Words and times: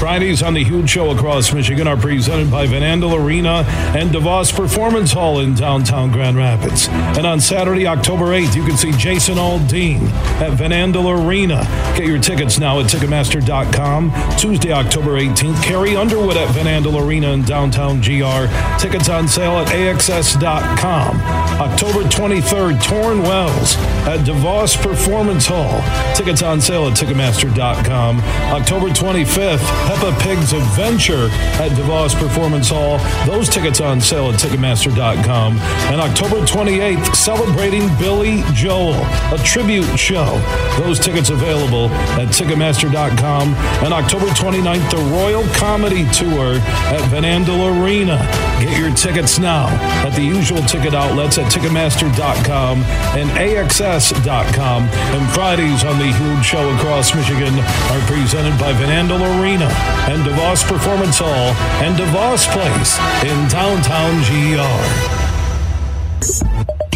Fridays 0.00 0.42
on 0.42 0.54
the 0.54 0.64
Huge 0.64 0.88
Show 0.88 1.10
across 1.10 1.52
Michigan 1.52 1.86
are 1.86 1.96
presented 1.96 2.50
by 2.50 2.66
Van 2.66 2.80
Andel 2.80 3.22
Arena 3.22 3.66
and 3.94 4.08
DeVos 4.08 4.50
Performance 4.50 5.12
Hall 5.12 5.40
in 5.40 5.54
downtown 5.54 6.10
Grand 6.10 6.38
Rapids. 6.38 6.88
And 6.88 7.26
on 7.26 7.38
Saturday, 7.38 7.86
October 7.86 8.28
8th, 8.28 8.56
you 8.56 8.64
can 8.64 8.78
see 8.78 8.92
Jason 8.92 9.34
Aldean 9.34 10.00
at 10.40 10.52
Van 10.54 10.70
Andel 10.70 11.22
Arena. 11.22 11.64
Get 11.98 12.06
your 12.06 12.18
tickets 12.18 12.58
now 12.58 12.80
at 12.80 12.86
Ticketmaster.com. 12.86 14.38
Tuesday, 14.38 14.72
October 14.72 15.20
18th, 15.20 15.62
Carrie 15.62 15.96
Underwood 15.96 16.38
at 16.38 16.48
Van 16.54 16.64
Andel 16.64 17.06
Arena 17.06 17.32
in 17.32 17.42
downtown 17.42 18.00
GR. 18.00 18.48
Tickets 18.78 19.10
on 19.10 19.28
sale 19.28 19.58
at 19.58 19.68
AXS.com. 19.68 21.20
October 21.60 22.08
23rd, 22.08 22.82
Torn 22.82 23.22
Wells 23.22 23.76
at 24.08 24.20
DeVos 24.20 24.80
Performance 24.82 25.44
Hall. 25.46 25.82
Tickets 26.14 26.42
on 26.42 26.58
sale 26.58 26.88
at 26.88 26.96
Ticketmaster.com. 26.96 28.18
October 28.50 28.88
25th, 28.88 29.89
Peppa 29.90 30.16
Pig's 30.22 30.52
Adventure 30.52 31.26
at 31.58 31.72
DeVos 31.72 32.14
Performance 32.14 32.68
Hall. 32.68 32.98
Those 33.26 33.48
tickets 33.48 33.80
on 33.80 34.00
sale 34.00 34.30
at 34.30 34.38
Ticketmaster.com. 34.38 35.58
And 35.58 36.00
October 36.00 36.36
28th, 36.46 37.16
celebrating 37.16 37.88
Billy 37.98 38.44
Joel, 38.52 38.94
a 39.34 39.38
tribute 39.42 39.98
show. 39.98 40.38
Those 40.78 41.00
tickets 41.00 41.30
available 41.30 41.88
at 42.20 42.28
Ticketmaster.com. 42.28 43.54
And 43.82 43.92
October 43.92 44.26
29th, 44.26 44.90
the 44.92 45.10
Royal 45.12 45.42
Comedy 45.54 46.04
Tour 46.12 46.60
at 46.94 47.02
Van 47.10 47.24
Andel 47.24 47.82
Arena. 47.82 48.16
Get 48.62 48.78
your 48.78 48.94
tickets 48.94 49.40
now 49.40 49.66
at 50.06 50.10
the 50.10 50.22
usual 50.22 50.62
ticket 50.62 50.94
outlets 50.94 51.36
at 51.36 51.50
Ticketmaster.com 51.50 52.84
and 53.18 53.28
AXS.com. 53.30 54.82
And 54.84 55.30
Fridays 55.34 55.82
on 55.82 55.98
the 55.98 56.12
Huge 56.12 56.44
Show 56.44 56.72
across 56.76 57.12
Michigan 57.12 57.58
are 57.58 58.06
presented 58.06 58.56
by 58.60 58.72
Van 58.72 59.08
Andel 59.08 59.42
Arena 59.42 59.79
and 60.10 60.22
DeVos 60.22 60.66
Performance 60.66 61.18
Hall 61.18 61.54
and 61.84 61.96
DeVos 61.96 62.46
Place 62.52 62.98
in 63.24 63.48
downtown 63.48 64.22
GR. 64.26 65.30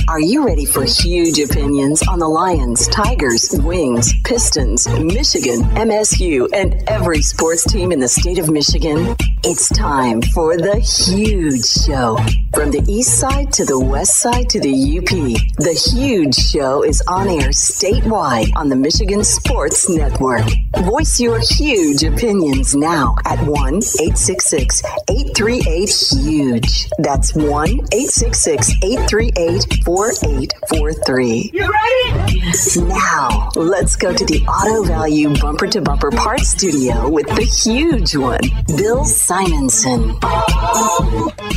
Are 0.08 0.20
you 0.20 0.44
ready 0.44 0.66
for 0.66 0.84
huge 0.84 1.38
opinions 1.38 2.06
on 2.06 2.18
the 2.18 2.28
Lions, 2.28 2.86
Tigers, 2.88 3.50
Wings, 3.64 4.12
Pistons, 4.22 4.86
Michigan, 5.00 5.62
MSU, 5.74 6.48
and 6.52 6.74
every 6.88 7.22
sports 7.22 7.64
team 7.64 7.90
in 7.90 8.00
the 8.00 8.08
state 8.08 8.38
of 8.38 8.50
Michigan? 8.50 9.16
It's 9.46 9.68
time 9.68 10.22
for 10.22 10.56
the 10.56 10.80
huge 10.80 11.66
show. 11.66 12.16
From 12.54 12.70
the 12.70 12.82
east 12.88 13.18
side 13.18 13.52
to 13.52 13.66
the 13.66 13.78
west 13.78 14.16
side 14.16 14.48
to 14.48 14.60
the 14.60 14.72
UP, 14.72 15.10
the 15.58 15.74
huge 15.74 16.34
show 16.34 16.82
is 16.82 17.02
on 17.08 17.28
air 17.28 17.50
statewide 17.50 18.50
on 18.56 18.70
the 18.70 18.76
Michigan 18.76 19.22
Sports 19.22 19.86
Network. 19.90 20.46
Voice 20.84 21.20
your 21.20 21.40
huge 21.40 22.04
opinions 22.04 22.74
now 22.74 23.16
at 23.26 23.38
1 23.40 23.50
866 23.50 24.82
838 25.10 25.90
HUGE. 25.90 26.88
That's 27.00 27.34
1 27.34 27.44
866 27.44 28.70
838 28.82 29.84
4843. 29.84 31.50
You 31.52 31.70
ready? 31.70 32.40
Now, 32.88 33.50
let's 33.56 33.96
go 33.96 34.14
to 34.14 34.24
the 34.24 34.42
Auto 34.46 34.84
Value 34.84 35.36
Bumper 35.38 35.66
to 35.66 35.80
Bumper 35.82 36.10
Parts 36.10 36.48
Studio 36.48 37.08
with 37.10 37.26
the 37.26 37.42
huge 37.42 38.16
one, 38.16 38.40
Bill 38.76 39.04
Simonson. 39.34 40.10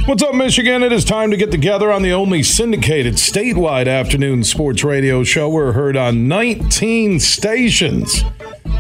What's 0.08 0.24
up, 0.24 0.34
Michigan? 0.34 0.82
It 0.82 0.92
is 0.92 1.06
time 1.06 1.30
to 1.30 1.38
get 1.38 1.52
together 1.52 1.92
on 1.92 2.02
the 2.02 2.12
only 2.12 2.42
syndicated 2.42 3.16
statewide 3.16 3.88
afternoon 3.88 4.44
sports 4.44 4.84
radio 4.84 5.24
show. 5.24 5.48
We're 5.48 5.74
heard 5.74 5.96
on 5.96 6.28
19 6.28 7.20
stations 7.20 8.24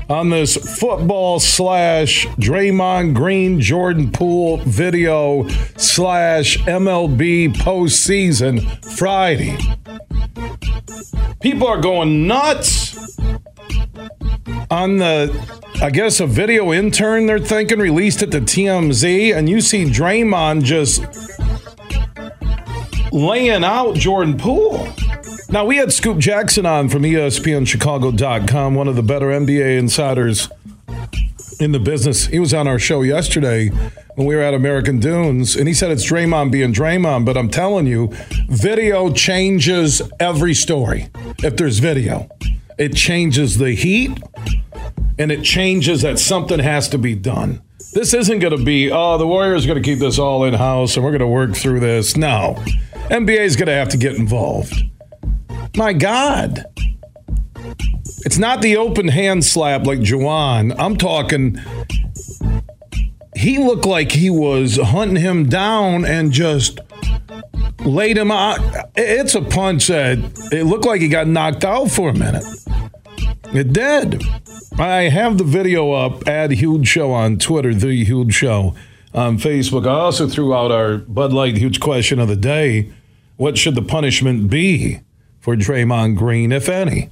on 0.09 0.31
this 0.31 0.80
football 0.80 1.40
slash 1.40 2.25
Draymond 2.40 3.13
Green 3.13 3.62
Jordan 3.62 4.12
Poole 4.12 4.58
video 4.66 5.47
slash 5.78 6.58
MLB 6.59 7.53
postseason 7.53 8.64
Friday. 8.97 9.58
People 11.40 11.68
are 11.68 11.79
going 11.79 12.25
nuts 12.25 12.97
on 14.69 14.97
the, 14.97 15.59
I 15.81 15.89
guess, 15.89 16.19
a 16.19 16.28
video 16.28 16.73
intern 16.73 17.25
they're 17.25 17.39
thinking 17.39 17.79
released 17.79 18.22
at 18.22 18.31
the 18.31 18.39
TMZ, 18.39 19.35
and 19.35 19.50
you 19.50 19.61
see 19.61 19.85
Draymond 19.85 20.63
just 20.63 21.03
laying 23.13 23.63
out 23.63 23.95
Jordan 23.95 24.38
Poole. 24.38 24.88
Now, 25.50 25.66
we 25.66 25.78
had 25.78 25.94
Scoop 25.94 26.17
Jackson 26.17 26.66
on 26.66 26.89
from 26.89 27.03
ESPNChicago.com, 27.03 28.75
one 28.75 28.88
of 28.88 28.97
the 28.97 29.03
better 29.03 29.28
NBA 29.28 29.78
insiders 29.78 30.50
in 31.59 31.72
the 31.72 31.79
business. 31.79 32.28
He 32.28 32.39
was 32.39 32.53
on 32.53 32.67
our 32.67 32.78
show 32.79 33.01
yesterday 33.01 33.69
when 34.16 34.28
we 34.28 34.35
were 34.35 34.41
at 34.41 34.53
American 34.53 34.99
Dunes, 34.99 35.55
and 35.55 35.67
he 35.67 35.73
said 35.73 35.91
it's 35.91 36.05
Draymond 36.05 36.51
being 36.51 36.73
Draymond. 36.73 37.25
But 37.25 37.38
I'm 37.38 37.49
telling 37.49 37.88
you, 37.88 38.11
video 38.49 39.11
changes 39.13 40.01
every 40.19 40.53
story. 40.53 41.07
If 41.44 41.55
there's 41.55 41.79
video, 41.79 42.29
it 42.78 42.94
changes 42.95 43.57
the 43.57 43.73
heat 43.73 44.19
and 45.19 45.31
it 45.31 45.44
changes 45.44 46.01
that 46.01 46.19
something 46.19 46.59
has 46.59 46.88
to 46.89 46.97
be 46.97 47.16
done. 47.16 47.61
This 47.94 48.13
isn't 48.13 48.39
going 48.39 48.55
to 48.55 48.63
be, 48.63 48.91
oh, 48.91 49.17
the 49.17 49.28
Warriors 49.28 49.66
are 49.66 49.67
going 49.69 49.81
to 49.81 49.88
keep 49.88 50.00
this 50.00 50.19
all 50.19 50.44
in 50.44 50.53
house 50.53 50.95
and 50.95 51.03
we're 51.03 51.11
going 51.11 51.19
to 51.22 51.28
work 51.28 51.55
through 51.55 51.79
this. 51.79 52.16
No. 52.16 52.55
NBA 53.09 53.39
is 53.39 53.55
going 53.55 53.67
to 53.67 53.73
have 53.73 53.89
to 53.89 53.97
get 53.97 54.16
involved. 54.16 54.73
My 55.75 55.94
God. 55.94 56.66
It's 58.25 58.38
not 58.38 58.61
the 58.61 58.78
open 58.78 59.07
hand 59.07 59.45
slap 59.45 59.85
like 59.85 60.00
Juwan. 60.00 60.75
I'm 60.78 60.97
talking, 60.97 61.59
he 63.35 63.57
looked 63.57 63.85
like 63.85 64.11
he 64.11 64.29
was 64.29 64.78
hunting 64.78 65.16
him 65.16 65.47
down 65.47 66.03
and 66.03 66.31
just 66.31 66.79
laid 67.79 68.17
him 68.17 68.31
out. 68.31 68.59
It's 68.95 69.35
a 69.35 69.41
punch 69.41 69.88
that 69.88 70.17
it 70.51 70.66
looked 70.66 70.85
like 70.85 71.01
he 71.01 71.07
got 71.07 71.28
knocked 71.28 71.63
out 71.63 71.89
for 71.89 72.09
a 72.09 72.13
minute. 72.13 72.44
It 73.53 73.72
did. 73.72 74.23
I 74.80 75.10
have 75.10 75.40
the 75.40 75.44
video 75.44 75.92
up 75.94 76.28
at 76.28 76.52
Huge 76.52 76.88
Show 76.88 77.12
on 77.12 77.40
Twitter, 77.40 77.74
The 77.74 78.06
Huge 78.06 78.32
Show 78.32 78.76
on 79.12 79.40
Facebook. 79.40 79.88
I 79.88 79.92
also 79.92 80.28
threw 80.28 80.54
out 80.54 80.72
our 80.72 81.00
Bud 81.00 81.34
Light 81.34 81.58
Huge 81.58 81.80
question 81.80 82.20
of 82.20 82.28
the 82.28 82.36
day. 82.36 82.92
What 83.38 83.58
should 83.58 83.74
the 83.74 83.82
punishment 83.82 84.52
be 84.52 85.00
for 85.40 85.56
Draymond 85.56 86.16
Green, 86.18 86.52
if 86.52 86.70
any? 86.70 87.10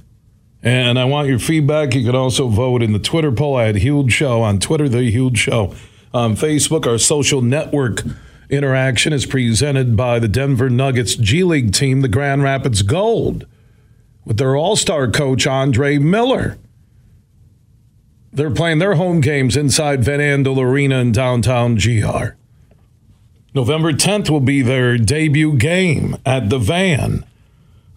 And 0.62 0.96
I 0.96 1.06
want 1.06 1.26
your 1.26 1.40
feedback. 1.40 1.92
You 1.96 2.04
can 2.04 2.14
also 2.14 2.46
vote 2.46 2.84
in 2.84 2.92
the 2.92 3.00
Twitter 3.00 3.32
poll 3.32 3.58
at 3.58 3.74
Huge 3.74 4.12
Show 4.12 4.42
on 4.42 4.60
Twitter, 4.60 4.88
The 4.88 5.10
Huge 5.10 5.38
Show 5.38 5.74
on 6.14 6.36
Facebook. 6.36 6.86
Our 6.86 6.98
social 6.98 7.42
network 7.42 8.04
interaction 8.48 9.12
is 9.12 9.26
presented 9.26 9.96
by 9.96 10.20
the 10.20 10.28
Denver 10.28 10.70
Nuggets 10.70 11.16
G 11.16 11.42
League 11.42 11.72
team, 11.72 12.02
the 12.02 12.08
Grand 12.08 12.44
Rapids 12.44 12.82
Gold, 12.82 13.44
with 14.24 14.36
their 14.36 14.54
all 14.54 14.76
star 14.76 15.10
coach, 15.10 15.48
Andre 15.48 15.98
Miller. 15.98 16.58
They're 18.36 18.50
playing 18.50 18.80
their 18.80 18.96
home 18.96 19.22
games 19.22 19.56
inside 19.56 20.04
Van 20.04 20.20
Andel 20.20 20.58
Arena 20.58 20.98
in 20.98 21.10
downtown 21.10 21.76
GR. 21.76 22.34
November 23.54 23.94
10th 23.94 24.28
will 24.28 24.40
be 24.40 24.60
their 24.60 24.98
debut 24.98 25.56
game 25.56 26.18
at 26.26 26.50
the 26.50 26.58
Van. 26.58 27.24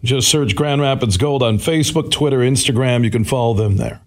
Just 0.01 0.29
search 0.29 0.55
Grand 0.55 0.79
Rapids 0.79 1.17
Gold 1.17 1.44
on 1.44 1.57
Facebook, 1.57 2.09
Twitter, 2.09 2.38
Instagram. 2.38 3.03
You 3.03 3.11
can 3.11 3.25
follow 3.25 3.53
them 3.53 3.75
there. 3.75 4.00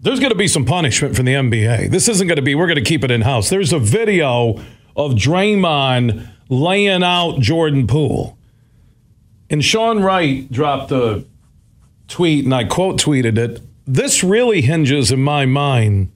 There's 0.00 0.20
going 0.20 0.32
to 0.32 0.36
be 0.36 0.48
some 0.48 0.66
punishment 0.66 1.16
from 1.16 1.24
the 1.24 1.32
NBA. 1.32 1.90
This 1.90 2.06
isn't 2.10 2.26
going 2.26 2.36
to 2.36 2.42
be, 2.42 2.54
we're 2.54 2.66
going 2.66 2.76
to 2.76 2.84
keep 2.84 3.04
it 3.04 3.10
in 3.10 3.22
house. 3.22 3.48
There's 3.48 3.72
a 3.72 3.78
video 3.78 4.60
of 4.94 5.12
Draymond 5.12 6.28
laying 6.50 7.02
out 7.02 7.40
Jordan 7.40 7.86
Poole. 7.86 8.36
And 9.48 9.64
Sean 9.64 10.02
Wright 10.02 10.52
dropped 10.52 10.92
a 10.92 11.24
tweet, 12.06 12.44
and 12.44 12.54
I 12.54 12.64
quote 12.64 13.00
tweeted 13.00 13.38
it. 13.38 13.62
This 13.86 14.22
really 14.22 14.62
hinges, 14.62 15.10
in 15.10 15.22
my 15.22 15.46
mind, 15.46 16.12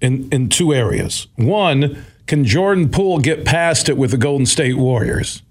in, 0.00 0.28
in 0.30 0.48
two 0.48 0.72
areas. 0.72 1.26
One, 1.36 2.04
can 2.26 2.44
Jordan 2.44 2.88
Poole 2.88 3.18
get 3.18 3.44
past 3.44 3.88
it 3.88 3.96
with 3.96 4.10
the 4.10 4.16
Golden 4.16 4.46
State 4.46 4.76
Warriors? 4.76 5.42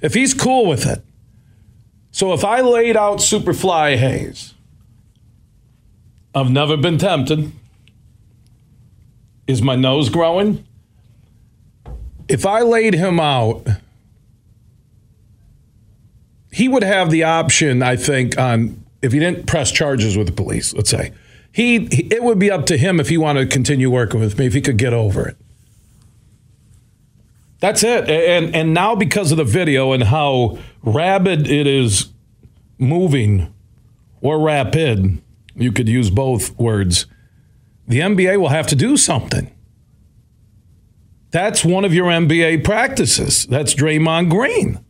If 0.00 0.14
he's 0.14 0.34
cool 0.34 0.66
with 0.66 0.86
it, 0.86 1.02
so 2.10 2.32
if 2.32 2.44
I 2.44 2.60
laid 2.60 2.96
out 2.96 3.18
Superfly 3.18 3.96
Hayes, 3.96 4.54
I've 6.34 6.50
never 6.50 6.76
been 6.76 6.98
tempted. 6.98 7.52
Is 9.46 9.62
my 9.62 9.76
nose 9.76 10.08
growing? 10.08 10.64
If 12.28 12.44
I 12.44 12.60
laid 12.60 12.94
him 12.94 13.18
out, 13.18 13.66
he 16.52 16.68
would 16.68 16.82
have 16.82 17.10
the 17.10 17.24
option, 17.24 17.82
I 17.82 17.96
think, 17.96 18.38
on 18.38 18.84
if 19.02 19.12
he 19.12 19.18
didn't 19.18 19.46
press 19.46 19.70
charges 19.70 20.16
with 20.16 20.26
the 20.26 20.32
police, 20.32 20.74
let's 20.74 20.90
say. 20.90 21.12
He 21.52 21.76
it 22.10 22.22
would 22.22 22.38
be 22.38 22.50
up 22.50 22.66
to 22.66 22.76
him 22.76 23.00
if 23.00 23.08
he 23.08 23.18
wanted 23.18 23.48
to 23.48 23.54
continue 23.54 23.90
working 23.90 24.20
with 24.20 24.38
me, 24.38 24.46
if 24.46 24.54
he 24.54 24.60
could 24.60 24.76
get 24.76 24.92
over 24.92 25.28
it. 25.28 25.36
That's 27.60 27.82
it. 27.82 28.08
And 28.08 28.54
and 28.54 28.74
now 28.74 28.94
because 28.94 29.32
of 29.32 29.38
the 29.38 29.44
video 29.44 29.92
and 29.92 30.04
how 30.04 30.58
rabid 30.82 31.48
it 31.48 31.66
is 31.66 32.08
moving 32.78 33.52
or 34.20 34.38
rapid, 34.40 35.20
you 35.56 35.72
could 35.72 35.88
use 35.88 36.10
both 36.10 36.56
words. 36.58 37.06
The 37.86 38.00
NBA 38.00 38.38
will 38.38 38.48
have 38.48 38.66
to 38.68 38.76
do 38.76 38.96
something. 38.96 39.50
That's 41.30 41.64
one 41.64 41.84
of 41.84 41.92
your 41.92 42.10
NBA 42.10 42.64
practices. 42.64 43.46
That's 43.46 43.74
Draymond 43.74 44.30
Green. 44.30 44.84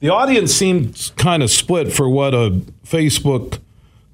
The 0.00 0.08
audience 0.08 0.54
seems 0.54 1.10
kind 1.16 1.42
of 1.42 1.50
split 1.50 1.92
for 1.92 2.08
what 2.08 2.32
a 2.32 2.62
Facebook 2.86 3.58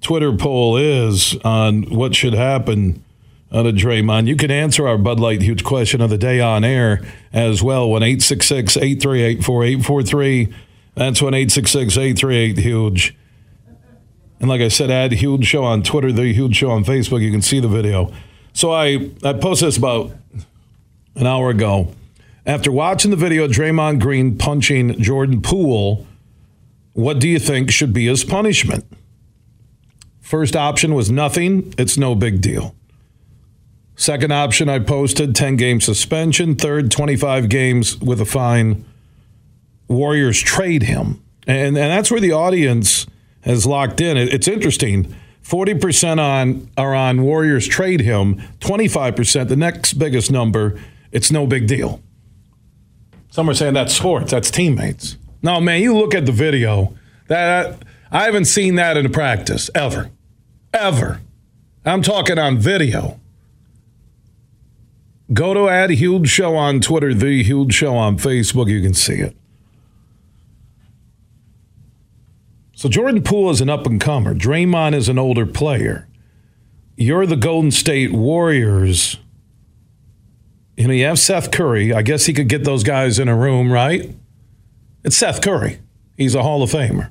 Twitter 0.00 0.37
poll 0.37 0.77
is 0.77 1.37
on 1.44 1.85
what 1.85 2.17
should 2.17 2.35
happen 2.35 3.05
on 3.53 3.69
a 3.69 3.73
Draymond. 3.73 4.27
You 4.27 4.35
can 4.35 4.50
answer 4.50 4.88
our 4.88 4.99
Bud 4.99 5.21
Light 5.21 5.43
huge 5.43 5.62
question 5.62 6.00
of 6.00 6.11
the 6.11 6.19
day 6.19 6.41
on 6.41 6.65
air 6.65 7.00
as 7.33 7.62
well. 7.62 7.88
1 7.88 8.03
866 8.03 8.77
838 8.77 9.44
4843. 9.44 10.55
That's 10.97 11.23
1 11.23 11.35
866 11.35 11.97
838 11.97 12.59
huge. 12.59 13.17
And 14.41 14.49
like 14.49 14.61
I 14.61 14.69
said, 14.69 14.91
add 14.91 15.12
huge 15.12 15.47
show 15.47 15.62
on 15.62 15.85
Twitter, 15.85 16.11
the 16.11 16.32
huge 16.32 16.56
show 16.56 16.71
on 16.71 16.85
Facebook. 16.85 17.23
You 17.23 17.31
can 17.31 17.43
see 17.43 17.61
the 17.61 17.69
video. 17.69 18.12
So 18.53 18.73
I, 18.73 19.11
I 19.23 19.35
posted 19.35 19.69
this 19.69 19.77
about 19.77 20.11
an 21.15 21.29
hour 21.29 21.50
ago. 21.50 21.94
After 22.46 22.70
watching 22.70 23.10
the 23.10 23.16
video 23.16 23.44
of 23.44 23.50
Draymond 23.50 23.98
Green 23.98 24.38
punching 24.38 25.02
Jordan 25.02 25.43
Poole, 25.43 26.06
what 26.93 27.19
do 27.19 27.28
you 27.28 27.40
think 27.40 27.72
should 27.72 27.93
be 27.93 28.06
his 28.06 28.22
punishment? 28.22 28.84
First 30.20 30.54
option 30.54 30.94
was 30.94 31.10
nothing. 31.10 31.75
It's 31.76 31.98
no 31.98 32.14
big 32.14 32.40
deal. 32.40 32.76
Second 33.96 34.32
option 34.32 34.69
I 34.69 34.78
posted 34.78 35.34
10 35.34 35.56
game 35.56 35.81
suspension. 35.81 36.54
Third, 36.54 36.93
25 36.93 37.48
games 37.48 37.98
with 37.98 38.20
a 38.20 38.25
fine. 38.25 38.84
Warriors 39.88 40.40
trade 40.40 40.84
him. 40.84 41.20
And, 41.48 41.76
and 41.76 41.76
that's 41.76 42.12
where 42.12 42.20
the 42.20 42.32
audience 42.32 43.06
has 43.40 43.66
locked 43.66 44.00
in. 44.00 44.16
It, 44.16 44.32
it's 44.32 44.46
interesting. 44.46 45.12
40% 45.43 46.20
on 46.20 46.70
are 46.76 46.94
on 46.94 47.22
Warriors 47.22 47.66
trade 47.66 48.00
him, 48.00 48.37
25%, 48.60 49.48
the 49.48 49.56
next 49.56 49.94
biggest 49.94 50.31
number, 50.31 50.78
it's 51.12 51.31
no 51.31 51.46
big 51.46 51.66
deal. 51.69 52.02
Some 53.37 53.50
are 53.50 53.55
saying 53.55 53.75
that's 53.75 53.94
sports, 53.94 54.31
that's 54.31 54.50
teammates. 54.50 55.19
No, 55.43 55.61
man, 55.61 55.83
you 55.83 55.94
look 55.94 56.15
at 56.15 56.25
the 56.25 56.33
video. 56.33 56.97
That 57.29 57.83
I 58.11 58.25
haven't 58.25 58.47
seen 58.47 58.77
that 58.77 58.97
in 58.97 59.05
a 59.05 59.11
practice 59.11 59.69
ever. 59.75 60.11
Ever. 60.73 61.21
I'm 61.85 62.00
talking 62.00 62.38
on 62.38 62.56
video. 62.56 63.21
Go 65.35 65.53
to 65.53 65.69
Add 65.69 65.91
Huge 65.91 66.31
Show 66.31 66.56
on 66.56 66.81
Twitter, 66.81 67.12
The 67.12 67.43
Huge 67.43 67.75
Show 67.75 67.94
on 67.94 68.17
Facebook. 68.17 68.71
You 68.71 68.81
can 68.81 68.94
see 68.94 69.17
it. 69.17 69.37
So 72.73 72.89
Jordan 72.89 73.23
Poole 73.23 73.50
is 73.50 73.61
an 73.61 73.69
up 73.69 73.85
and 73.85 74.00
comer. 74.00 74.35
Draymond 74.35 74.94
is 74.94 75.11
an 75.11 75.19
older 75.19 75.44
player. 75.44 76.09
You're 76.97 77.27
the 77.27 77.37
Golden 77.37 77.71
State 77.71 78.15
Warriors. 78.15 79.19
You 80.76 80.88
know, 80.88 80.94
you 80.94 81.06
have 81.06 81.19
Seth 81.19 81.50
Curry. 81.50 81.93
I 81.94 82.02
guess 82.02 82.26
he 82.26 82.32
could 82.32 82.49
get 82.49 82.64
those 82.64 82.84
guys 82.84 83.19
in 83.19 83.28
a 83.28 83.37
room, 83.37 83.73
right? 83.73 84.14
It's 85.05 85.17
Seth 85.17 85.40
Curry. 85.40 85.81
He's 86.17 86.34
a 86.34 86.43
Hall 86.43 86.62
of 86.62 86.70
Famer. 86.70 87.11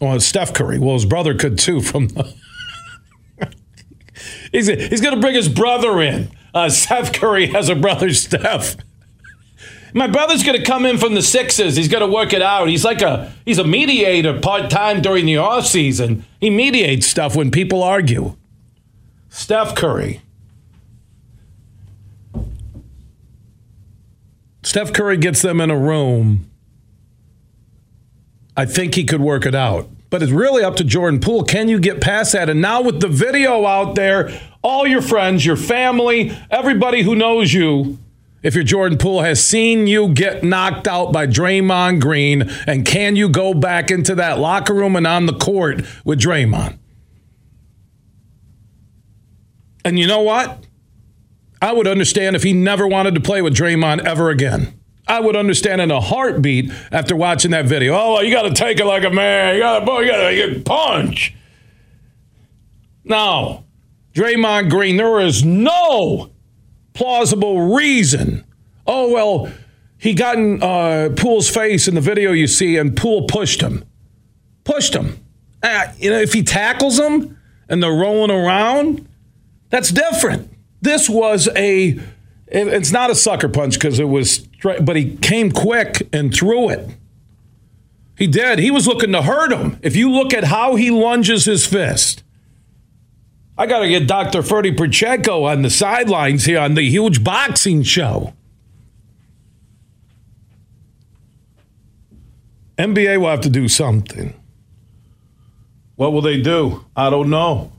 Well, 0.00 0.20
Steph 0.20 0.52
Curry. 0.52 0.78
Well, 0.78 0.94
his 0.94 1.06
brother 1.06 1.34
could 1.34 1.58
too 1.58 1.80
from 1.80 2.08
the. 2.08 2.34
he's 4.52 4.66
he's 4.66 5.00
going 5.00 5.14
to 5.14 5.20
bring 5.20 5.34
his 5.34 5.48
brother 5.48 6.00
in. 6.02 6.30
Uh, 6.54 6.68
Seth 6.68 7.12
Curry 7.12 7.46
has 7.48 7.68
a 7.68 7.74
brother, 7.74 8.12
Steph. 8.12 8.76
My 9.94 10.06
brother's 10.06 10.42
going 10.42 10.58
to 10.58 10.64
come 10.64 10.84
in 10.84 10.98
from 10.98 11.14
the 11.14 11.22
Sixers. 11.22 11.76
He's 11.76 11.88
going 11.88 12.06
to 12.06 12.12
work 12.12 12.34
it 12.34 12.42
out. 12.42 12.68
He's 12.68 12.84
like 12.84 13.00
a 13.00 13.32
he's 13.46 13.58
a 13.58 13.64
mediator 13.64 14.38
part 14.38 14.68
time 14.68 15.00
during 15.00 15.24
the 15.24 15.38
off 15.38 15.66
season. 15.66 16.26
He 16.40 16.50
mediates 16.50 17.06
stuff 17.06 17.34
when 17.34 17.50
people 17.50 17.82
argue. 17.82 18.36
Steph 19.30 19.74
Curry. 19.74 20.20
Steph 24.76 24.92
Curry 24.92 25.16
gets 25.16 25.40
them 25.40 25.62
in 25.62 25.70
a 25.70 25.78
room. 25.78 26.50
I 28.58 28.66
think 28.66 28.94
he 28.94 29.04
could 29.04 29.22
work 29.22 29.46
it 29.46 29.54
out. 29.54 29.88
But 30.10 30.22
it's 30.22 30.30
really 30.30 30.62
up 30.62 30.76
to 30.76 30.84
Jordan 30.84 31.18
Poole. 31.18 31.44
Can 31.44 31.68
you 31.68 31.80
get 31.80 32.02
past 32.02 32.32
that? 32.34 32.50
And 32.50 32.60
now 32.60 32.82
with 32.82 33.00
the 33.00 33.08
video 33.08 33.64
out 33.64 33.94
there, 33.94 34.38
all 34.60 34.86
your 34.86 35.00
friends, 35.00 35.46
your 35.46 35.56
family, 35.56 36.36
everybody 36.50 37.00
who 37.00 37.14
knows 37.14 37.54
you, 37.54 37.98
if 38.42 38.54
you're 38.54 38.64
Jordan 38.64 38.98
Poole, 38.98 39.22
has 39.22 39.42
seen 39.42 39.86
you 39.86 40.10
get 40.10 40.44
knocked 40.44 40.86
out 40.86 41.10
by 41.10 41.26
Draymond 41.26 42.02
Green. 42.02 42.42
And 42.66 42.84
can 42.84 43.16
you 43.16 43.30
go 43.30 43.54
back 43.54 43.90
into 43.90 44.14
that 44.16 44.38
locker 44.38 44.74
room 44.74 44.94
and 44.94 45.06
on 45.06 45.24
the 45.24 45.32
court 45.32 45.86
with 46.04 46.20
Draymond? 46.20 46.78
And 49.86 49.98
you 49.98 50.06
know 50.06 50.20
what? 50.20 50.65
I 51.60 51.72
would 51.72 51.86
understand 51.86 52.36
if 52.36 52.42
he 52.42 52.52
never 52.52 52.86
wanted 52.86 53.14
to 53.14 53.20
play 53.20 53.42
with 53.42 53.54
Draymond 53.54 54.04
ever 54.04 54.30
again. 54.30 54.78
I 55.08 55.20
would 55.20 55.36
understand 55.36 55.80
in 55.80 55.90
a 55.90 56.00
heartbeat 56.00 56.70
after 56.90 57.14
watching 57.14 57.52
that 57.52 57.66
video. 57.66 57.94
Oh, 57.94 58.20
you 58.20 58.30
got 58.30 58.42
to 58.42 58.52
take 58.52 58.80
it 58.80 58.86
like 58.86 59.04
a 59.04 59.10
man. 59.10 59.54
You 59.54 59.60
got 59.60 59.84
to, 59.84 60.02
you 60.02 60.08
got 60.08 60.54
to 60.54 60.60
punch. 60.64 61.34
No, 63.04 63.64
Draymond 64.14 64.68
Green, 64.68 64.96
there 64.96 65.20
is 65.20 65.44
no 65.44 66.32
plausible 66.92 67.74
reason. 67.74 68.44
Oh 68.86 69.12
well, 69.12 69.52
he 69.98 70.14
got 70.14 70.36
in 70.36 70.62
uh, 70.62 71.10
Poole's 71.16 71.48
face 71.48 71.86
in 71.86 71.94
the 71.94 72.00
video 72.00 72.32
you 72.32 72.46
see, 72.46 72.76
and 72.76 72.96
Poole 72.96 73.26
pushed 73.26 73.60
him. 73.60 73.84
Pushed 74.64 74.94
him. 74.94 75.24
Uh, 75.62 75.92
you 75.98 76.10
know, 76.10 76.18
if 76.18 76.32
he 76.32 76.42
tackles 76.42 76.98
him 76.98 77.38
and 77.68 77.82
they're 77.82 77.92
rolling 77.92 78.30
around, 78.30 79.08
that's 79.70 79.90
different. 79.90 80.50
This 80.86 81.10
was 81.10 81.48
a. 81.56 81.98
It's 82.46 82.92
not 82.92 83.10
a 83.10 83.16
sucker 83.16 83.48
punch 83.48 83.74
because 83.74 83.98
it 83.98 84.04
was, 84.04 84.46
but 84.62 84.94
he 84.94 85.16
came 85.16 85.50
quick 85.50 86.08
and 86.12 86.32
threw 86.32 86.68
it. 86.68 86.88
He 88.16 88.28
did. 88.28 88.60
He 88.60 88.70
was 88.70 88.86
looking 88.86 89.10
to 89.10 89.22
hurt 89.22 89.52
him. 89.52 89.80
If 89.82 89.96
you 89.96 90.12
look 90.12 90.32
at 90.32 90.44
how 90.44 90.76
he 90.76 90.92
lunges 90.92 91.44
his 91.44 91.66
fist, 91.66 92.22
I 93.58 93.66
got 93.66 93.80
to 93.80 93.88
get 93.88 94.06
Dr. 94.06 94.44
Ferdy 94.44 94.70
Pacheco 94.70 95.42
on 95.42 95.62
the 95.62 95.70
sidelines 95.70 96.44
here 96.44 96.60
on 96.60 96.74
the 96.74 96.88
huge 96.88 97.24
boxing 97.24 97.82
show. 97.82 98.32
NBA 102.78 103.18
will 103.18 103.30
have 103.30 103.40
to 103.40 103.50
do 103.50 103.66
something. 103.66 104.40
What 105.96 106.12
will 106.12 106.22
they 106.22 106.40
do? 106.40 106.84
I 106.94 107.10
don't 107.10 107.28
know. 107.28 107.72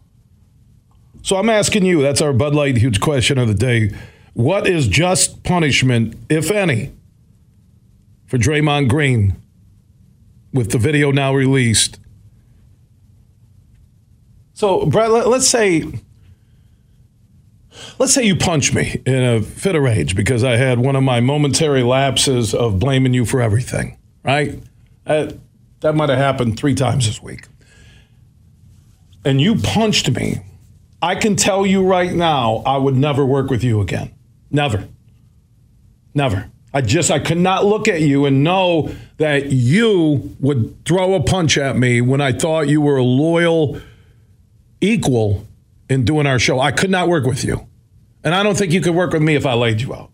So 1.28 1.36
I'm 1.36 1.50
asking 1.50 1.84
you, 1.84 2.02
that's 2.02 2.22
our 2.22 2.32
Bud 2.32 2.56
Light 2.56 2.78
huge 2.78 3.02
question 3.02 3.38
of 3.38 3.50
the 3.50 3.54
day. 3.54 3.92
What 4.32 4.66
is 4.66 4.88
just 4.88 5.44
punishment, 5.44 6.16
if 6.30 6.50
any, 6.50 6.94
for 8.28 8.38
Draymond 8.38 8.88
Green 8.88 9.36
with 10.54 10.72
the 10.72 10.78
video 10.78 11.12
now 11.12 11.36
released? 11.36 12.00
So, 14.54 14.86
Brett, 14.86 15.12
let's 15.12 15.50
say 15.50 15.84
let's 18.00 18.14
say 18.14 18.24
you 18.24 18.38
punch 18.38 18.74
me 18.74 19.02
in 19.06 19.22
a 19.22 19.42
fit 19.42 19.76
of 19.76 19.84
rage 19.84 20.16
because 20.16 20.46
I 20.46 20.56
had 20.56 20.80
one 20.80 20.96
of 20.96 21.04
my 21.04 21.20
momentary 21.20 21.84
lapses 21.84 22.54
of 22.54 22.80
blaming 22.80 23.14
you 23.14 23.26
for 23.26 23.42
everything, 23.42 23.98
right? 24.24 24.64
Uh, 25.06 25.34
that 25.82 25.94
might 25.94 26.08
have 26.08 26.20
happened 26.20 26.58
three 26.58 26.74
times 26.74 27.06
this 27.06 27.22
week. 27.22 27.48
And 29.26 29.42
you 29.42 29.56
punched 29.56 30.10
me 30.10 30.40
I 31.02 31.16
can 31.16 31.36
tell 31.36 31.66
you 31.66 31.86
right 31.86 32.12
now, 32.12 32.64
I 32.66 32.78
would 32.78 32.96
never 32.96 33.26
work 33.26 33.50
with 33.50 33.64
you 33.64 33.82
again. 33.82 34.14
Never. 34.50 34.88
Never. 36.14 36.50
I 36.74 36.82
just, 36.82 37.12
I 37.12 37.20
could 37.20 37.38
not 37.38 37.66
look 37.66 37.88
at 37.88 38.02
you 38.02 38.26
and 38.26 38.44
know 38.44 38.94
that 39.18 39.52
you 39.52 40.36
would 40.40 40.84
throw 40.86 41.14
a 41.14 41.24
punch 41.24 41.58
at 41.58 41.78
me 41.78 42.02
when 42.02 42.22
I 42.22 42.32
thought 42.32 42.68
you 42.68 42.82
were 42.82 42.98
a 42.98 43.04
loyal 43.04 43.80
equal 44.82 45.48
in 45.90 46.06
doing 46.06 46.28
our 46.28 46.40
show. 46.40 46.60
I 46.60 46.72
could 46.72 46.90
not 46.90 47.08
work 47.08 47.26
with 47.26 47.44
you. 47.44 47.68
And 48.24 48.36
I 48.36 48.44
don't 48.44 48.58
think 48.58 48.74
you 48.74 48.82
could 48.82 48.96
work 48.96 49.14
with 49.14 49.22
me 49.22 49.36
if 49.36 49.46
I 49.46 49.54
laid 49.54 49.82
you 49.82 49.94
out. 49.94 50.12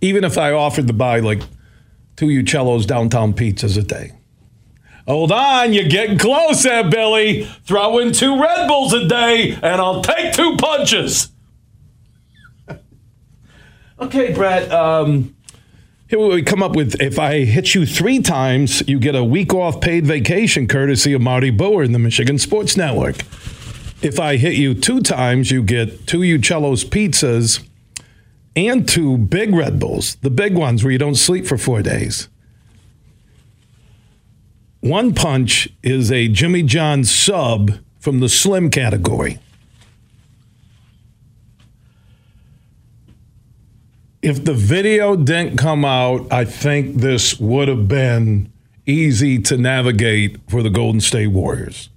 Even 0.00 0.24
if 0.24 0.38
I 0.38 0.52
offered 0.52 0.86
to 0.86 0.92
buy 0.92 1.20
like 1.20 1.42
two 2.16 2.26
Uccello's 2.26 2.86
downtown 2.86 3.32
pizzas 3.32 3.78
a 3.78 3.82
day. 3.82 4.12
Hold 5.06 5.32
on, 5.32 5.74
you're 5.74 5.88
getting 5.88 6.16
close 6.16 6.62
there, 6.62 6.88
Billy. 6.88 7.44
Throw 7.64 7.98
in 7.98 8.12
two 8.12 8.40
Red 8.40 8.66
Bulls 8.66 8.94
a 8.94 9.06
day, 9.06 9.52
and 9.52 9.80
I'll 9.80 10.02
take 10.02 10.32
two 10.32 10.56
punches. 10.56 11.28
okay, 14.00 14.32
Brett. 14.32 14.72
Um, 14.72 15.36
here 16.08 16.18
we 16.18 16.42
come 16.42 16.62
up 16.62 16.74
with 16.74 17.00
if 17.02 17.18
I 17.18 17.44
hit 17.44 17.74
you 17.74 17.84
three 17.84 18.20
times, 18.20 18.82
you 18.88 18.98
get 18.98 19.14
a 19.14 19.24
week 19.24 19.52
off 19.52 19.80
paid 19.82 20.06
vacation 20.06 20.66
courtesy 20.66 21.12
of 21.12 21.20
Marty 21.20 21.50
Boer 21.50 21.82
in 21.82 21.92
the 21.92 21.98
Michigan 21.98 22.38
Sports 22.38 22.76
Network. 22.76 23.16
if 24.02 24.18
I 24.18 24.36
hit 24.36 24.54
you 24.54 24.74
two 24.74 25.00
times, 25.00 25.50
you 25.50 25.62
get 25.62 26.06
two 26.06 26.20
Uccello's 26.20 26.84
pizzas 26.84 27.66
and 28.56 28.88
two 28.88 29.18
big 29.18 29.54
Red 29.54 29.78
Bulls, 29.78 30.16
the 30.22 30.30
big 30.30 30.54
ones 30.54 30.82
where 30.82 30.92
you 30.92 30.98
don't 30.98 31.16
sleep 31.16 31.46
for 31.46 31.58
four 31.58 31.82
days. 31.82 32.28
One 34.84 35.14
punch 35.14 35.66
is 35.82 36.12
a 36.12 36.28
Jimmy 36.28 36.62
John 36.62 37.04
sub 37.04 37.78
from 38.00 38.20
the 38.20 38.28
slim 38.28 38.68
category. 38.68 39.38
If 44.20 44.44
the 44.44 44.52
video 44.52 45.16
didn't 45.16 45.56
come 45.56 45.86
out, 45.86 46.30
I 46.30 46.44
think 46.44 46.96
this 46.96 47.40
would 47.40 47.68
have 47.68 47.88
been 47.88 48.52
easy 48.84 49.38
to 49.44 49.56
navigate 49.56 50.38
for 50.50 50.62
the 50.62 50.68
Golden 50.68 51.00
State 51.00 51.28
Warriors. 51.28 51.88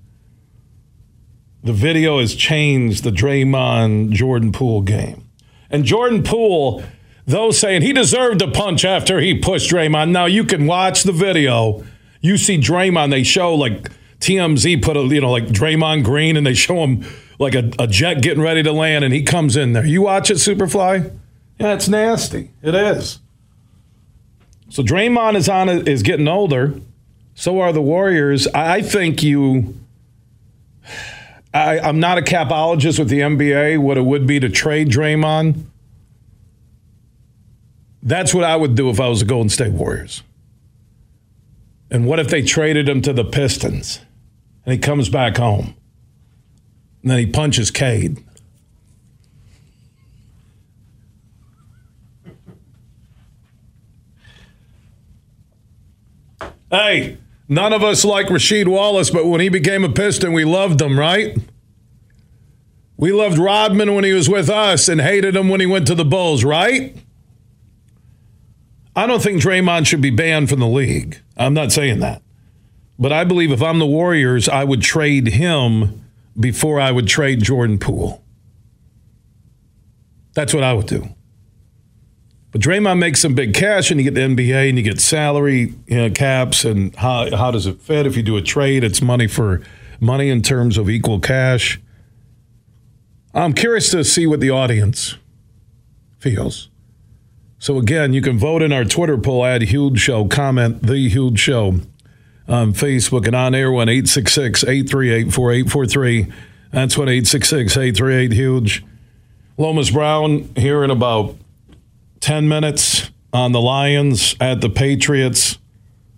The 1.65 1.73
video 1.73 2.21
has 2.21 2.35
changed 2.35 3.03
the 3.03 3.11
Draymond 3.11 4.11
Jordan 4.11 4.53
Poole 4.53 4.81
game. 4.81 5.27
And 5.69 5.83
Jordan 5.83 6.23
Poole, 6.23 6.85
though 7.25 7.51
saying 7.51 7.81
he 7.81 7.91
deserved 7.91 8.41
a 8.41 8.49
punch 8.49 8.85
after 8.85 9.19
he 9.19 9.37
pushed 9.37 9.69
Draymond, 9.69 10.11
now 10.11 10.25
you 10.25 10.45
can 10.45 10.65
watch 10.67 11.03
the 11.03 11.11
video 11.11 11.83
you 12.21 12.37
see 12.37 12.59
Draymond, 12.59 13.11
they 13.11 13.23
show 13.23 13.55
like 13.55 13.91
TMZ 14.19 14.81
put 14.81 14.97
a, 14.97 15.01
you 15.01 15.21
know, 15.21 15.31
like 15.31 15.47
Draymond 15.47 16.03
Green 16.03 16.37
and 16.37 16.45
they 16.45 16.53
show 16.53 16.77
him 16.83 17.05
like 17.39 17.55
a, 17.55 17.71
a 17.79 17.87
jet 17.87 18.21
getting 18.21 18.41
ready 18.41 18.63
to 18.63 18.71
land 18.71 19.05
and 19.05 19.13
he 19.13 19.23
comes 19.23 19.55
in 19.55 19.73
there. 19.73 19.85
You 19.85 20.01
watch 20.01 20.31
it, 20.31 20.35
Superfly? 20.35 21.11
Yeah, 21.59 21.73
it's 21.73 21.87
nasty. 21.87 22.51
It 22.61 22.75
is. 22.75 23.19
So 24.69 24.83
Draymond 24.83 25.35
is 25.35 25.47
on 25.49 25.69
is 25.69 26.03
getting 26.03 26.27
older. 26.27 26.79
So 27.35 27.59
are 27.59 27.71
the 27.71 27.81
Warriors. 27.81 28.47
I 28.47 28.81
think 28.81 29.23
you. 29.23 29.75
I, 31.53 31.79
I'm 31.79 31.99
not 31.99 32.17
a 32.17 32.21
capologist 32.21 32.99
with 32.99 33.09
the 33.09 33.21
NBA. 33.21 33.79
What 33.79 33.97
it 33.97 34.05
would 34.05 34.27
be 34.27 34.39
to 34.39 34.49
trade 34.49 34.89
Draymond. 34.89 35.63
That's 38.03 38.33
what 38.33 38.43
I 38.43 38.55
would 38.55 38.75
do 38.75 38.89
if 38.89 38.99
I 38.99 39.07
was 39.07 39.19
the 39.19 39.25
Golden 39.25 39.49
State 39.49 39.73
Warriors. 39.73 40.23
And 41.89 42.05
what 42.05 42.19
if 42.19 42.27
they 42.27 42.41
traded 42.41 42.89
him 42.89 43.01
to 43.03 43.13
the 43.13 43.23
Pistons 43.23 43.99
and 44.65 44.73
he 44.73 44.79
comes 44.79 45.09
back 45.09 45.37
home? 45.37 45.75
And 47.01 47.11
then 47.11 47.19
he 47.19 47.25
punches 47.25 47.71
Cade. 47.71 48.23
Hey, 56.69 57.17
none 57.47 57.71
of 57.71 57.81
us 57.81 58.03
like 58.03 58.27
Rasheed 58.27 58.67
Wallace, 58.67 59.09
but 59.09 59.25
when 59.25 59.39
he 59.39 59.47
became 59.47 59.85
a 59.85 59.89
Piston, 59.89 60.33
we 60.33 60.43
loved 60.43 60.81
him, 60.81 60.99
right? 60.99 61.37
We 62.97 63.13
loved 63.13 63.37
Rodman 63.37 63.95
when 63.95 64.03
he 64.03 64.11
was 64.11 64.27
with 64.27 64.49
us 64.49 64.89
and 64.89 64.99
hated 64.99 65.35
him 65.35 65.47
when 65.47 65.61
he 65.61 65.65
went 65.65 65.87
to 65.87 65.95
the 65.95 66.03
Bulls, 66.03 66.43
right? 66.43 66.97
I 68.97 69.05
don't 69.05 69.21
think 69.21 69.39
Draymond 69.39 69.85
should 69.85 70.01
be 70.01 70.09
banned 70.09 70.49
from 70.49 70.59
the 70.59 70.67
league. 70.67 71.19
I'm 71.37 71.53
not 71.53 71.71
saying 71.71 71.99
that. 71.99 72.23
But 72.97 73.13
I 73.13 73.25
believe 73.25 73.51
if 73.51 73.61
I'm 73.61 73.77
the 73.77 73.85
Warriors, 73.85 74.49
I 74.49 74.63
would 74.63 74.81
trade 74.81 75.27
him 75.27 76.03
before 76.39 76.79
I 76.79 76.91
would 76.91 77.07
trade 77.07 77.43
Jordan 77.43 77.77
Poole. 77.77 78.23
That's 80.33 80.51
what 80.51 80.63
I 80.63 80.73
would 80.73 80.87
do. 80.87 81.09
But 82.51 82.61
Draymond 82.61 82.97
makes 82.97 83.21
some 83.21 83.35
big 83.35 83.53
cash, 83.53 83.91
and 83.91 83.99
you 83.99 84.03
get 84.09 84.15
the 84.15 84.21
NBA, 84.21 84.69
and 84.69 84.79
you 84.79 84.83
get 84.83 84.99
salary 84.99 85.75
you 85.85 85.97
know, 85.97 86.09
caps, 86.09 86.65
and 86.65 86.95
how 86.95 87.35
how 87.35 87.51
does 87.51 87.67
it 87.67 87.79
fit? 87.79 88.07
If 88.07 88.17
you 88.17 88.23
do 88.23 88.35
a 88.35 88.41
trade, 88.41 88.83
it's 88.83 88.99
money 88.99 89.27
for 89.27 89.61
money 89.99 90.29
in 90.29 90.41
terms 90.41 90.75
of 90.75 90.89
equal 90.89 91.19
cash. 91.19 91.79
I'm 93.31 93.53
curious 93.53 93.91
to 93.91 94.03
see 94.03 94.25
what 94.25 94.39
the 94.39 94.49
audience 94.49 95.17
feels. 96.17 96.69
So 97.59 97.77
again, 97.77 98.13
you 98.13 98.21
can 98.21 98.37
vote 98.37 98.61
in 98.61 98.71
our 98.71 98.85
Twitter 98.85 99.17
poll 99.17 99.43
at 99.43 99.63
Huge 99.63 99.99
Show, 99.99 100.27
comment 100.27 100.83
the 100.83 101.09
Huge 101.09 101.39
Show 101.39 101.81
on 102.47 102.73
Facebook 102.73 103.25
and 103.25 103.35
on 103.35 103.55
air 103.55 103.71
one 103.71 103.89
838 103.89 105.33
4843. 105.33 106.27
That's 106.71 106.97
one 106.97 107.09
838 107.09 108.31
Huge. 108.31 108.85
Lomas 109.57 109.89
Brown 109.89 110.49
here 110.55 110.83
in 110.83 110.91
about 110.91 111.35
10 112.19 112.47
minutes 112.47 113.09
on 113.33 113.53
the 113.53 113.61
Lions 113.61 114.35
at 114.39 114.61
the 114.61 114.69
Patriots. 114.69 115.57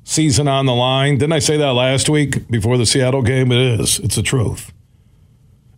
Season 0.03 0.47
on 0.47 0.65
the 0.65 0.73
line. 0.73 1.19
Didn't 1.19 1.33
I 1.33 1.39
say 1.39 1.55
that 1.57 1.73
last 1.73 2.09
week 2.09 2.49
before 2.49 2.77
the 2.77 2.85
Seattle 2.85 3.21
game? 3.21 3.51
It 3.51 3.79
is. 3.79 3.99
It's 3.99 4.15
the 4.15 4.23
truth. 4.23 4.73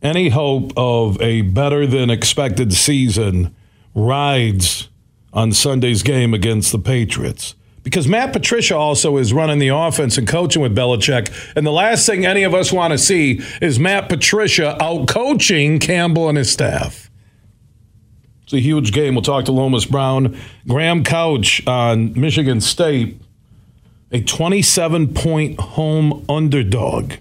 Any 0.01 0.29
hope 0.29 0.71
of 0.77 1.21
a 1.21 1.41
better 1.41 1.85
than 1.85 2.09
expected 2.09 2.73
season 2.73 3.53
rides 3.93 4.87
on 5.33 5.51
Sunday's 5.51 6.03
game 6.03 6.33
against 6.33 6.71
the 6.71 6.79
Patriots. 6.79 7.55
Because 7.83 8.07
Matt 8.07 8.31
Patricia 8.31 8.75
also 8.75 9.17
is 9.17 9.33
running 9.33 9.57
the 9.57 9.69
offense 9.69 10.17
and 10.17 10.27
coaching 10.27 10.61
with 10.61 10.75
Belichick. 10.75 11.31
And 11.55 11.65
the 11.65 11.71
last 11.71 12.05
thing 12.05 12.25
any 12.25 12.43
of 12.43 12.53
us 12.53 12.71
want 12.71 12.91
to 12.91 12.97
see 12.97 13.41
is 13.59 13.79
Matt 13.79 14.07
Patricia 14.07 14.81
out 14.81 15.07
coaching 15.07 15.79
Campbell 15.79 16.29
and 16.29 16.37
his 16.37 16.51
staff. 16.51 17.09
It's 18.43 18.53
a 18.53 18.59
huge 18.59 18.91
game. 18.91 19.15
We'll 19.15 19.23
talk 19.23 19.45
to 19.45 19.51
Lomas 19.51 19.85
Brown. 19.85 20.37
Graham 20.67 21.03
Couch 21.03 21.65
on 21.65 22.19
Michigan 22.19 22.61
State, 22.61 23.19
a 24.11 24.21
27 24.21 25.13
point 25.13 25.59
home 25.59 26.23
underdog 26.29 27.13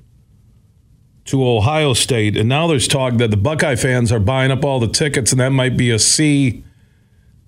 to 1.26 1.46
Ohio 1.46 1.94
State. 1.94 2.36
And 2.36 2.48
now 2.48 2.66
there's 2.66 2.88
talk 2.88 3.14
that 3.18 3.30
the 3.30 3.36
Buckeye 3.36 3.76
fans 3.76 4.10
are 4.10 4.18
buying 4.18 4.50
up 4.50 4.64
all 4.64 4.80
the 4.80 4.88
tickets, 4.88 5.30
and 5.30 5.40
that 5.40 5.50
might 5.50 5.76
be 5.76 5.90
a 5.90 5.98
C 5.98 6.64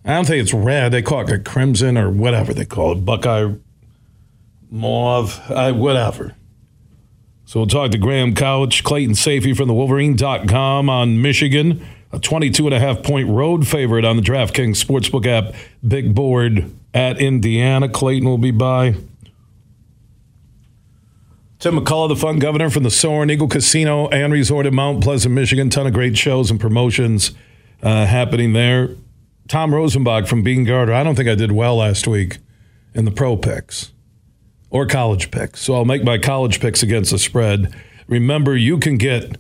I 0.05 0.15
don't 0.15 0.27
think 0.27 0.43
it's 0.43 0.53
red. 0.53 0.93
They 0.93 1.03
call 1.03 1.29
it 1.29 1.45
crimson 1.45 1.97
or 1.97 2.11
whatever 2.11 2.53
they 2.53 2.65
call 2.65 2.93
it, 2.93 3.05
Buckeye 3.05 3.55
mauve, 4.73 5.41
uh, 5.49 5.73
whatever. 5.73 6.35
So 7.45 7.61
we'll 7.61 7.67
talk 7.67 7.91
to 7.91 7.99
Graham 7.99 8.35
Couch, 8.35 8.83
Clayton 8.83 9.15
Sayfie 9.15 9.57
from 9.57 9.69
the 9.69 9.75
Wolverine.com 9.75 10.89
on 10.89 11.21
Michigan, 11.21 11.87
a 12.11 12.19
22 12.19 12.67
and 12.67 12.75
a 12.75 12.81
half 12.81 13.03
point 13.03 13.29
road 13.29 13.69
favorite 13.69 14.05
on 14.05 14.17
the 14.17 14.23
DraftKings 14.23 14.83
Sportsbook 14.83 15.27
app, 15.27 15.55
big 15.87 16.15
board 16.15 16.73
at 16.95 17.21
Indiana. 17.21 17.89
Clayton 17.89 18.27
will 18.27 18.39
be 18.39 18.51
by. 18.51 18.95
Tim 21.59 21.79
McCullough, 21.79 22.09
the 22.09 22.17
fun 22.17 22.41
governor 22.41 22.71
from 22.71 22.83
the 22.83 22.91
Soaring 22.91 23.31
Eagle 23.31 23.47
Casino 23.47 24.09
and 24.09 24.33
Resort 24.33 24.67
in 24.67 24.75
Mount 24.75 25.01
Pleasant, 25.03 25.33
Michigan. 25.33 25.71
Ton 25.71 25.87
of 25.87 25.93
great 25.93 26.19
shows 26.19 26.51
and 26.51 26.59
promotions 26.59 27.33
uh, 27.83 28.07
happening 28.07 28.53
there. 28.53 28.97
Tom 29.53 29.73
Rosenbach 29.73 30.27
from 30.29 30.43
Beene 30.43 30.65
Garter. 30.65 30.95
I 30.95 31.05
don't 31.05 31.15
think 31.15 31.29
I 31.29 31.35
did 31.35 31.53
well 31.53 31.77
last 31.77 32.09
week 32.09 32.39
in 32.95 33.05
the 33.05 33.11
pro 33.11 33.37
picks 33.37 33.93
or 34.71 34.87
college 34.87 35.31
picks. 35.31 35.61
So 35.61 35.75
I'll 35.75 35.85
make 35.85 36.03
my 36.03 36.17
college 36.17 36.59
picks 36.59 36.83
against 36.83 37.11
the 37.11 37.19
spread. 37.19 37.77
Remember, 38.07 38.57
you 38.57 38.79
can 38.79 38.97
get 38.97 39.37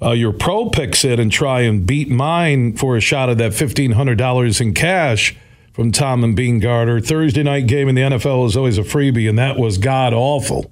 uh, 0.00 0.12
your 0.12 0.32
pro 0.32 0.70
picks 0.70 1.04
in 1.04 1.18
and 1.18 1.32
try 1.32 1.62
and 1.62 1.84
beat 1.84 2.08
mine 2.08 2.76
for 2.76 2.96
a 2.96 3.00
shot 3.00 3.28
at 3.28 3.38
that 3.38 3.50
$1,500 3.50 4.60
in 4.60 4.72
cash 4.72 5.36
from 5.72 5.90
Tom 5.90 6.22
and 6.22 6.36
Beene 6.36 6.60
Garter. 6.60 7.00
Thursday 7.00 7.42
night 7.42 7.66
game 7.66 7.88
in 7.88 7.96
the 7.96 8.02
NFL 8.02 8.46
is 8.46 8.56
always 8.56 8.78
a 8.78 8.82
freebie, 8.82 9.28
and 9.28 9.36
that 9.36 9.58
was 9.58 9.78
god 9.78 10.12
awful. 10.12 10.70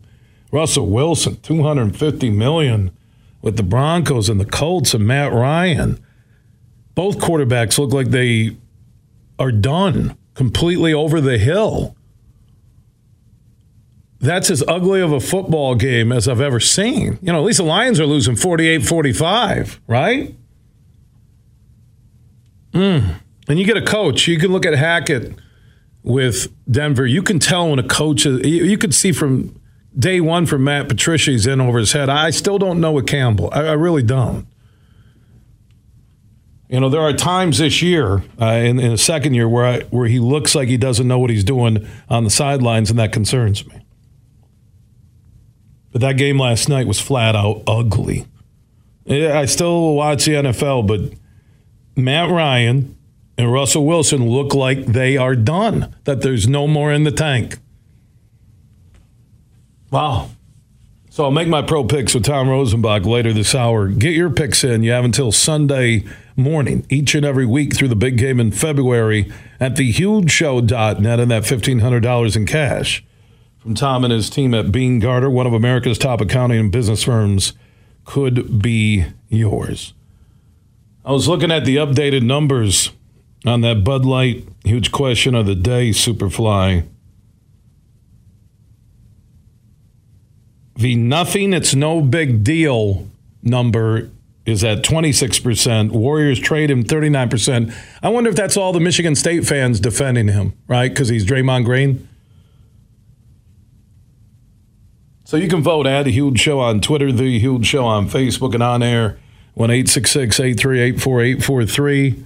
Russell 0.53 0.87
Wilson, 0.87 1.41
250 1.41 2.31
million 2.31 2.97
with 3.43 3.57
the 3.57 3.65
Broncos 3.65 4.29
and 4.29 4.39
the 4.39 4.47
Colts 4.47 4.95
and 4.95 5.05
Matt 5.05 5.33
Ryan. 5.33 5.99
Both 6.95 7.19
quarterbacks 7.19 7.77
look 7.77 7.93
like 7.93 8.11
they 8.11 8.57
are 9.39 9.53
done, 9.53 10.17
completely 10.35 10.93
over 10.93 11.21
the 11.21 11.39
hill. 11.39 11.97
That's 14.21 14.51
as 14.51 14.65
ugly 14.67 15.01
of 15.01 15.13
a 15.13 15.21
football 15.21 15.75
game 15.75 16.11
as 16.11 16.29
I've 16.29 16.41
ever 16.41 16.61
seen. 16.61 17.19
You 17.21 17.33
know, 17.33 17.39
at 17.39 17.45
least 17.45 17.59
the 17.59 17.65
Lions 17.65 18.01
are 18.01 18.07
losing 18.07 18.37
48 18.37 18.83
45, 18.87 19.81
right? 19.87 20.35
Mm. 22.73 23.17
And 23.49 23.59
you 23.59 23.67
get 23.67 23.77
a 23.77 23.83
coach. 23.83 24.27
You 24.27 24.39
can 24.39 24.51
look 24.51 24.65
at 24.65 24.75
Hackett 24.75 25.39
with 26.03 26.49
Denver. 26.71 27.07
You 27.07 27.23
can 27.23 27.39
tell 27.39 27.69
when 27.69 27.79
a 27.79 27.87
coach 27.87 28.25
is, 28.25 28.47
you 28.47 28.79
could 28.79 28.95
see 28.95 29.13
from 29.13 29.61
day 29.99 30.21
one 30.21 30.47
from 30.47 30.65
Matt 30.65 30.89
Patricia, 30.89 31.31
he's 31.31 31.47
in 31.47 31.61
over 31.61 31.79
his 31.79 31.93
head. 31.93 32.09
I 32.09 32.31
still 32.31 32.59
don't 32.59 32.81
know 32.81 32.93
with 32.93 33.07
Campbell. 33.07 33.51
I, 33.53 33.67
I 33.67 33.73
really 33.73 34.03
don't. 34.03 34.47
You 36.69 36.81
know, 36.81 36.89
there 36.89 37.03
are 37.03 37.13
times 37.13 37.59
this 37.59 37.83
year 37.83 38.23
uh, 38.41 38.47
in, 38.47 38.81
in 38.81 38.93
the 38.93 38.99
second 38.99 39.35
year 39.35 39.49
where 39.49 39.65
I, 39.67 39.81
where 39.85 40.09
he 40.09 40.19
looks 40.19 40.55
like 40.55 40.69
he 40.69 40.77
doesn't 40.77 41.07
know 41.07 41.19
what 41.19 41.31
he's 41.31 41.45
doing 41.45 41.87
on 42.09 42.25
the 42.25 42.31
sidelines, 42.31 42.91
and 42.91 42.99
that 42.99 43.13
concerns 43.13 43.67
me. 43.67 43.85
But 45.93 46.01
that 46.01 46.17
game 46.17 46.39
last 46.39 46.69
night 46.69 46.87
was 46.87 47.01
flat 47.01 47.37
out 47.37 47.63
ugly. 47.67 48.27
I 49.09 49.45
still 49.45 49.95
watch 49.95 50.25
the 50.25 50.33
NFL, 50.33 50.87
but 50.87 51.13
Matt 51.95 52.31
Ryan 52.31 52.97
and 53.37 53.53
Russell 53.53 53.87
Wilson 53.87 54.29
look 54.29 54.55
like 54.55 54.87
they 54.87 55.17
are 55.17 55.37
done, 55.37 55.95
that 56.05 56.23
there's 56.23 56.49
no 56.49 56.67
more 56.67 56.93
in 56.93 57.05
the 57.05 57.13
tank. 57.13 57.59
Wow. 59.91 60.31
So 61.11 61.25
I'll 61.25 61.31
make 61.31 61.47
my 61.47 61.63
pro 61.63 61.85
picks 61.85 62.15
with 62.15 62.25
Tom 62.25 62.49
Rosenbach 62.49 63.05
later 63.07 63.33
this 63.33 63.55
hour. 63.55 63.87
Get 63.87 64.15
your 64.15 64.31
picks 64.31 64.65
in. 64.65 64.83
You 64.83 64.91
have 64.91 65.05
until 65.05 65.31
Sunday 65.31 66.05
morning, 66.37 66.87
each 66.89 67.15
and 67.15 67.25
every 67.25 67.47
week 67.47 67.75
through 67.75 67.89
the 67.89 67.97
big 67.97 68.19
game 68.19 68.41
in 68.41 68.51
February 68.51 69.33
at 69.61 69.75
thehugeshow.net 69.75 71.21
and 71.21 71.31
that 71.31 71.43
$1,500 71.43 72.37
in 72.37 72.47
cash 72.47 73.05
from 73.59 73.75
Tom 73.75 74.05
and 74.05 74.13
his 74.13 74.29
team 74.29 74.53
at 74.53 74.71
Beene 74.71 75.01
Garter, 75.01 75.31
one 75.31 75.47
of 75.47 75.55
America's 75.55 75.97
top 75.97 76.21
accounting 76.21 76.61
and 76.61 76.71
business 76.71 77.03
firms, 77.03 77.55
could 78.05 78.61
be 78.61 79.07
yours. 79.29 79.95
I 81.03 81.13
was 81.13 81.29
looking 81.29 81.51
at 81.51 81.65
the 81.65 81.77
updated 81.77 82.23
numbers 82.23 82.91
on 83.47 83.63
that 83.63 83.83
Bud 83.83 84.05
Light 84.05 84.47
huge 84.65 84.93
question 84.93 85.35
of 85.35 85.47
the 85.47 85.55
day, 85.55 85.91
Superfly. 85.91 86.87
The 90.77 90.97
nothing, 90.97 91.53
it's 91.53 91.75
no 91.75 92.01
big 92.01 92.45
deal 92.45 93.09
number 93.43 94.11
is 94.47 94.63
at 94.63 94.83
26%. 94.83 95.91
Warriors 95.93 96.39
trade 96.39 96.71
him 96.71 96.85
39%. 96.85 97.75
I 98.03 98.09
wonder 98.09 98.31
if 98.31 98.37
that's 98.37 98.57
all 98.57 98.73
the 98.73 98.81
Michigan 98.81 99.15
State 99.15 99.47
fans 99.47 99.81
defending 99.81 100.29
him, 100.29 100.53
right? 100.67 100.89
Because 100.89 101.09
he's 101.09 101.25
Draymond 101.25 101.65
Green. 101.65 102.09
So 105.25 105.39
you 105.39 105.49
can 105.49 105.63
vote 105.63 105.87
at 105.87 106.03
the 106.03 106.13
Huge 106.13 106.39
Show 106.39 106.61
on 106.61 106.81
Twitter, 106.81 107.11
the 107.11 107.39
Huge 107.39 107.67
Show 107.67 107.87
on 107.87 108.09
Facebook, 108.09 108.53
and 108.53 108.63
on 108.63 108.83
air. 108.83 109.19
1 109.55 109.71
866 109.71 110.41
838 110.41 111.01
4843. 111.01 112.25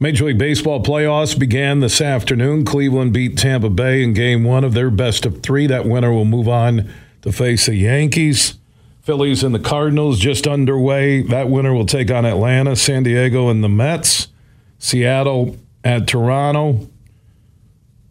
Major 0.00 0.24
League 0.24 0.38
Baseball 0.38 0.82
playoffs 0.82 1.38
began 1.38 1.78
this 1.78 2.00
afternoon. 2.00 2.64
Cleveland 2.64 3.12
beat 3.12 3.38
Tampa 3.38 3.70
Bay 3.70 4.02
in 4.02 4.12
game 4.12 4.42
one 4.42 4.64
of 4.64 4.74
their 4.74 4.90
best 4.90 5.24
of 5.24 5.42
three. 5.44 5.68
That 5.68 5.86
winner 5.86 6.12
will 6.12 6.24
move 6.24 6.48
on 6.48 6.90
to 7.22 7.30
face 7.30 7.66
the 7.66 7.76
Yankees. 7.76 8.58
Phillies 9.02 9.42
and 9.42 9.52
the 9.52 9.58
Cardinals 9.58 10.20
just 10.20 10.46
underway. 10.46 11.22
That 11.22 11.48
winner 11.48 11.74
will 11.74 11.86
take 11.86 12.10
on 12.10 12.24
Atlanta, 12.24 12.76
San 12.76 13.02
Diego, 13.02 13.48
and 13.48 13.62
the 13.62 13.68
Mets. 13.68 14.28
Seattle 14.78 15.56
at 15.84 16.06
Toronto. 16.06 16.88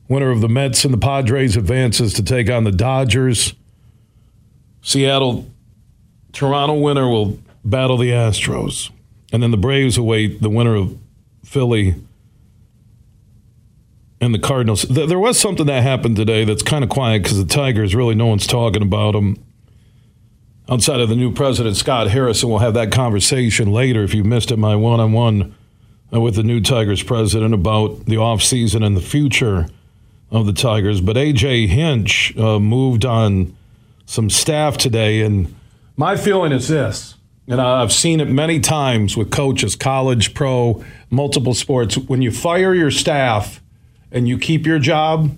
Winner 0.10 0.32
of 0.32 0.42
the 0.42 0.50
Mets 0.50 0.84
and 0.84 0.94
the 0.94 0.98
Padres 0.98 1.56
advances 1.56 2.14
to 2.14 2.24
take 2.24 2.50
on 2.50 2.66
the 2.66 2.72
Dodgers. 2.72 3.54
Seattle, 4.82 5.50
Toronto 6.34 6.76
winner 6.76 7.08
will 7.08 7.40
battle 7.64 7.98
the 7.98 8.10
Astros. 8.10 8.90
And 9.32 9.42
then 9.42 9.52
the 9.52 9.58
Braves 9.58 9.98
await 9.98 10.42
the 10.42 10.50
winner 10.50 10.76
of 10.76 10.98
Philly 11.46 11.96
and 14.20 14.34
the 14.34 14.40
Cardinals. 14.40 14.82
There 14.84 15.20
was 15.20 15.40
something 15.40 15.68
that 15.68 15.84
happened 15.84 16.18
today 16.18 16.44
that's 16.44 16.64
kind 16.64 16.84
of 16.84 16.90
quiet 16.90 17.24
because 17.24 17.38
the 17.38 17.46
Tigers, 17.46 17.96
really, 17.96 18.16
no 18.16 18.26
one's 18.26 18.46
talking 18.46 18.82
about 18.82 19.14
them 19.14 19.42
outside 20.72 21.02
of 21.02 21.10
the 21.10 21.16
new 21.16 21.32
president, 21.34 21.76
Scott 21.76 22.10
Harrison. 22.10 22.50
We'll 22.50 22.60
have 22.60 22.74
that 22.76 22.92
conversation 22.92 23.72
later 23.72 24.04
if 24.04 24.14
you 24.14 24.24
missed 24.24 24.52
it, 24.52 24.58
my 24.58 24.76
one 24.76 25.00
on 25.00 25.12
one 25.12 25.56
with 26.12 26.36
the 26.36 26.44
new 26.44 26.62
Tigers 26.62 27.04
president 27.04 27.54
about 27.54 28.06
the 28.06 28.16
offseason 28.16 28.84
and 28.86 28.96
the 28.96 29.02
future 29.02 29.68
of 30.30 30.46
the 30.46 30.54
Tigers. 30.54 31.02
But 31.02 31.18
AJ 31.18 31.68
Hinch 31.68 32.36
uh, 32.38 32.60
moved 32.60 33.06
on 33.06 33.56
some 34.06 34.30
staff 34.30 34.78
today, 34.78 35.22
and 35.22 35.54
my 35.98 36.16
feeling 36.18 36.52
is 36.52 36.68
this. 36.68 37.16
And 37.48 37.60
I've 37.60 37.92
seen 37.92 38.22
it 38.22 38.30
many 38.30 38.60
times 38.60 39.18
with 39.18 39.30
coaches, 39.30 39.76
college, 39.76 40.34
pro, 40.34 40.84
multiple 41.10 41.54
sports. 41.54 41.98
When 41.98 42.22
you 42.22 42.32
fire 42.32 42.74
your 42.74 42.92
staff, 42.92 43.62
and 44.12 44.28
you 44.28 44.38
keep 44.38 44.66
your 44.66 44.80
job, 44.80 45.38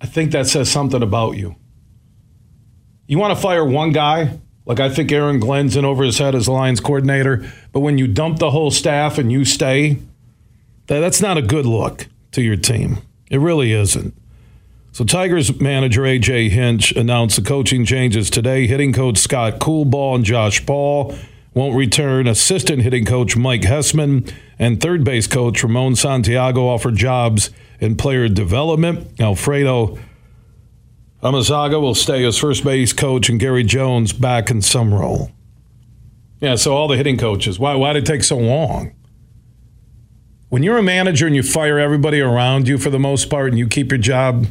I 0.00 0.06
think 0.06 0.32
that 0.32 0.46
says 0.46 0.70
something 0.70 1.02
about 1.02 1.36
you. 1.36 1.56
You 3.10 3.18
want 3.18 3.34
to 3.34 3.42
fire 3.42 3.64
one 3.64 3.90
guy, 3.90 4.38
like 4.66 4.78
I 4.78 4.88
think 4.88 5.10
Aaron 5.10 5.40
Glenn's 5.40 5.76
in 5.76 5.84
over 5.84 6.04
his 6.04 6.18
head 6.18 6.36
as 6.36 6.46
the 6.46 6.52
Lions 6.52 6.78
coordinator, 6.78 7.44
but 7.72 7.80
when 7.80 7.98
you 7.98 8.06
dump 8.06 8.38
the 8.38 8.52
whole 8.52 8.70
staff 8.70 9.18
and 9.18 9.32
you 9.32 9.44
stay, 9.44 9.96
that's 10.86 11.20
not 11.20 11.36
a 11.36 11.42
good 11.42 11.66
look 11.66 12.06
to 12.30 12.40
your 12.40 12.54
team. 12.54 12.98
It 13.28 13.38
really 13.38 13.72
isn't. 13.72 14.14
So 14.92 15.02
Tigers 15.02 15.60
manager 15.60 16.02
AJ 16.02 16.50
Hinch 16.50 16.92
announced 16.92 17.34
the 17.34 17.42
coaching 17.42 17.84
changes 17.84 18.30
today. 18.30 18.68
Hitting 18.68 18.92
coach 18.92 19.18
Scott 19.18 19.58
Coolbaugh 19.58 20.14
and 20.14 20.24
Josh 20.24 20.64
Paul 20.64 21.12
won't 21.52 21.74
return. 21.74 22.28
Assistant 22.28 22.82
hitting 22.82 23.04
coach 23.04 23.36
Mike 23.36 23.62
Hessman 23.62 24.32
and 24.56 24.80
third 24.80 25.02
base 25.02 25.26
coach 25.26 25.64
Ramon 25.64 25.96
Santiago 25.96 26.68
offered 26.68 26.94
jobs 26.94 27.50
in 27.80 27.96
player 27.96 28.28
development. 28.28 29.20
Alfredo 29.20 29.98
Amezaga 31.22 31.80
will 31.80 31.94
stay 31.94 32.24
as 32.24 32.38
first 32.38 32.64
base 32.64 32.92
coach, 32.92 33.28
and 33.28 33.38
Gary 33.38 33.62
Jones 33.62 34.12
back 34.12 34.50
in 34.50 34.62
some 34.62 34.94
role. 34.94 35.30
Yeah, 36.40 36.54
so 36.54 36.74
all 36.74 36.88
the 36.88 36.96
hitting 36.96 37.18
coaches. 37.18 37.58
Why, 37.58 37.74
why 37.74 37.92
did 37.92 38.04
it 38.04 38.06
take 38.06 38.24
so 38.24 38.38
long? 38.38 38.92
When 40.48 40.62
you're 40.62 40.78
a 40.78 40.82
manager 40.82 41.26
and 41.26 41.36
you 41.36 41.42
fire 41.42 41.78
everybody 41.78 42.20
around 42.20 42.66
you 42.66 42.78
for 42.78 42.88
the 42.88 42.98
most 42.98 43.28
part 43.28 43.50
and 43.50 43.58
you 43.58 43.68
keep 43.68 43.92
your 43.92 43.98
job, 43.98 44.46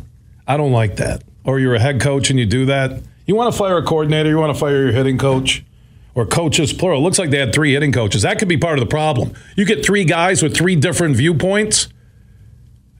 I 0.47 0.55
don't 0.58 0.71
like 0.71 0.97
that. 0.97 1.23
Or 1.43 1.60
you're 1.60 1.75
a 1.75 1.79
head 1.79 1.99
coach 1.99 2.29
and 2.29 2.38
you 2.39 2.45
do 2.45 2.65
that. 2.67 3.01
You 3.25 3.36
want 3.36 3.51
to 3.51 3.58
fire 3.58 3.77
a 3.77 3.84
coordinator, 3.84 4.29
you 4.29 4.38
want 4.38 4.53
to 4.53 4.60
fire 4.60 4.84
your 4.84 4.91
hitting 4.91 5.17
coach 5.17 5.65
or 6.13 6.25
coaches, 6.25 6.71
plural. 6.71 7.01
It 7.01 7.03
looks 7.03 7.17
like 7.17 7.32
they 7.32 7.39
had 7.39 7.53
three 7.53 7.73
hitting 7.73 7.91
coaches. 7.91 8.21
That 8.21 8.38
could 8.38 8.47
be 8.47 8.58
part 8.58 8.77
of 8.77 8.86
the 8.86 8.89
problem. 8.89 9.34
You 9.55 9.65
get 9.65 9.84
three 9.84 10.05
guys 10.05 10.43
with 10.43 10.55
three 10.55 10.75
different 10.75 11.15
viewpoints 11.15 11.88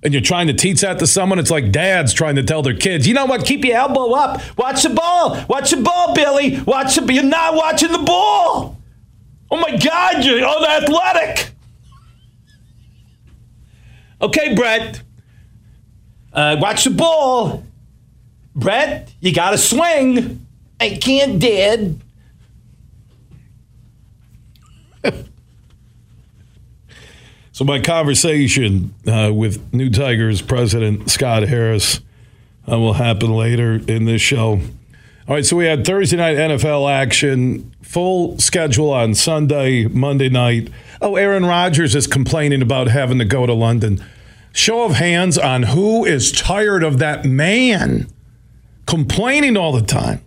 and 0.01 0.13
you're 0.13 0.21
trying 0.21 0.47
to 0.47 0.53
teach 0.53 0.81
that 0.81 0.99
to 0.99 1.07
someone, 1.07 1.39
it's 1.39 1.51
like 1.51 1.71
dads 1.71 2.13
trying 2.13 2.35
to 2.35 2.43
tell 2.43 2.62
their 2.62 2.75
kids, 2.75 3.07
you 3.07 3.13
know 3.13 3.25
what, 3.25 3.45
keep 3.45 3.65
your 3.65 3.75
elbow 3.75 4.12
up. 4.13 4.41
Watch 4.57 4.83
the 4.83 4.89
ball. 4.89 5.43
Watch 5.49 5.71
the 5.71 5.77
ball, 5.77 6.13
Billy. 6.13 6.62
Watch 6.62 6.95
the 6.95 7.13
You're 7.13 7.23
not 7.23 7.55
watching 7.55 7.91
the 7.91 7.99
ball. 7.99 8.77
Oh 9.51 9.57
my 9.57 9.75
God, 9.77 10.23
you're 10.23 10.45
unathletic. 10.45 11.51
Okay, 14.21 14.53
Brett. 14.53 15.01
Uh, 16.31 16.57
watch 16.59 16.83
the 16.83 16.91
ball. 16.91 17.63
Brett, 18.55 19.12
you 19.19 19.33
got 19.33 19.51
to 19.51 19.57
swing. 19.57 20.45
I 20.79 20.91
can't, 20.91 21.39
Dad. 21.39 21.99
So 27.59 27.65
my 27.65 27.81
conversation 27.81 28.93
uh, 29.05 29.33
with 29.33 29.73
New 29.73 29.89
Tigers 29.89 30.41
president 30.41 31.11
Scott 31.11 31.43
Harris 31.43 31.99
uh, 32.71 32.79
will 32.79 32.93
happen 32.93 33.33
later 33.33 33.81
in 33.85 34.05
this 34.05 34.21
show. 34.21 34.61
All 35.27 35.35
right, 35.35 35.45
so 35.45 35.57
we 35.57 35.65
had 35.65 35.85
Thursday 35.85 36.15
night 36.15 36.37
NFL 36.37 36.89
action, 36.89 37.75
full 37.81 38.39
schedule 38.39 38.91
on 38.91 39.13
Sunday, 39.13 39.87
Monday 39.87 40.29
night. 40.29 40.69
Oh, 41.01 41.17
Aaron 41.17 41.45
Rodgers 41.45 41.95
is 41.95 42.07
complaining 42.07 42.61
about 42.61 42.87
having 42.87 43.19
to 43.19 43.25
go 43.25 43.45
to 43.45 43.53
London. 43.53 44.01
Show 44.53 44.85
of 44.85 44.93
hands 44.93 45.37
on 45.37 45.63
who 45.63 46.05
is 46.05 46.31
tired 46.31 46.81
of 46.81 46.97
that 46.99 47.25
man 47.25 48.07
complaining 48.85 49.57
all 49.57 49.73
the 49.73 49.85
time. 49.85 50.23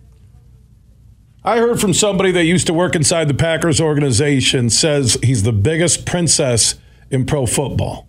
I 1.43 1.57
heard 1.57 1.81
from 1.81 1.95
somebody 1.95 2.31
that 2.33 2.45
used 2.45 2.67
to 2.67 2.75
work 2.75 2.95
inside 2.95 3.27
the 3.27 3.33
Packers 3.33 3.81
organization 3.81 4.69
says 4.69 5.17
he's 5.23 5.41
the 5.41 5.51
biggest 5.51 6.05
princess 6.05 6.75
in 7.13 7.25
pro 7.25 7.45
football. 7.45 8.07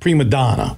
Prima 0.00 0.24
donna. 0.24 0.76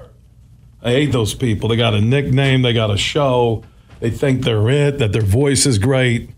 I 0.82 0.90
hate 0.90 1.12
those 1.12 1.34
people. 1.34 1.70
They 1.70 1.76
got 1.76 1.94
a 1.94 2.00
nickname, 2.00 2.60
they 2.60 2.74
got 2.74 2.90
a 2.90 2.98
show, 2.98 3.64
they 4.00 4.10
think 4.10 4.44
they're 4.44 4.68
it, 4.68 4.98
that 4.98 5.12
their 5.12 5.22
voice 5.22 5.64
is 5.64 5.78
great. 5.78 6.28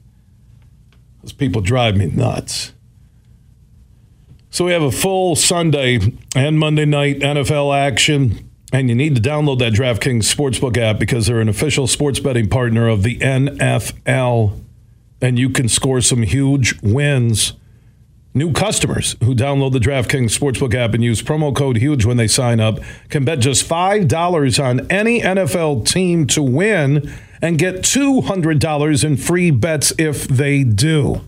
Those 1.23 1.33
people 1.33 1.61
drive 1.61 1.97
me 1.97 2.07
nuts. 2.07 2.73
So 4.51 4.65
we 4.67 4.73
have 4.73 4.83
a 4.83 4.93
full 4.93 5.35
Sunday 5.35 5.99
and 6.37 6.59
Monday 6.61 6.85
night 6.85 7.19
NFL 7.19 7.77
action, 7.77 8.49
and 8.73 8.89
you 8.89 8.95
need 8.95 9.17
to 9.17 9.21
download 9.21 9.59
that 9.59 9.73
DraftKings 9.73 10.33
Sportsbook 10.33 10.79
app 10.79 11.01
because 11.01 11.27
they're 11.27 11.41
an 11.41 11.49
official 11.49 11.89
sports 11.89 12.21
betting 12.21 12.49
partner 12.49 12.89
of 12.89 13.03
the 13.03 13.19
NFL, 13.19 14.61
and 15.21 15.39
you 15.41 15.51
can 15.51 15.69
score 15.69 16.01
some 16.01 16.23
huge 16.23 16.81
wins 16.83 17.55
New 18.37 18.53
customers 18.53 19.17
who 19.25 19.35
download 19.35 19.73
the 19.73 19.79
DraftKings 19.79 20.39
Sportsbook 20.39 20.75
app 20.75 20.93
and 20.93 21.03
use 21.03 21.23
promo 21.23 21.57
code 21.57 21.79
HUGE 21.79 22.05
when 22.05 22.19
they 22.19 22.27
sign 22.27 22.61
up 22.61 22.79
can 23.09 23.25
bet 23.25 23.39
just 23.39 23.67
$5 23.67 24.63
on 24.63 24.87
any 24.91 25.23
NFL 25.23 25.89
team 25.89 26.27
to 26.27 26.43
win 26.43 27.11
and 27.41 27.59
get 27.59 27.77
$200 27.77 29.05
in 29.05 29.17
free 29.17 29.51
bets 29.51 29.95
if 29.97 30.29
they 30.29 30.65
do. 30.65 31.23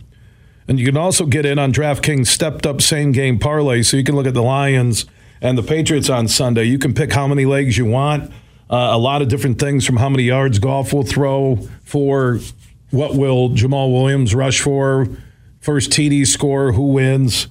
And 0.69 0.79
you 0.79 0.85
can 0.85 0.99
also 0.99 1.25
get 1.25 1.47
in 1.47 1.59
on 1.59 1.73
DraftKings 1.73 2.27
stepped 2.27 2.67
up 2.67 2.83
same 2.83 3.13
game 3.13 3.39
parlay 3.39 3.81
so 3.81 3.97
you 3.97 4.05
can 4.05 4.15
look 4.15 4.27
at 4.27 4.35
the 4.35 4.43
Lions 4.43 5.07
and 5.41 5.57
the 5.57 5.63
Patriots 5.63 6.11
on 6.11 6.29
Sunday. 6.29 6.65
You 6.65 6.79
can 6.79 6.93
pick 6.93 7.15
how 7.15 7.27
many 7.27 7.47
legs 7.47 7.79
you 7.79 7.87
want, 7.87 8.31
uh, 8.69 8.91
a 8.93 8.99
lot 8.99 9.23
of 9.23 9.29
different 9.29 9.59
things 9.59 9.87
from 9.87 9.97
how 9.97 10.11
many 10.11 10.25
yards 10.25 10.59
Goff 10.59 10.93
will 10.93 11.05
throw 11.05 11.57
for 11.85 12.41
what 12.91 13.15
will 13.15 13.49
Jamaal 13.49 13.95
Williams 13.95 14.35
rush 14.35 14.61
for 14.61 15.09
first 15.61 15.91
TD 15.91 16.27
score, 16.27 16.73
who 16.73 16.93
wins, 16.93 17.49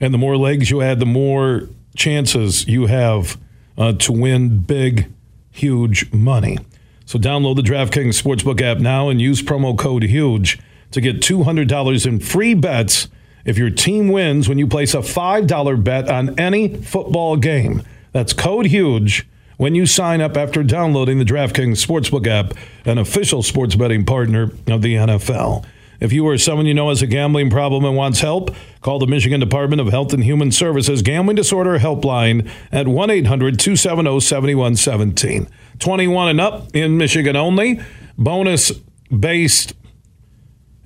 and 0.00 0.14
the 0.14 0.18
more 0.18 0.36
legs 0.36 0.70
you 0.70 0.82
add, 0.82 1.00
the 1.00 1.06
more 1.06 1.68
chances 1.96 2.66
you 2.66 2.86
have 2.86 3.38
uh, 3.76 3.92
to 3.92 4.12
win 4.12 4.60
big, 4.60 5.12
huge 5.50 6.12
money. 6.12 6.58
So 7.06 7.18
download 7.18 7.56
the 7.56 7.62
DraftKings 7.62 8.20
Sportsbook 8.20 8.60
app 8.62 8.78
now 8.78 9.08
and 9.08 9.20
use 9.20 9.42
promo 9.42 9.76
code 9.76 10.04
HUGE 10.04 10.58
to 10.92 11.00
get 11.00 11.20
$200 11.20 12.06
in 12.06 12.20
free 12.20 12.54
bets 12.54 13.08
if 13.44 13.58
your 13.58 13.70
team 13.70 14.08
wins 14.08 14.48
when 14.48 14.58
you 14.58 14.66
place 14.66 14.94
a 14.94 14.98
$5 14.98 15.84
bet 15.84 16.08
on 16.08 16.38
any 16.38 16.76
football 16.76 17.36
game. 17.36 17.82
That's 18.12 18.32
code 18.32 18.66
HUGE 18.66 19.26
when 19.56 19.74
you 19.74 19.86
sign 19.86 20.20
up 20.20 20.36
after 20.36 20.62
downloading 20.62 21.18
the 21.18 21.24
DraftKings 21.24 21.84
Sportsbook 21.84 22.26
app, 22.26 22.54
an 22.84 22.98
official 22.98 23.42
sports 23.42 23.74
betting 23.74 24.04
partner 24.04 24.44
of 24.68 24.82
the 24.82 24.94
NFL. 24.94 25.64
If 26.00 26.12
you 26.12 26.26
or 26.26 26.38
someone 26.38 26.66
you 26.66 26.74
know 26.74 26.88
has 26.88 27.02
a 27.02 27.06
gambling 27.06 27.50
problem 27.50 27.84
and 27.84 27.94
wants 27.94 28.20
help, 28.20 28.54
call 28.80 28.98
the 28.98 29.06
Michigan 29.06 29.38
Department 29.38 29.80
of 29.80 29.88
Health 29.88 30.12
and 30.12 30.24
Human 30.24 30.50
Services 30.50 31.02
Gambling 31.02 31.36
Disorder 31.36 31.78
Helpline 31.78 32.50
at 32.72 32.88
1 32.88 33.10
800 33.10 33.58
270 33.58 34.20
7117. 34.20 35.48
21 35.78 36.28
and 36.28 36.40
up 36.40 36.74
in 36.74 36.96
Michigan 36.96 37.36
only. 37.36 37.80
Bonus 38.16 38.72
based 39.16 39.74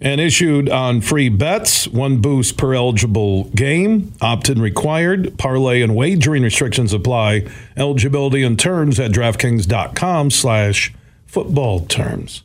and 0.01 0.21
issued 0.21 0.69
on 0.69 1.01
free 1.01 1.29
bets, 1.29 1.89
one 1.89 2.21
boost 2.21 2.59
per 2.59 2.75
eligible 2.75 3.45
game, 3.51 4.13
opt-in 4.21 4.61
required, 4.61 5.39
parlay 5.39 5.81
and 5.81 5.95
wagering 5.97 6.43
restrictions 6.43 6.93
apply. 6.93 7.47
Eligibility 7.77 8.43
and 8.43 8.59
terms 8.59 9.01
at 9.01 9.13
DraftKings.com 9.13 10.31
slash 10.31 10.93
football 11.27 11.81
terms. 11.87 12.43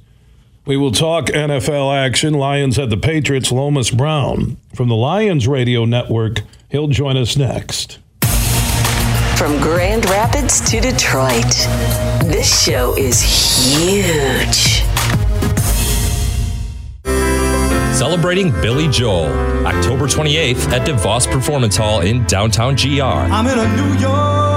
We 0.70 0.78
will 0.78 0.92
talk 0.92 1.26
NFL 1.26 1.98
action. 1.98 2.36
Lions 2.36 2.78
at 2.78 2.92
the 2.92 2.98
Patriots. 2.98 3.52
Lomas 3.52 3.90
Brown 3.90 4.58
from 4.76 4.88
the 4.88 4.96
Lions 4.96 5.48
Radio 5.48 5.84
Network. 5.84 6.44
He'll 6.70 6.90
join 6.90 7.18
us 7.18 7.36
next. 7.36 7.98
From 9.36 9.60
Grand 9.60 10.06
Rapids 10.06 10.62
to 10.70 10.80
Detroit, 10.80 11.50
this 12.22 12.64
show 12.64 12.96
is 12.96 13.20
huge. 13.20 14.84
celebrating 17.98 18.52
Billy 18.62 18.88
Joel. 18.88 19.26
October 19.66 20.06
28th 20.06 20.70
at 20.70 20.88
DeVos 20.88 21.30
Performance 21.30 21.76
Hall 21.76 22.02
in 22.02 22.24
downtown 22.28 22.76
GR. 22.76 23.02
I'm 23.02 23.48
in 23.48 23.60
a 23.60 23.76
New 23.76 24.00
York 24.00 24.49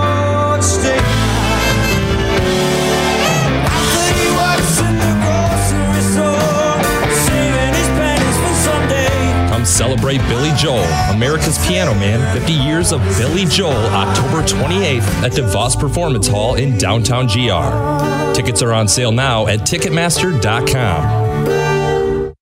celebrate 10.13 10.29
Billy 10.29 10.51
Joel, 10.57 10.85
America's 11.15 11.59
Piano 11.67 11.95
Man, 11.95 12.37
50 12.37 12.53
years 12.53 12.93
of 12.93 13.01
Billy 13.19 13.45
Joel, 13.45 13.73
October 13.73 14.43
28th 14.43 15.03
at 15.23 15.33
DeVos 15.33 15.79
Performance 15.79 16.27
Hall 16.27 16.55
in 16.55 16.77
downtown 16.79 17.27
GR. 17.27 18.35
Tickets 18.35 18.63
are 18.63 18.73
on 18.73 18.89
sale 18.89 19.13
now 19.13 19.47
at 19.47 19.61
Ticketmaster.com. 19.61 21.52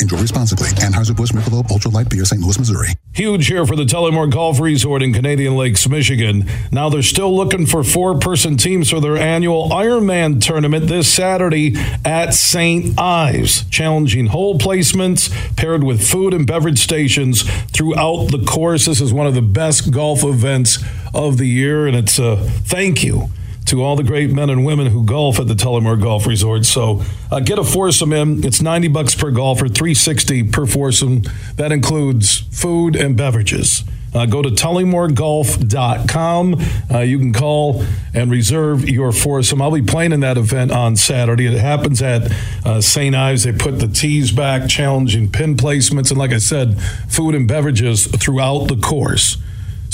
Enjoy 0.00 0.18
responsibly. 0.18 0.68
Anheuser-Busch 0.68 1.32
Michelob 1.32 1.70
Ultra 1.70 1.90
Light 1.90 2.08
Beer, 2.08 2.24
St. 2.24 2.42
Louis, 2.42 2.58
Missouri. 2.58 2.88
Huge 3.12 3.46
here 3.46 3.64
for 3.64 3.76
the 3.76 3.84
Tullymore 3.84 4.30
Golf 4.30 4.60
Resort 4.60 5.02
in 5.02 5.12
Canadian 5.12 5.56
Lakes, 5.56 5.88
Michigan. 5.88 6.48
Now 6.70 6.88
they're 6.88 7.02
still 7.02 7.34
looking 7.34 7.66
for 7.66 7.82
four-person 7.82 8.56
teams 8.56 8.90
for 8.90 9.00
their 9.00 9.16
annual 9.16 9.70
Ironman 9.70 10.40
tournament 10.40 10.88
this 10.88 11.12
Saturday 11.12 11.76
at 12.04 12.34
St. 12.34 12.98
Ives. 12.98 13.64
Challenging 13.70 14.26
hole 14.26 14.58
placements 14.58 15.30
paired 15.56 15.82
with 15.82 16.06
food 16.06 16.34
and 16.34 16.46
beverage 16.46 16.78
stations 16.78 17.42
throughout 17.70 18.30
the 18.30 18.44
course. 18.44 18.86
This 18.86 19.00
is 19.00 19.12
one 19.12 19.26
of 19.26 19.34
the 19.34 19.42
best 19.42 19.90
golf 19.90 20.22
events 20.24 20.78
of 21.14 21.38
the 21.38 21.46
year, 21.46 21.86
and 21.86 21.96
it's 21.96 22.18
a 22.18 22.36
thank 22.36 23.02
you 23.02 23.30
to 23.66 23.82
all 23.82 23.96
the 23.96 24.04
great 24.04 24.30
men 24.30 24.50
and 24.50 24.64
women 24.64 24.86
who 24.86 25.04
golf 25.04 25.38
at 25.38 25.48
the 25.48 25.54
Tullymore 25.54 26.00
Golf 26.00 26.26
Resort. 26.26 26.64
So 26.64 27.02
uh, 27.30 27.40
get 27.40 27.58
a 27.58 27.64
foursome 27.64 28.12
in. 28.12 28.44
It's 28.44 28.62
90 28.62 28.88
bucks 28.88 29.14
per 29.14 29.30
golfer, 29.30 29.68
360 29.68 30.50
per 30.50 30.66
foursome. 30.66 31.22
That 31.56 31.72
includes 31.72 32.40
food 32.52 32.96
and 32.96 33.16
beverages. 33.16 33.84
Uh, 34.14 34.24
go 34.24 34.40
to 34.40 34.48
tullymoregolf.com. 34.48 36.54
Uh, 36.90 37.00
you 37.00 37.18
can 37.18 37.34
call 37.34 37.84
and 38.14 38.30
reserve 38.30 38.88
your 38.88 39.12
foursome. 39.12 39.60
I'll 39.60 39.72
be 39.72 39.82
playing 39.82 40.12
in 40.12 40.20
that 40.20 40.38
event 40.38 40.72
on 40.72 40.96
Saturday. 40.96 41.46
It 41.46 41.58
happens 41.58 42.00
at 42.00 42.32
uh, 42.64 42.80
St. 42.80 43.14
Ives. 43.14 43.44
They 43.44 43.52
put 43.52 43.78
the 43.78 43.88
tees 43.88 44.32
back, 44.32 44.70
challenging 44.70 45.30
pin 45.30 45.54
placements, 45.56 46.10
and 46.10 46.18
like 46.18 46.32
I 46.32 46.38
said, 46.38 46.80
food 47.08 47.34
and 47.34 47.46
beverages 47.46 48.06
throughout 48.06 48.68
the 48.68 48.76
course. 48.76 49.36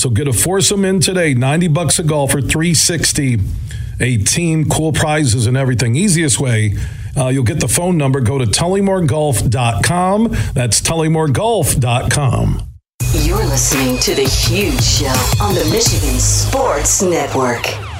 So 0.03 0.11
get 0.11 0.27
a 0.27 0.33
foursome 0.33 0.85
in 0.85 0.99
today, 0.99 1.33
90 1.33 1.69
bucks 1.69 2.01
a 2.01 2.03
golfer, 2.03 2.41
360 2.41 3.39
a 4.01 4.17
team, 4.17 4.69
cool 4.69 4.93
prizes 4.93 5.47
and 5.47 5.57
everything. 5.57 5.95
Easiest 5.95 6.41
way, 6.41 6.75
uh, 7.17 7.29
you'll 7.29 7.45
get 7.45 7.61
the 7.61 7.69
phone 7.69 7.99
number. 7.99 8.21
Go 8.21 8.37
to 8.37 8.45
tullymoregolf.com. 8.45 10.29
That's 10.55 10.81
tullymoregolf.com. 10.81 12.63
You're 13.13 13.47
listening 13.47 13.99
to 13.99 14.17
The 14.17 14.25
Huge 14.25 14.83
Show 14.83 15.07
on 15.41 15.55
the 15.55 15.65
Michigan 15.71 16.19
Sports 16.19 17.01
Network. 17.01 17.92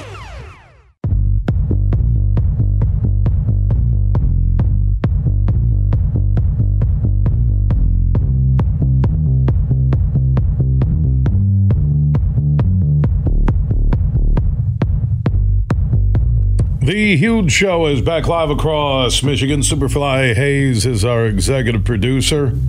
The 16.83 17.15
huge 17.15 17.49
show 17.49 17.85
is 17.85 18.01
back 18.01 18.27
live 18.27 18.49
across 18.49 19.23
Michigan. 19.23 19.61
Superfly 19.61 20.35
Hayes 20.35 20.85
is 20.85 21.05
our 21.05 21.25
executive 21.25 21.85
producer. 21.85 22.59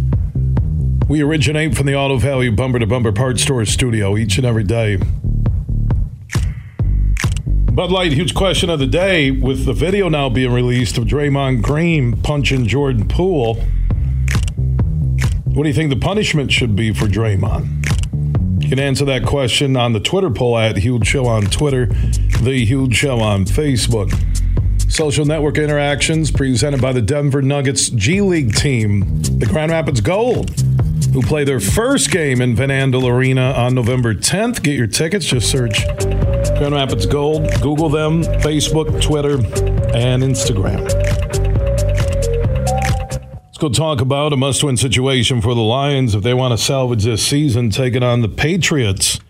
We 1.09 1.20
originate 1.20 1.77
from 1.77 1.87
the 1.87 1.96
Auto 1.96 2.18
Value 2.18 2.53
Bumper 2.53 2.79
to 2.79 2.87
Bumper 2.87 3.11
Parts 3.11 3.42
Store 3.42 3.64
studio 3.64 4.16
each 4.16 4.37
and 4.37 4.46
every 4.46 4.62
day. 4.62 4.98
Bud 7.72 7.90
Light, 7.90 8.12
huge 8.12 8.37
question 8.37 8.70
of 8.70 8.79
the 8.79 8.87
day 8.87 9.33
with 9.33 9.66
the 9.66 9.72
video 9.72 10.09
now 10.09 10.29
being 10.29 10.53
released 10.53 10.96
of 10.96 11.07
Draymond 11.07 11.62
Green 11.62 12.16
punching 12.22 12.68
Jordan 12.68 13.09
Poole. 13.09 13.57
What 15.44 15.64
do 15.64 15.68
you 15.68 15.74
think 15.74 15.90
the 15.90 15.96
punishment 15.96 16.53
should 16.53 16.77
be 16.77 16.94
for 16.94 17.07
Draymond? 17.07 17.93
Can 18.75 18.83
answer 18.83 19.05
that 19.05 19.25
question 19.25 19.77
on 19.77 19.93
the 19.93 20.01
Twitter 20.01 20.31
poll 20.31 20.59
at 20.59 20.77
Huge 20.77 21.07
Show 21.07 21.27
on 21.27 21.45
Twitter, 21.45 21.87
The 22.43 22.65
Huge 22.65 22.93
Show 22.93 23.21
on 23.21 23.45
Facebook. 23.45 24.13
Social 24.91 25.25
network 25.25 25.59
interactions 25.59 26.33
presented 26.33 26.83
by 26.83 26.93
the 26.93 27.01
Denver 27.01 27.41
Nuggets 27.41 27.89
G 27.91 28.21
League 28.21 28.53
team, 28.53 29.23
the 29.39 29.47
Grand 29.47 29.71
Rapids 29.71 30.01
Gold, 30.01 30.59
who 31.13 31.23
play 31.23 31.45
their 31.45 31.61
first 31.61 32.11
game 32.11 32.41
in 32.41 32.57
Van 32.57 32.71
Andel 32.71 33.09
Arena 33.09 33.53
on 33.53 33.77
November 33.77 34.13
10th. 34.13 34.61
Get 34.65 34.77
your 34.77 34.89
tickets, 34.89 35.25
just 35.25 35.49
search 35.49 35.87
Grand 36.59 36.75
Rapids 36.75 37.07
Gold, 37.07 37.49
Google 37.63 37.89
them, 37.89 38.25
Facebook, 38.25 39.01
Twitter, 39.01 39.35
and 39.95 40.25
Instagram. 40.25 41.13
Go 43.64 43.70
talk 43.70 44.03
about 44.03 44.35
a 44.35 44.37
must 44.37 44.62
win 44.62 44.77
situation 44.77 45.40
for 45.40 45.55
the 45.55 45.62
Lions 45.62 46.14
if 46.14 46.22
they 46.22 46.35
want 46.35 46.53
to 46.53 46.62
salvage 46.62 47.05
this 47.05 47.27
season, 47.27 47.70
taking 47.70 48.03
on 48.03 48.20
the 48.20 48.29
Patriots 48.29 49.20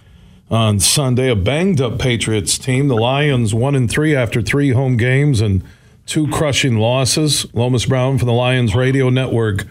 on 0.51 0.81
Sunday. 0.81 1.31
A 1.31 1.37
banged 1.37 1.81
up 1.81 2.01
Patriots 2.01 2.59
team. 2.59 2.89
The 2.89 2.97
Lions 2.97 3.55
one 3.55 3.77
and 3.77 3.89
three 3.89 4.13
after 4.13 4.43
three 4.43 4.71
home 4.71 4.97
games 4.97 5.41
and 5.41 5.63
two 6.07 6.27
crushing 6.27 6.79
losses. 6.79 7.47
Lomas 7.55 7.87
Brown 7.87 8.19
from 8.19 8.27
the 8.27 8.33
Lions 8.33 8.75
Radio 8.75 9.09
Network 9.09 9.67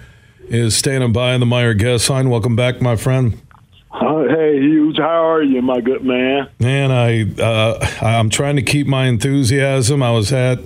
is 0.47 0.78
standing 0.78 1.12
by 1.12 1.34
on 1.34 1.41
the 1.41 1.45
Meijer 1.45 1.78
guest 1.78 2.10
line. 2.10 2.30
Welcome 2.30 2.56
back, 2.56 2.82
my 2.82 2.95
friend. 2.95 3.38
Uh, 3.91 4.30
hey, 4.30 4.62
huge. 4.62 4.95
How 4.95 5.30
are 5.30 5.43
you, 5.43 5.62
my 5.62 5.82
good 5.82 6.06
man? 6.06 6.47
Man, 6.60 6.89
I 6.89 7.30
uh, 7.38 7.86
I'm 8.02 8.30
trying 8.30 8.56
to 8.56 8.63
keep 8.63 8.88
my 8.88 9.08
enthusiasm. 9.08 10.02
I 10.02 10.12
was 10.12 10.32
at 10.32 10.60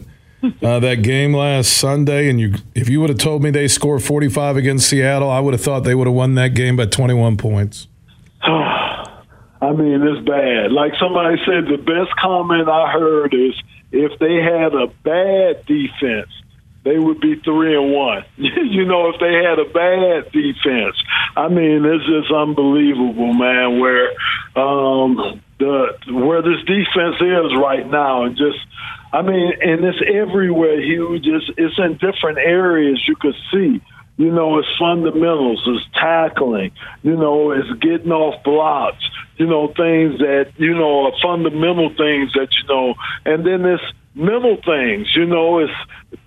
uh, 0.62 0.80
that 0.80 1.02
game 1.04 1.34
last 1.34 1.74
Sunday, 1.74 2.30
and 2.30 2.40
you 2.40 2.56
if 2.76 2.90
you 2.90 3.00
would 3.02 3.10
have 3.10 3.20
told 3.20 3.44
me 3.44 3.50
they 3.50 3.68
scored 3.68 4.04
45 4.04 4.58
against 4.58 4.90
Seattle, 4.90 5.30
I 5.30 5.40
would 5.40 5.54
have 5.54 5.62
thought 5.62 5.82
they 5.82 5.96
would 5.96 6.08
have 6.08 6.16
won 6.16 6.36
that 6.36 6.54
game 6.54 6.76
by 6.76 6.86
21 6.86 7.38
points. 7.38 7.88
I 8.44 9.72
mean, 9.72 10.02
it's 10.04 10.26
bad. 10.28 10.72
Like 10.72 10.94
somebody 11.00 11.38
said, 11.46 11.66
the 11.66 11.78
best 11.78 12.16
comment 12.18 12.70
I 12.70 12.92
heard 12.92 13.34
is 13.34 13.56
if 13.92 14.20
they 14.20 14.36
had 14.36 14.74
a 14.74 14.88
bad 15.04 15.66
defense, 15.66 16.30
they 16.84 16.98
would 16.98 17.20
be 17.20 17.36
three 17.36 17.76
and 17.76 17.92
one. 17.92 18.24
you 18.38 18.86
know, 18.86 19.10
if 19.10 19.20
they 19.20 19.34
had 19.34 19.60
a 19.60 19.66
bad 19.66 20.32
defense, 20.32 20.96
I 21.36 21.50
mean, 21.50 21.84
it's 21.86 22.06
just 22.06 22.32
unbelievable, 22.32 23.34
man. 23.34 23.80
Where 23.80 24.10
um, 24.56 25.42
the 25.60 25.98
where 26.10 26.42
this 26.42 26.64
defense 26.66 27.18
is 27.20 27.56
right 27.58 27.90
now, 27.90 28.24
and 28.24 28.38
just, 28.38 28.60
I 29.18 29.24
mean, 29.24 29.52
and 29.62 29.84
it's 29.84 29.98
everywhere. 30.08 30.80
Huge. 30.80 31.26
It's, 31.26 31.50
it's 31.58 31.80
in 31.80 31.94
different 31.94 32.38
areas 32.38 33.02
you 33.08 33.16
could 33.16 33.36
see. 33.52 33.82
You 34.18 34.32
know, 34.32 34.60
it's 34.60 34.68
fundamentals, 34.80 35.62
it's 35.68 35.86
tackling, 35.94 36.72
you 37.04 37.16
know, 37.16 37.52
it's 37.52 37.72
getting 37.80 38.12
off 38.12 38.44
blocks, 38.44 39.04
you 39.38 39.46
know, 39.46 39.68
things 39.68 40.18
that, 40.18 40.54
you 40.58 40.74
know, 40.74 41.06
are 41.06 41.14
fundamental 41.22 41.90
things 41.90 42.34
that, 42.34 42.48
you 42.60 42.68
know, 42.68 42.96
and 43.26 43.46
then 43.46 43.64
it's 43.64 43.84
mental 44.16 44.58
things, 44.66 45.08
you 45.16 45.28
know, 45.28 45.60
it's 45.60 45.74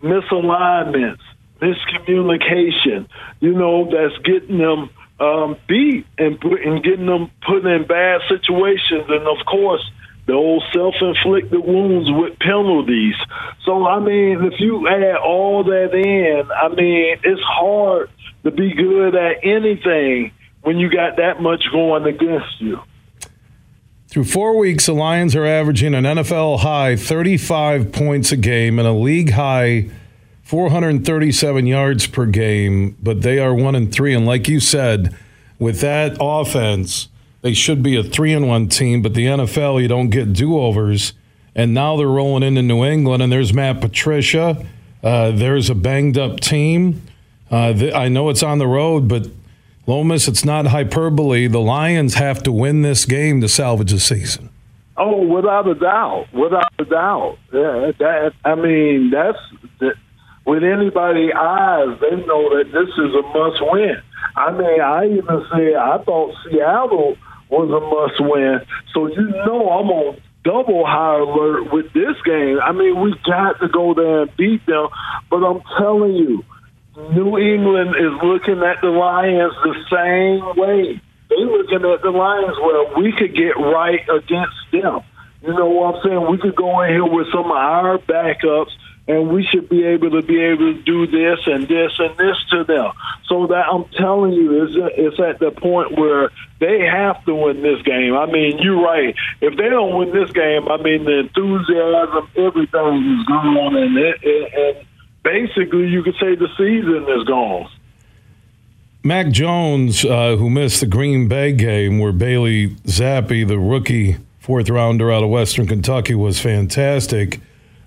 misalignments, 0.03 1.19
miscommunication, 1.61 3.09
you 3.41 3.55
know, 3.55 3.91
that's 3.91 4.17
getting 4.23 4.59
them 4.59 4.91
um, 5.19 5.57
beat 5.67 6.07
and, 6.17 6.41
and 6.45 6.85
getting 6.85 7.07
them 7.07 7.29
put 7.45 7.67
in 7.67 7.89
bad 7.89 8.21
situations. 8.29 9.07
And 9.09 9.27
of 9.27 9.45
course, 9.47 9.83
the 10.27 10.33
old 10.33 10.63
self-inflicted 10.73 11.59
wounds 11.59 12.11
with 12.11 12.39
penalties. 12.39 13.15
So 13.65 13.87
I 13.87 14.01
mean, 14.01 14.45
if 14.45 14.61
you 14.61 14.89
add 14.89 15.17
all 15.17 15.65
that 15.65 15.95
in, 15.95 16.51
I 16.51 16.69
mean, 16.69 17.17
it's 17.23 17.43
hard 17.43 18.11
to 18.45 18.51
be 18.51 18.75
good 18.75 19.15
at 19.15 19.45
anything 19.45 20.33
when 20.63 20.79
you 20.79 20.91
got 20.91 21.17
that 21.17 21.41
much 21.41 21.65
going 21.73 22.05
against 22.07 22.61
you. 22.61 22.81
Through 24.09 24.25
four 24.25 24.59
weeks, 24.59 24.87
the 24.87 24.93
Lions 24.93 25.37
are 25.37 25.47
averaging 25.47 25.95
an 25.95 26.05
NFL 26.05 26.61
high 26.61 26.97
35 26.97 27.93
points 27.93 28.33
a 28.33 28.37
game 28.37 28.79
and 28.79 28.89
a 28.89 28.93
league 28.93 29.31
high 29.31 29.89
437 30.43 31.65
yards 31.67 32.09
per 32.09 32.27
game, 32.27 32.97
but 33.01 33.23
they 33.23 33.39
are 33.39 33.55
one 33.55 33.77
and 33.77 33.93
three. 33.93 34.13
And 34.13 34.27
like 34.27 34.49
you 34.49 34.59
said, 34.59 35.17
with 35.61 35.81
that 35.83 36.17
offense, 36.21 37.09
they 37.43 37.55
should 37.55 37.83
be 37.83 37.97
a 37.97 38.03
three 38.03 38.33
and 38.33 38.49
one 38.49 38.69
team, 38.69 39.03
but 39.03 39.15
the 39.15 39.27
NFL, 39.27 39.81
you 39.81 39.89
don't 39.89 40.11
get 40.11 40.33
do 40.33 40.59
overs. 40.59 41.15
And 41.55 41.75
now 41.75 41.97
they're 41.97 42.07
rolling 42.07 42.43
into 42.43 42.63
New 42.63 42.85
England, 42.85 43.23
and 43.23 43.33
there's 43.33 43.53
Matt 43.53 43.81
Patricia. 43.81 44.65
Uh, 45.03 45.33
there's 45.33 45.69
a 45.69 45.75
banged 45.75 46.17
up 46.17 46.41
team. 46.41 47.03
Uh, 47.51 47.73
th- 47.73 47.95
I 47.95 48.09
know 48.09 48.29
it's 48.29 48.43
on 48.43 48.59
the 48.59 48.67
road, 48.67 49.09
but 49.09 49.27
Lomas, 49.87 50.29
it's 50.29 50.45
not 50.45 50.69
hyperbole. 50.69 51.49
The 51.49 51.59
Lions 51.59 52.15
have 52.15 52.43
to 52.45 52.53
win 52.53 52.83
this 52.83 53.05
game 53.05 53.41
to 53.41 53.49
salvage 53.49 53.91
the 53.91 53.99
season. 53.99 54.51
Oh, 54.97 55.27
without 55.27 55.67
a 55.67 55.75
doubt, 55.75 56.27
without 56.33 56.73
a 56.79 56.85
doubt. 56.85 57.39
Yeah, 57.53 57.91
that 57.99 58.33
I 58.45 58.55
mean, 58.55 59.11
that's 59.11 59.39
that, 59.81 59.95
with 60.45 60.63
anybody 60.63 61.33
eyes, 61.33 61.99
they 62.01 62.17
know 62.27 62.57
that 62.57 62.71
this 62.71 62.89
is 62.89 63.15
a 63.15 63.23
must 63.23 63.61
win. 63.73 63.97
I 64.37 64.53
mean, 64.53 64.81
I 64.81 65.07
even 65.07 65.45
say 65.53 65.75
I 65.75 65.99
thought 66.05 66.35
Seattle 66.45 67.17
was 67.51 67.69
a 67.69 67.83
must 67.83 68.21
win. 68.21 68.61
So 68.95 69.09
you 69.09 69.29
know 69.45 69.69
I'm 69.69 69.91
on 69.91 70.21
double 70.45 70.87
high 70.87 71.19
alert 71.19 71.73
with 71.73 71.93
this 71.93 72.17
game. 72.25 72.59
I 72.63 72.73
mean, 72.73 73.01
we 73.01 73.15
got 73.27 73.61
to 73.61 73.69
go 73.69 73.95
there 73.95 74.23
and 74.23 74.37
beat 74.37 74.65
them. 74.67 74.89
But 75.29 75.45
I'm 75.45 75.63
telling 75.79 76.15
you, 76.15 76.45
New 76.97 77.39
England 77.39 77.95
is 77.97 78.15
looking 78.23 78.63
at 78.63 78.81
the 78.81 78.89
Lions 78.89 79.55
the 79.63 79.77
same 79.91 80.57
way. 80.57 81.01
They're 81.29 81.39
looking 81.39 81.87
at 81.87 82.03
the 82.03 82.11
Lions 82.11 82.57
where 82.59 82.99
we 82.99 83.13
could 83.17 83.35
get 83.35 83.57
right 83.57 84.01
against 84.09 84.59
them. 84.73 85.01
You 85.43 85.55
know 85.55 85.71
what 85.71 85.97
I'm 85.97 86.03
saying? 86.05 86.31
We 86.31 86.39
could 86.39 86.57
go 86.57 86.83
in 86.83 86.91
here 86.91 87.07
with 87.07 87.29
some 87.33 87.47
of 87.47 87.57
our 87.57 87.99
backups 87.99 88.73
and 89.11 89.29
we 89.29 89.45
should 89.45 89.69
be 89.69 89.85
able 89.85 90.11
to 90.13 90.23
be 90.23 90.41
able 90.41 90.73
to 90.73 90.83
do 90.83 91.07
this 91.09 91.41
and 91.47 91.67
this 91.67 91.93
and 91.99 92.17
this 92.17 92.37
to 92.51 92.63
them. 92.63 92.93
So 93.27 93.49
that 93.49 93.67
I'm 93.67 93.85
telling 93.99 94.33
you, 94.33 94.63
it's, 94.63 94.75
it's 94.97 95.19
at 95.19 95.41
the 95.41 95.51
point 95.51 95.99
where 95.99 96.31
they 96.61 96.87
have 96.87 97.25
to 97.25 97.35
win 97.35 97.61
this 97.61 97.83
game. 97.83 98.15
I 98.17 98.27
mean, 98.27 98.59
you're 98.59 98.81
right. 98.81 99.15
If 99.41 99.57
they 99.57 99.69
don't 99.69 99.97
win 99.97 100.13
this 100.13 100.31
game, 100.31 100.69
I 100.69 100.77
mean, 100.77 101.05
the 101.05 101.21
enthusiasm, 101.21 102.31
everything 102.37 103.19
is 103.19 103.27
gone, 103.27 103.77
and 103.77 103.99
it, 103.99 104.19
it, 104.23 104.55
and 104.55 104.87
basically, 105.25 105.89
you 105.89 106.05
could 106.05 106.17
say 106.21 106.37
the 106.37 106.49
season 106.57 107.07
is 107.09 107.25
gone. 107.25 107.69
Mac 109.03 109.31
Jones, 109.31 110.05
uh, 110.05 110.37
who 110.37 110.49
missed 110.51 110.81
the 110.81 110.87
Green 110.87 111.27
Bay 111.27 111.53
game 111.53 111.99
where 111.99 112.13
Bailey 112.13 112.77
Zappe, 112.87 113.49
the 113.49 113.59
rookie 113.59 114.19
fourth 114.39 114.71
rounder 114.71 115.11
out 115.11 115.25
of 115.25 115.31
Western 115.31 115.67
Kentucky, 115.67 116.15
was 116.15 116.39
fantastic 116.39 117.41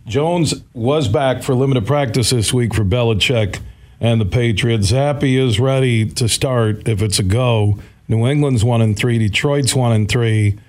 Jones 0.06 0.54
was 0.74 1.08
back 1.08 1.44
for 1.44 1.56
limited 1.56 1.88
practice 1.88 2.32
this 2.32 2.54
week 2.54 2.74
for 2.74 2.84
Belichick 2.84 3.60
and 4.02 4.20
the 4.20 4.26
Patriots. 4.26 4.92
Zappe 4.92 5.38
is 5.38 5.62
ready 5.62 6.06
to 6.06 6.28
start 6.28 6.88
if 6.90 7.02
it's 7.02 7.20
a 7.20 7.24
go. 7.24 7.80
New 8.10 8.28
England's 8.28 8.66
one 8.66 8.82
and 8.82 8.98
three. 8.98 9.18
Detroit's 9.18 9.74
one 9.74 9.94
and 9.94 10.10
three. 10.10 10.60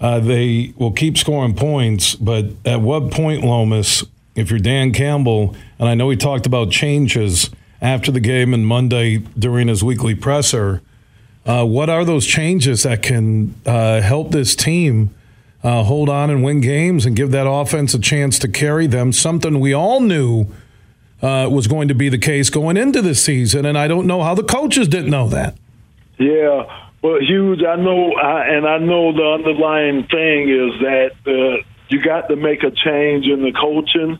Uh, 0.00 0.20
they 0.20 0.72
will 0.76 0.92
keep 0.92 1.18
scoring 1.18 1.54
points, 1.54 2.14
but 2.14 2.46
at 2.64 2.80
what 2.80 3.10
point, 3.10 3.42
Lomas, 3.42 4.04
if 4.36 4.50
you're 4.50 4.60
Dan 4.60 4.92
Campbell, 4.92 5.54
and 5.78 5.88
I 5.88 5.94
know 5.94 6.08
he 6.08 6.16
talked 6.16 6.46
about 6.46 6.70
changes 6.70 7.50
after 7.82 8.12
the 8.12 8.20
game 8.20 8.54
and 8.54 8.66
Monday 8.66 9.18
during 9.18 9.66
his 9.66 9.82
weekly 9.82 10.14
presser, 10.14 10.80
uh, 11.44 11.64
what 11.64 11.90
are 11.90 12.04
those 12.04 12.24
changes 12.24 12.84
that 12.84 13.02
can 13.02 13.54
uh, 13.66 14.00
help 14.00 14.30
this 14.30 14.54
team 14.54 15.12
uh, 15.62 15.84
hold 15.84 16.08
on 16.08 16.30
and 16.30 16.42
win 16.42 16.60
games 16.60 17.04
and 17.04 17.14
give 17.14 17.30
that 17.32 17.48
offense 17.48 17.92
a 17.94 17.98
chance 17.98 18.38
to 18.38 18.48
carry 18.48 18.86
them. 18.86 19.12
Something 19.12 19.60
we 19.60 19.74
all 19.74 20.00
knew 20.00 20.46
uh, 21.22 21.48
was 21.50 21.66
going 21.66 21.88
to 21.88 21.94
be 21.94 22.08
the 22.08 22.18
case 22.18 22.48
going 22.50 22.76
into 22.76 23.02
the 23.02 23.14
season, 23.14 23.66
and 23.66 23.76
I 23.76 23.88
don't 23.88 24.06
know 24.06 24.22
how 24.22 24.34
the 24.34 24.42
coaches 24.42 24.88
didn't 24.88 25.10
know 25.10 25.28
that. 25.28 25.56
Yeah, 26.18 26.64
well, 27.02 27.20
huge. 27.20 27.60
I 27.62 27.76
know, 27.76 28.12
I, 28.12 28.48
and 28.48 28.66
I 28.66 28.78
know 28.78 29.12
the 29.12 29.24
underlying 29.38 30.06
thing 30.06 30.48
is 30.48 30.80
that 30.80 31.12
uh, 31.26 31.62
you 31.88 32.02
got 32.02 32.28
to 32.28 32.36
make 32.36 32.62
a 32.62 32.70
change 32.70 33.26
in 33.26 33.42
the 33.42 33.52
coaching. 33.52 34.18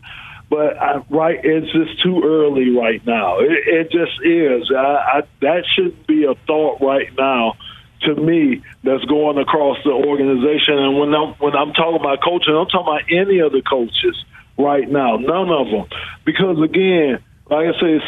But 0.50 0.76
I, 0.78 1.02
right, 1.08 1.38
it's 1.42 1.72
just 1.72 2.02
too 2.02 2.22
early 2.24 2.70
right 2.70 3.04
now. 3.06 3.38
It, 3.38 3.52
it 3.52 3.92
just 3.92 4.20
is. 4.24 4.70
I, 4.76 5.20
I, 5.20 5.22
that 5.42 5.64
shouldn't 5.74 6.06
be 6.06 6.24
a 6.24 6.34
thought 6.46 6.80
right 6.80 7.08
now 7.16 7.54
to 8.02 8.14
me 8.14 8.62
that's 8.82 9.04
going 9.04 9.38
across 9.38 9.78
the 9.84 9.90
organization. 9.90 10.78
And 10.78 10.98
when 10.98 11.14
I'm 11.14 11.34
when 11.34 11.54
I'm 11.54 11.72
talking 11.72 12.00
about 12.00 12.22
coaching, 12.22 12.54
I'm 12.54 12.66
talking 12.66 12.88
about 12.88 13.02
any 13.10 13.38
of 13.40 13.52
the 13.52 13.62
coaches 13.62 14.16
right 14.58 14.88
now, 14.88 15.16
none 15.16 15.50
of 15.50 15.70
them, 15.70 15.86
because 16.24 16.60
again, 16.62 17.18
like 17.48 17.66
I 17.66 17.80
say, 17.80 18.00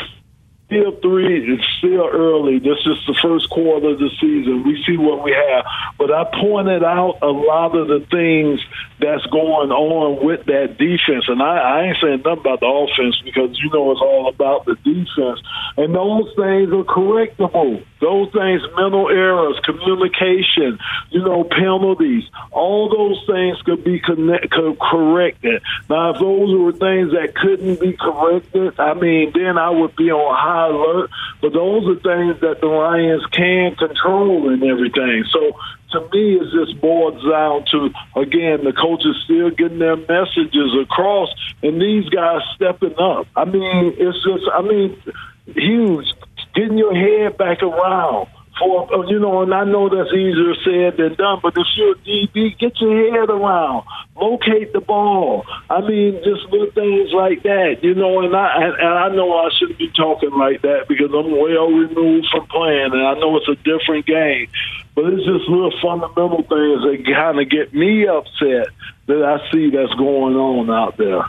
still 0.73 0.93
three. 1.01 1.55
It's 1.55 1.67
still 1.79 2.09
early. 2.09 2.59
This 2.59 2.79
is 2.87 2.99
the 3.07 3.15
first 3.23 3.51
quarter 3.51 3.91
of 3.91 3.99
the 3.99 4.11
season. 4.21 4.65
We 4.65 4.83
see 4.87 4.97
what 4.97 5.23
we 5.23 5.33
have. 5.33 5.65
But 5.99 6.11
I 6.13 6.25
pointed 6.25 6.83
out 6.83 7.19
a 7.23 7.29
lot 7.29 7.77
of 7.77 7.89
the 7.89 8.01
things 8.11 8.61
that's 8.99 9.25
going 9.27 9.71
on 9.71 10.25
with 10.25 10.47
that 10.47 10.79
defense. 10.79 11.27
And 11.29 11.43
I, 11.43 11.59
I 11.59 11.83
ain't 11.85 11.97
saying 12.01 12.23
nothing 12.25 12.41
about 12.41 12.61
the 12.61 12.67
offense 12.67 13.21
because 13.25 13.59
you 13.59 13.71
know 13.71 13.91
it's 13.93 14.01
all 14.01 14.29
about 14.29 14.65
the 14.65 14.77
defense. 14.77 15.41
And 15.77 15.95
those 15.95 16.33
things 16.37 16.73
are 16.73 16.85
correctable. 16.85 17.85
Those 18.01 18.33
things, 18.33 18.63
mental 18.77 19.09
errors, 19.09 19.61
communication, 19.65 20.79
you 21.11 21.23
know, 21.23 21.45
penalties, 21.45 22.25
all 22.51 22.91
those 22.91 23.23
things 23.27 23.63
could 23.63 23.85
be 23.85 24.01
connect, 24.01 24.51
could 24.51 24.79
corrected. 24.79 25.63
Now, 25.89 26.11
if 26.11 26.21
those 26.21 26.59
were 26.59 26.73
things 26.73 27.13
that 27.13 27.35
couldn't 27.35 27.79
be 27.79 27.93
corrected, 27.93 28.79
I 28.81 28.95
mean, 28.95 29.31
then 29.35 29.57
I 29.57 29.71
would 29.71 29.95
be 29.95 30.11
on 30.11 30.35
high 30.35 30.62
alert. 30.71 31.11
But 31.41 31.53
those 31.53 31.87
are 31.89 32.01
things 32.01 32.41
that 32.41 32.61
the 32.61 32.67
Lions 32.67 33.25
can 33.33 33.75
control 33.77 34.51
and 34.51 34.63
everything. 34.63 35.25
So 35.33 35.59
to 35.93 36.01
me, 36.13 36.37
it 36.37 36.49
just 36.53 36.81
boils 36.81 37.23
down 37.29 37.65
to 37.73 37.91
again 38.21 38.65
the 38.65 38.73
coaches 38.73 39.17
still 39.25 39.51
getting 39.51 39.79
their 39.79 39.97
messages 39.97 40.75
across, 40.81 41.29
and 41.63 41.81
these 41.81 42.09
guys 42.09 42.41
stepping 42.55 42.99
up. 42.99 43.27
I 43.37 43.45
mean, 43.45 43.95
it's 43.99 44.23
just, 44.25 44.45
I 44.53 44.63
mean, 44.63 44.97
huge 45.47 46.13
getting 46.55 46.79
your 46.79 46.95
head 46.95 47.37
back 47.37 47.63
around 47.63 48.29
for 48.63 48.95
uh, 48.95 49.07
you 49.09 49.19
know, 49.19 49.43
and 49.43 49.53
I 49.53 49.65
know 49.65 49.89
that's 49.89 50.13
easier 50.13 50.55
said 50.65 50.97
than 50.97 51.15
done, 51.15 51.41
but 51.43 51.55
if 51.57 51.67
you're 51.77 51.93
a 51.93 51.97
DB, 51.97 52.59
get 52.59 52.81
your 52.81 53.13
head 53.13 53.31
around, 53.31 53.85
locate 54.17 54.73
the 54.73 54.81
ball. 54.81 55.45
I 55.69 55.81
mean, 55.81 56.21
just 56.25 56.45
little 56.51 56.71
things 56.71 57.13
like 57.13 57.43
that, 57.43 57.83
you 57.83 57.95
know. 57.95 58.23
And 58.23 58.35
I 58.35 58.67
and 58.79 58.83
I 58.83 59.09
know 59.09 59.37
I 59.37 59.51
shouldn't 59.59 59.79
be 59.79 59.91
talking 59.91 60.31
like 60.31 60.63
that 60.63 60.87
because 60.89 61.11
I'm 61.13 61.31
well 61.31 61.71
removed 61.71 62.29
from 62.31 62.47
playing, 62.47 62.93
and 62.93 63.07
I 63.07 63.15
know 63.15 63.37
it's 63.37 63.49
a 63.49 63.57
different 63.57 64.07
game. 64.07 64.49
But 64.95 65.07
it's 65.07 65.25
just 65.25 65.49
little 65.49 65.73
fundamental 65.81 66.43
things 66.43 66.83
that 66.85 67.03
kind 67.07 67.41
of 67.41 67.49
get 67.49 67.73
me 67.75 68.07
upset 68.07 68.69
that 69.07 69.23
I 69.23 69.51
see 69.51 69.71
that's 69.71 69.95
going 69.95 70.37
on 70.37 70.71
out 70.71 70.97
there. 70.99 71.25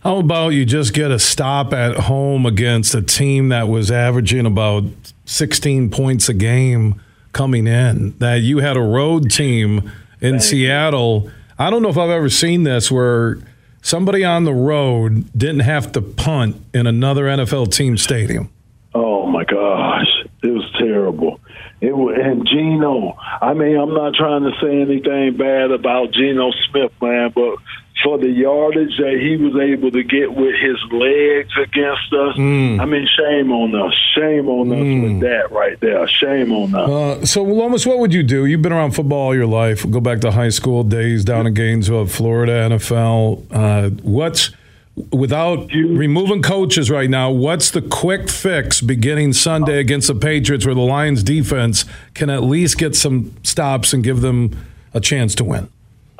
How 0.00 0.18
about 0.18 0.50
you 0.50 0.64
just 0.64 0.94
get 0.94 1.10
a 1.10 1.18
stop 1.18 1.72
at 1.72 1.96
home 1.96 2.46
against 2.46 2.94
a 2.94 3.02
team 3.02 3.48
that 3.48 3.68
was 3.68 3.90
averaging 3.90 4.46
about 4.46 4.84
16 5.28 5.90
points 5.90 6.28
a 6.28 6.34
game 6.34 7.00
coming 7.32 7.66
in? 7.66 8.16
That 8.18 8.40
you 8.40 8.58
had 8.58 8.76
a 8.76 8.82
road 8.82 9.30
team 9.30 9.92
in 10.20 10.34
Thank 10.34 10.42
Seattle. 10.42 11.22
You. 11.24 11.32
I 11.58 11.70
don't 11.70 11.82
know 11.82 11.88
if 11.90 11.98
I've 11.98 12.10
ever 12.10 12.30
seen 12.30 12.62
this 12.62 12.90
where 12.90 13.38
somebody 13.82 14.24
on 14.24 14.44
the 14.44 14.54
road 14.54 15.30
didn't 15.36 15.60
have 15.60 15.92
to 15.92 16.02
punt 16.02 16.56
in 16.72 16.86
another 16.86 17.24
NFL 17.24 17.72
team 17.72 17.96
stadium. 17.96 18.50
Oh 18.94 19.26
my 19.26 19.44
gosh, 19.44 20.08
it 20.42 20.50
was 20.50 20.64
terrible. 20.78 21.40
It 21.80 21.96
was, 21.96 22.18
and 22.20 22.46
Geno. 22.46 23.16
I 23.40 23.54
mean, 23.54 23.78
I'm 23.78 23.94
not 23.94 24.14
trying 24.14 24.42
to 24.42 24.52
say 24.60 24.80
anything 24.80 25.36
bad 25.36 25.70
about 25.70 26.12
Geno 26.12 26.50
Smith, 26.70 26.92
man, 27.00 27.32
but 27.34 27.56
for 28.02 28.18
the 28.18 28.28
yardage 28.28 28.96
that 28.98 29.18
he 29.20 29.36
was 29.36 29.56
able 29.56 29.90
to 29.90 30.02
get 30.02 30.32
with 30.32 30.54
his 30.54 30.76
legs 30.92 31.52
against 31.56 32.12
us. 32.12 32.36
Mm. 32.36 32.80
I 32.80 32.84
mean, 32.84 33.08
shame 33.16 33.50
on 33.50 33.74
us. 33.74 33.94
Shame 34.14 34.48
on 34.48 34.70
us 34.72 34.78
mm. 34.78 35.02
with 35.02 35.20
that 35.20 35.50
right 35.50 35.78
there. 35.80 36.06
Shame 36.06 36.52
on 36.52 36.74
us. 36.74 36.88
Uh, 36.88 37.26
so, 37.26 37.42
Lomas, 37.42 37.86
what 37.86 37.98
would 37.98 38.12
you 38.12 38.22
do? 38.22 38.46
You've 38.46 38.62
been 38.62 38.72
around 38.72 38.92
football 38.92 39.18
all 39.18 39.34
your 39.34 39.46
life. 39.46 39.88
Go 39.90 40.00
back 40.00 40.20
to 40.20 40.30
high 40.30 40.50
school 40.50 40.84
days 40.84 41.24
down 41.24 41.46
in 41.46 41.54
Gainesville, 41.54 42.06
Florida, 42.06 42.52
NFL. 42.68 43.46
Uh, 43.50 43.90
what's 44.02 44.50
without 45.12 45.70
removing 45.72 46.42
coaches 46.42 46.90
right 46.90 47.08
now, 47.08 47.30
what's 47.30 47.70
the 47.70 47.82
quick 47.82 48.28
fix 48.28 48.80
beginning 48.80 49.32
Sunday 49.32 49.78
against 49.78 50.08
the 50.08 50.14
Patriots 50.14 50.66
where 50.66 50.74
the 50.74 50.80
Lions 50.80 51.22
defense 51.22 51.84
can 52.14 52.30
at 52.30 52.42
least 52.42 52.78
get 52.78 52.96
some 52.96 53.34
stops 53.42 53.92
and 53.92 54.02
give 54.02 54.20
them 54.20 54.56
a 54.92 55.00
chance 55.00 55.34
to 55.36 55.44
win? 55.44 55.68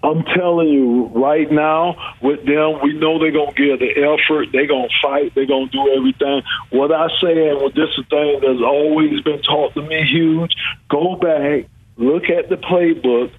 I'm 0.03 0.23
telling 0.25 0.69
you 0.69 1.07
right 1.15 1.51
now, 1.51 1.97
with 2.23 2.47
them, 2.47 2.81
we 2.83 2.93
know 2.95 3.19
they're 3.19 3.33
gonna 3.33 3.53
give 3.53 3.81
the 3.81 3.91
effort. 3.99 4.49
They're 4.53 4.67
gonna 4.67 4.89
fight. 5.03 5.35
They're 5.35 5.47
gonna 5.47 5.69
do 5.69 5.95
everything. 5.97 6.43
What 6.71 6.93
I 6.93 7.09
say, 7.21 7.49
and 7.49 7.61
this 7.75 7.91
is 7.91 7.99
a 7.99 8.05
thing 8.05 8.41
that's 8.41 8.63
always 8.63 9.21
been 9.23 9.43
taught 9.43 9.75
to 9.75 9.83
me, 9.83 10.05
huge. 10.05 10.55
Go 10.89 11.17
back, 11.17 11.67
look 11.97 12.31
at 12.31 12.49
the 12.49 12.57
playbook, 12.57 13.33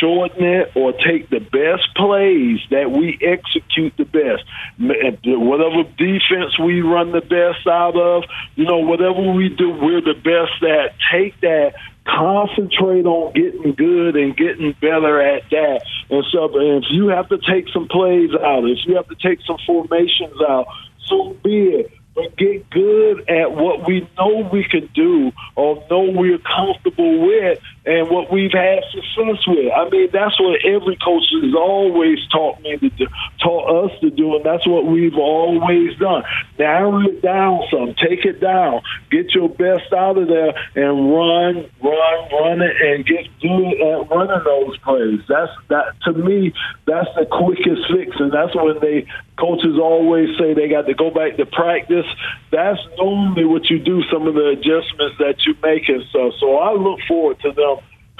shorten 0.00 0.44
it, 0.44 0.72
or 0.74 0.92
take 0.92 1.30
the 1.30 1.40
best 1.40 1.94
plays 1.96 2.60
that 2.70 2.90
we 2.90 3.18
execute 3.22 3.94
the 3.96 4.04
best. 4.04 4.44
Eh, 4.80 5.16
whatever 5.24 5.84
defense 5.96 6.58
we 6.58 6.82
run 6.82 7.12
the 7.12 7.22
best 7.22 7.66
out 7.66 7.96
of, 7.96 8.24
you 8.54 8.64
know, 8.64 8.78
whatever 8.78 9.32
we 9.32 9.48
do, 9.48 9.70
we're 9.70 10.02
the 10.02 10.14
best 10.14 10.62
at. 10.62 10.94
Take 11.10 11.40
that 11.40 11.74
concentrate 12.06 13.06
on 13.06 13.32
getting 13.32 13.74
good 13.74 14.16
and 14.16 14.36
getting 14.36 14.74
better 14.80 15.20
at 15.20 15.42
that 15.50 15.82
and 16.10 16.24
stuff. 16.26 16.50
And 16.54 16.84
if 16.84 16.90
you 16.90 17.08
have 17.08 17.28
to 17.28 17.38
take 17.38 17.68
some 17.72 17.88
plays 17.88 18.30
out, 18.34 18.64
if 18.64 18.78
you 18.86 18.96
have 18.96 19.08
to 19.08 19.16
take 19.16 19.40
some 19.46 19.58
formations 19.66 20.40
out, 20.48 20.66
so 21.06 21.36
be 21.44 21.68
it. 21.68 21.92
But 22.14 22.36
get 22.36 22.68
good 22.68 23.30
at 23.30 23.52
what 23.52 23.86
we 23.86 24.06
know 24.18 24.48
we 24.52 24.64
can 24.64 24.90
do 24.94 25.32
or 25.56 25.82
know 25.90 26.10
we're 26.10 26.38
comfortable 26.38 27.26
with 27.26 27.58
and 27.84 28.08
what 28.10 28.30
we've 28.30 28.52
had 28.52 28.84
success 28.92 29.42
with. 29.46 29.72
I 29.74 29.88
mean, 29.90 30.08
that's 30.12 30.38
what 30.38 30.64
every 30.64 30.96
coach 30.96 31.24
has 31.32 31.54
always 31.54 32.18
taught 32.30 32.60
me 32.62 32.76
to 32.78 32.90
do, 32.90 33.06
taught 33.42 33.86
us 33.86 34.00
to 34.00 34.10
do, 34.10 34.36
and 34.36 34.44
that's 34.44 34.66
what 34.66 34.86
we've 34.86 35.16
always 35.16 35.96
done. 35.98 36.22
Narrow 36.58 37.00
it 37.02 37.22
down 37.22 37.62
some, 37.70 37.94
take 37.94 38.24
it 38.24 38.40
down, 38.40 38.82
get 39.10 39.34
your 39.34 39.48
best 39.48 39.92
out 39.92 40.16
of 40.16 40.28
there, 40.28 40.54
and 40.76 41.12
run, 41.12 41.66
run, 41.82 42.18
run 42.30 42.62
it, 42.62 42.76
and 42.80 43.04
get 43.04 43.26
good 43.40 43.74
at 43.80 44.10
running 44.10 44.44
those 44.44 44.78
plays. 44.78 45.20
That's 45.28 45.50
that 45.68 45.94
to 46.04 46.12
me. 46.12 46.52
That's 46.86 47.08
the 47.16 47.26
quickest 47.26 47.82
fix, 47.90 48.14
and 48.20 48.32
that's 48.32 48.54
when 48.54 48.78
they 48.80 49.06
coaches 49.38 49.78
always 49.80 50.28
say 50.38 50.54
they 50.54 50.68
got 50.68 50.86
to 50.86 50.94
go 50.94 51.10
back 51.10 51.36
to 51.36 51.46
practice. 51.46 52.06
That's 52.52 52.78
normally 52.96 53.44
what 53.44 53.68
you 53.70 53.78
do. 53.78 54.02
Some 54.12 54.28
of 54.28 54.34
the 54.34 54.54
adjustments 54.54 55.16
that 55.18 55.42
you 55.46 55.54
make 55.62 55.88
and 55.88 56.04
stuff. 56.10 56.34
So 56.38 56.58
I 56.58 56.74
look 56.74 57.00
forward 57.08 57.40
to 57.40 57.50
them 57.50 57.71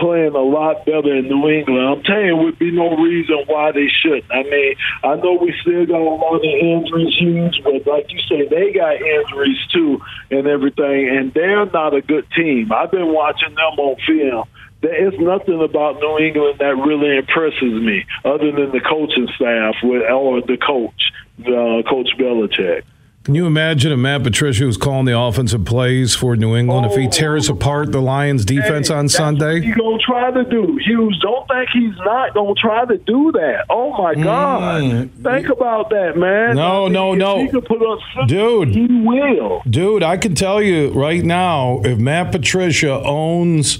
playing 0.02 0.34
a 0.34 0.42
lot 0.42 0.84
better 0.84 1.14
in 1.14 1.28
New 1.28 1.46
England. 1.48 1.78
I'm 1.78 2.02
telling 2.02 2.26
you, 2.26 2.36
would 2.36 2.58
be 2.58 2.72
no 2.72 2.90
reason 2.96 3.46
why 3.46 3.70
they 3.70 3.86
shouldn't. 3.86 4.26
I 4.32 4.42
mean, 4.42 4.74
I 5.04 5.14
know 5.14 5.38
we 5.40 5.54
still 5.62 5.86
got 5.86 6.02
a 6.02 6.10
lot 6.18 6.34
of 6.34 6.42
injuries, 6.42 7.14
huge, 7.16 7.62
but 7.62 7.86
like 7.86 8.10
you 8.10 8.18
say, 8.26 8.48
they 8.50 8.72
got 8.74 8.98
injuries 8.98 9.62
too 9.72 10.02
and 10.32 10.48
everything, 10.48 11.08
and 11.08 11.32
they're 11.32 11.66
not 11.66 11.94
a 11.94 12.02
good 12.02 12.26
team. 12.34 12.72
I've 12.72 12.90
been 12.90 13.14
watching 13.14 13.54
them 13.54 13.78
on 13.78 13.94
film. 14.04 14.48
There 14.82 15.06
is 15.06 15.14
nothing 15.20 15.62
about 15.62 16.00
New 16.00 16.18
England 16.18 16.58
that 16.58 16.74
really 16.74 17.16
impresses 17.16 17.62
me, 17.62 18.04
other 18.24 18.50
than 18.50 18.72
the 18.72 18.80
coaching 18.80 19.28
staff 19.36 19.76
with 19.84 20.02
or 20.02 20.42
the 20.42 20.58
coach, 20.58 21.12
uh, 21.46 21.86
Coach 21.88 22.10
Belichick. 22.18 22.82
Can 23.24 23.36
you 23.36 23.46
imagine 23.46 23.92
if 23.92 23.98
Matt 24.00 24.24
Patricia 24.24 24.64
was 24.64 24.76
calling 24.76 25.04
the 25.04 25.16
offensive 25.16 25.64
plays 25.64 26.12
for 26.12 26.34
New 26.34 26.56
England 26.56 26.86
oh, 26.86 26.92
if 26.92 26.98
he 26.98 27.06
tears 27.06 27.48
apart 27.48 27.92
the 27.92 28.00
Lions 28.00 28.44
defense 28.44 28.88
hey, 28.88 28.94
on 28.94 29.08
Sunday? 29.08 29.60
He's 29.60 29.76
gonna 29.76 29.98
try 29.98 30.32
to 30.32 30.42
do. 30.42 30.76
Huge, 30.84 31.20
don't 31.20 31.46
think 31.46 31.68
he's 31.72 31.96
not 31.98 32.34
gonna 32.34 32.54
try 32.54 32.84
to 32.84 32.98
do 32.98 33.30
that. 33.30 33.66
Oh 33.70 33.92
my 33.92 34.14
mm. 34.16 34.24
God! 34.24 35.10
Think 35.22 35.50
about 35.50 35.90
that, 35.90 36.16
man. 36.16 36.56
No, 36.56 36.88
no, 36.88 37.14
no. 37.14 37.44
He 37.44 37.48
could 37.48 37.64
put 37.64 37.80
up, 37.80 38.00
dude. 38.26 38.70
He 38.70 38.88
will, 38.88 39.62
dude. 39.70 40.02
I 40.02 40.16
can 40.16 40.34
tell 40.34 40.60
you 40.60 40.90
right 40.90 41.24
now, 41.24 41.80
if 41.84 42.00
Matt 42.00 42.32
Patricia 42.32 43.04
owns 43.04 43.78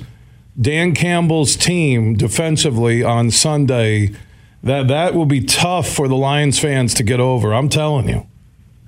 Dan 0.61 0.95
Campbell's 0.95 1.57
team 1.57 2.15
defensively 2.15 3.03
on 3.03 3.33
Sunday, 3.33 4.13
that 4.63 4.87
that 4.87 5.15
will 5.15 5.27
be 5.27 5.43
tough 5.43 5.89
for 5.89 6.07
the 6.07 6.15
Lions 6.17 6.61
fans 6.61 6.95
to 6.95 7.03
get 7.03 7.19
over. 7.19 7.53
I'm 7.53 7.69
telling 7.69 8.09
you. 8.09 8.29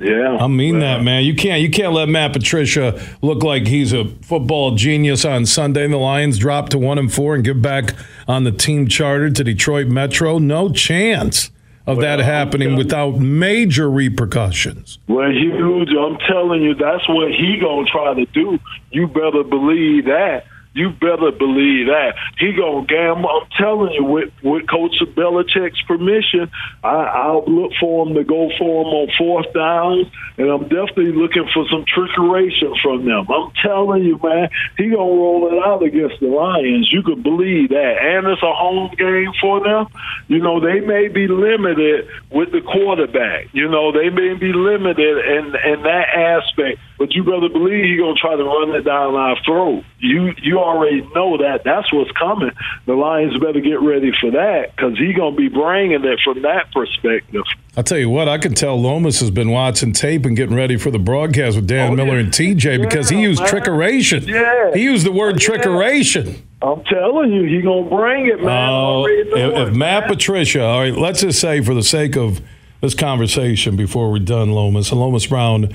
Yeah, 0.00 0.38
I 0.40 0.48
mean 0.48 0.80
that, 0.80 1.02
man. 1.02 1.24
You 1.24 1.34
can't 1.34 1.62
you 1.62 1.70
can't 1.70 1.92
let 1.92 2.08
Matt 2.08 2.32
Patricia 2.32 3.00
look 3.22 3.44
like 3.44 3.68
he's 3.68 3.92
a 3.92 4.06
football 4.22 4.74
genius 4.74 5.24
on 5.24 5.46
Sunday. 5.46 5.84
And 5.84 5.92
the 5.92 5.98
Lions 5.98 6.36
drop 6.38 6.68
to 6.70 6.78
one 6.78 6.98
and 6.98 7.12
four 7.12 7.36
and 7.36 7.44
get 7.44 7.62
back 7.62 7.94
on 8.26 8.42
the 8.42 8.50
team 8.50 8.88
charter 8.88 9.30
to 9.30 9.44
Detroit 9.44 9.86
Metro. 9.86 10.38
No 10.38 10.68
chance 10.68 11.50
of 11.86 11.98
well, 11.98 12.06
that 12.06 12.24
happening 12.24 12.76
without 12.76 13.18
major 13.18 13.88
repercussions. 13.88 14.98
Well, 15.06 15.30
huge. 15.30 15.90
I'm 15.90 16.18
telling 16.26 16.62
you, 16.62 16.74
that's 16.74 17.08
what 17.08 17.30
he 17.30 17.58
gonna 17.60 17.86
try 17.86 18.14
to 18.14 18.26
do. 18.26 18.58
You 18.90 19.06
better 19.06 19.44
believe 19.44 20.06
that. 20.06 20.44
You 20.74 20.90
better 20.90 21.30
believe 21.30 21.86
that 21.86 22.14
he 22.38 22.52
gonna 22.52 22.84
gamble. 22.86 23.30
I'm 23.30 23.48
telling 23.56 23.92
you, 23.92 24.04
with 24.04 24.32
with 24.42 24.68
Coach 24.68 24.98
Belichick's 25.14 25.80
permission, 25.82 26.50
I, 26.82 27.30
will 27.30 27.44
look 27.46 27.72
for 27.78 28.06
him 28.06 28.14
to 28.14 28.24
go 28.24 28.50
for 28.58 28.82
him 28.82 28.88
on 28.88 29.08
fourth 29.16 29.52
down, 29.54 30.10
and 30.36 30.50
I'm 30.50 30.64
definitely 30.64 31.12
looking 31.12 31.48
for 31.54 31.64
some 31.70 31.84
trickery 31.86 32.50
from 32.82 33.04
them. 33.04 33.26
I'm 33.30 33.52
telling 33.62 34.02
you, 34.02 34.18
man, 34.20 34.50
he 34.76 34.90
gonna 34.90 34.98
roll 34.98 35.46
it 35.46 35.64
out 35.64 35.84
against 35.84 36.18
the 36.18 36.26
Lions. 36.26 36.90
You 36.92 37.02
can 37.04 37.22
believe 37.22 37.68
that, 37.68 37.94
and 38.02 38.26
it's 38.26 38.42
a 38.42 38.52
home 38.52 38.90
game 38.98 39.32
for 39.40 39.62
them. 39.62 39.86
You 40.26 40.40
know, 40.40 40.58
they 40.58 40.80
may 40.80 41.06
be 41.06 41.28
limited 41.28 42.08
with 42.30 42.50
the 42.50 42.62
quarterback. 42.62 43.46
You 43.52 43.68
know, 43.68 43.92
they 43.92 44.10
may 44.10 44.34
be 44.34 44.52
limited 44.52 45.18
in 45.24 45.54
in 45.54 45.82
that 45.82 46.08
aspect 46.14 46.80
but 46.98 47.12
you 47.14 47.24
better 47.24 47.48
believe 47.48 47.84
he 47.84 47.96
gonna 47.96 48.14
try 48.14 48.36
to 48.36 48.44
run 48.44 48.74
it 48.74 48.82
down 48.82 49.14
our 49.14 49.36
throat. 49.44 49.84
You 50.04 50.34
you 50.42 50.58
already 50.58 51.00
know 51.14 51.38
that. 51.38 51.62
That's 51.64 51.90
what's 51.92 52.10
coming. 52.12 52.50
The 52.84 52.94
Lions 52.94 53.38
better 53.38 53.60
get 53.60 53.80
ready 53.80 54.12
for 54.20 54.30
that 54.32 54.76
because 54.76 54.98
he's 54.98 55.16
gonna 55.16 55.34
be 55.34 55.48
bringing 55.48 56.04
it 56.04 56.20
from 56.22 56.42
that 56.42 56.70
perspective. 56.72 57.42
I'll 57.76 57.84
tell 57.84 57.98
you 57.98 58.10
what, 58.10 58.28
I 58.28 58.38
can 58.38 58.54
tell 58.54 58.80
Lomas 58.80 59.18
has 59.20 59.30
been 59.30 59.50
watching 59.50 59.92
tape 59.92 60.26
and 60.26 60.36
getting 60.36 60.54
ready 60.54 60.76
for 60.76 60.90
the 60.90 60.98
broadcast 60.98 61.56
with 61.56 61.66
Dan 61.66 61.92
oh, 61.92 61.96
Miller 61.96 62.14
yeah. 62.14 62.24
and 62.24 62.32
TJ 62.32 62.80
because 62.82 63.10
yeah, 63.10 63.16
he 63.16 63.22
used 63.24 63.40
man. 63.40 63.48
trickeration. 63.48 64.26
Yeah. 64.26 64.74
He 64.74 64.82
used 64.82 65.06
the 65.06 65.12
word 65.12 65.40
yeah. 65.40 65.48
trickeration. 65.48 66.40
I'm 66.60 66.84
telling 66.84 67.32
you, 67.32 67.44
he's 67.44 67.64
gonna 67.64 67.88
bring 67.88 68.26
it, 68.26 68.42
man. 68.42 68.72
Uh, 68.72 69.04
if, 69.04 69.68
if 69.68 69.74
Matt 69.74 70.06
Patricia, 70.06 70.62
all 70.62 70.80
right, 70.80 70.94
let's 70.94 71.22
just 71.22 71.40
say 71.40 71.62
for 71.62 71.74
the 71.74 71.82
sake 71.82 72.16
of 72.16 72.42
this 72.82 72.94
conversation 72.94 73.74
before 73.74 74.10
we're 74.10 74.18
done, 74.18 74.52
Lomas 74.52 74.90
and 74.90 75.00
Lomas 75.00 75.26
Brown 75.26 75.74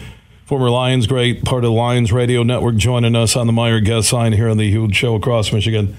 Former 0.49 0.71
Lions 0.71 1.05
great, 1.05 1.45
part 1.45 1.63
of 1.63 1.69
the 1.69 1.75
Lions 1.75 2.11
Radio 2.11 2.41
Network, 2.41 2.75
joining 2.75 3.15
us 3.15 3.35
on 3.35 3.45
the 3.45 3.53
Meijer 3.53 3.85
guest 3.85 4.11
line 4.11 4.33
here 4.33 4.49
on 4.49 4.57
the 4.57 4.67
Huge 4.67 4.95
Show 4.95 5.13
across 5.13 5.53
Michigan. 5.53 5.95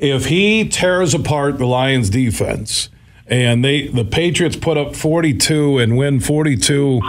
If 0.00 0.26
he 0.26 0.68
tears 0.68 1.14
apart 1.14 1.58
the 1.58 1.66
Lions 1.66 2.10
defense 2.10 2.88
and 3.28 3.64
they 3.64 3.86
the 3.86 4.04
Patriots 4.04 4.56
put 4.56 4.76
up 4.76 4.96
42 4.96 5.78
and 5.78 5.96
win 5.96 6.18
42 6.18 7.02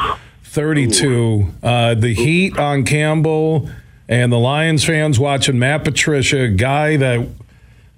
32, 0.44 1.48
uh, 1.64 1.96
the 1.96 2.14
heat 2.14 2.60
on 2.60 2.86
Campbell 2.86 3.68
and 4.08 4.32
the 4.32 4.38
Lions 4.38 4.84
fans 4.84 5.20
watching 5.20 5.58
Matt 5.58 5.86
Patricia, 5.86 6.42
a 6.44 6.50
guy 6.50 6.98
that 6.98 7.28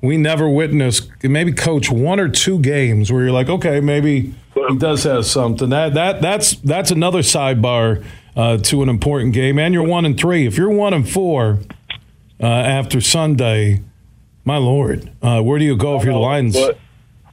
we 0.01 0.15
never 0.15 0.47
witnessed, 0.47 1.09
maybe 1.23 1.51
coach 1.51 1.91
one 1.91 2.21
or 2.21 2.29
two 2.29 2.57
games 2.59 3.11
where 3.11 3.23
you're 3.23 3.33
like, 3.33 3.49
okay, 3.49 3.81
maybe 3.81 4.33
he 4.55 4.77
does 4.77 5.03
have 5.03 5.25
something. 5.25 5.67
That 5.71 5.93
that 5.95 6.21
that's 6.21 6.55
that's 6.55 6.91
another 6.91 7.19
sidebar 7.19 8.05
uh, 8.37 8.57
to 8.57 8.81
an 8.83 8.87
important 8.89 9.33
game, 9.33 9.57
and 9.59 9.73
you're 9.73 9.87
one 9.87 10.05
and 10.05 10.17
three. 10.17 10.45
If 10.45 10.57
you're 10.57 10.69
one 10.69 10.93
and 10.93 11.09
four 11.09 11.59
uh, 12.41 12.45
after 12.45 13.01
Sunday, 13.01 13.81
My 14.45 14.57
lord, 14.57 15.11
uh, 15.21 15.41
where 15.41 15.59
do 15.59 15.65
you 15.65 15.75
go 15.75 15.97
if 15.97 16.05
you're 16.05 16.13
the 16.13 16.19
Lions? 16.19 16.53
But, 16.55 16.77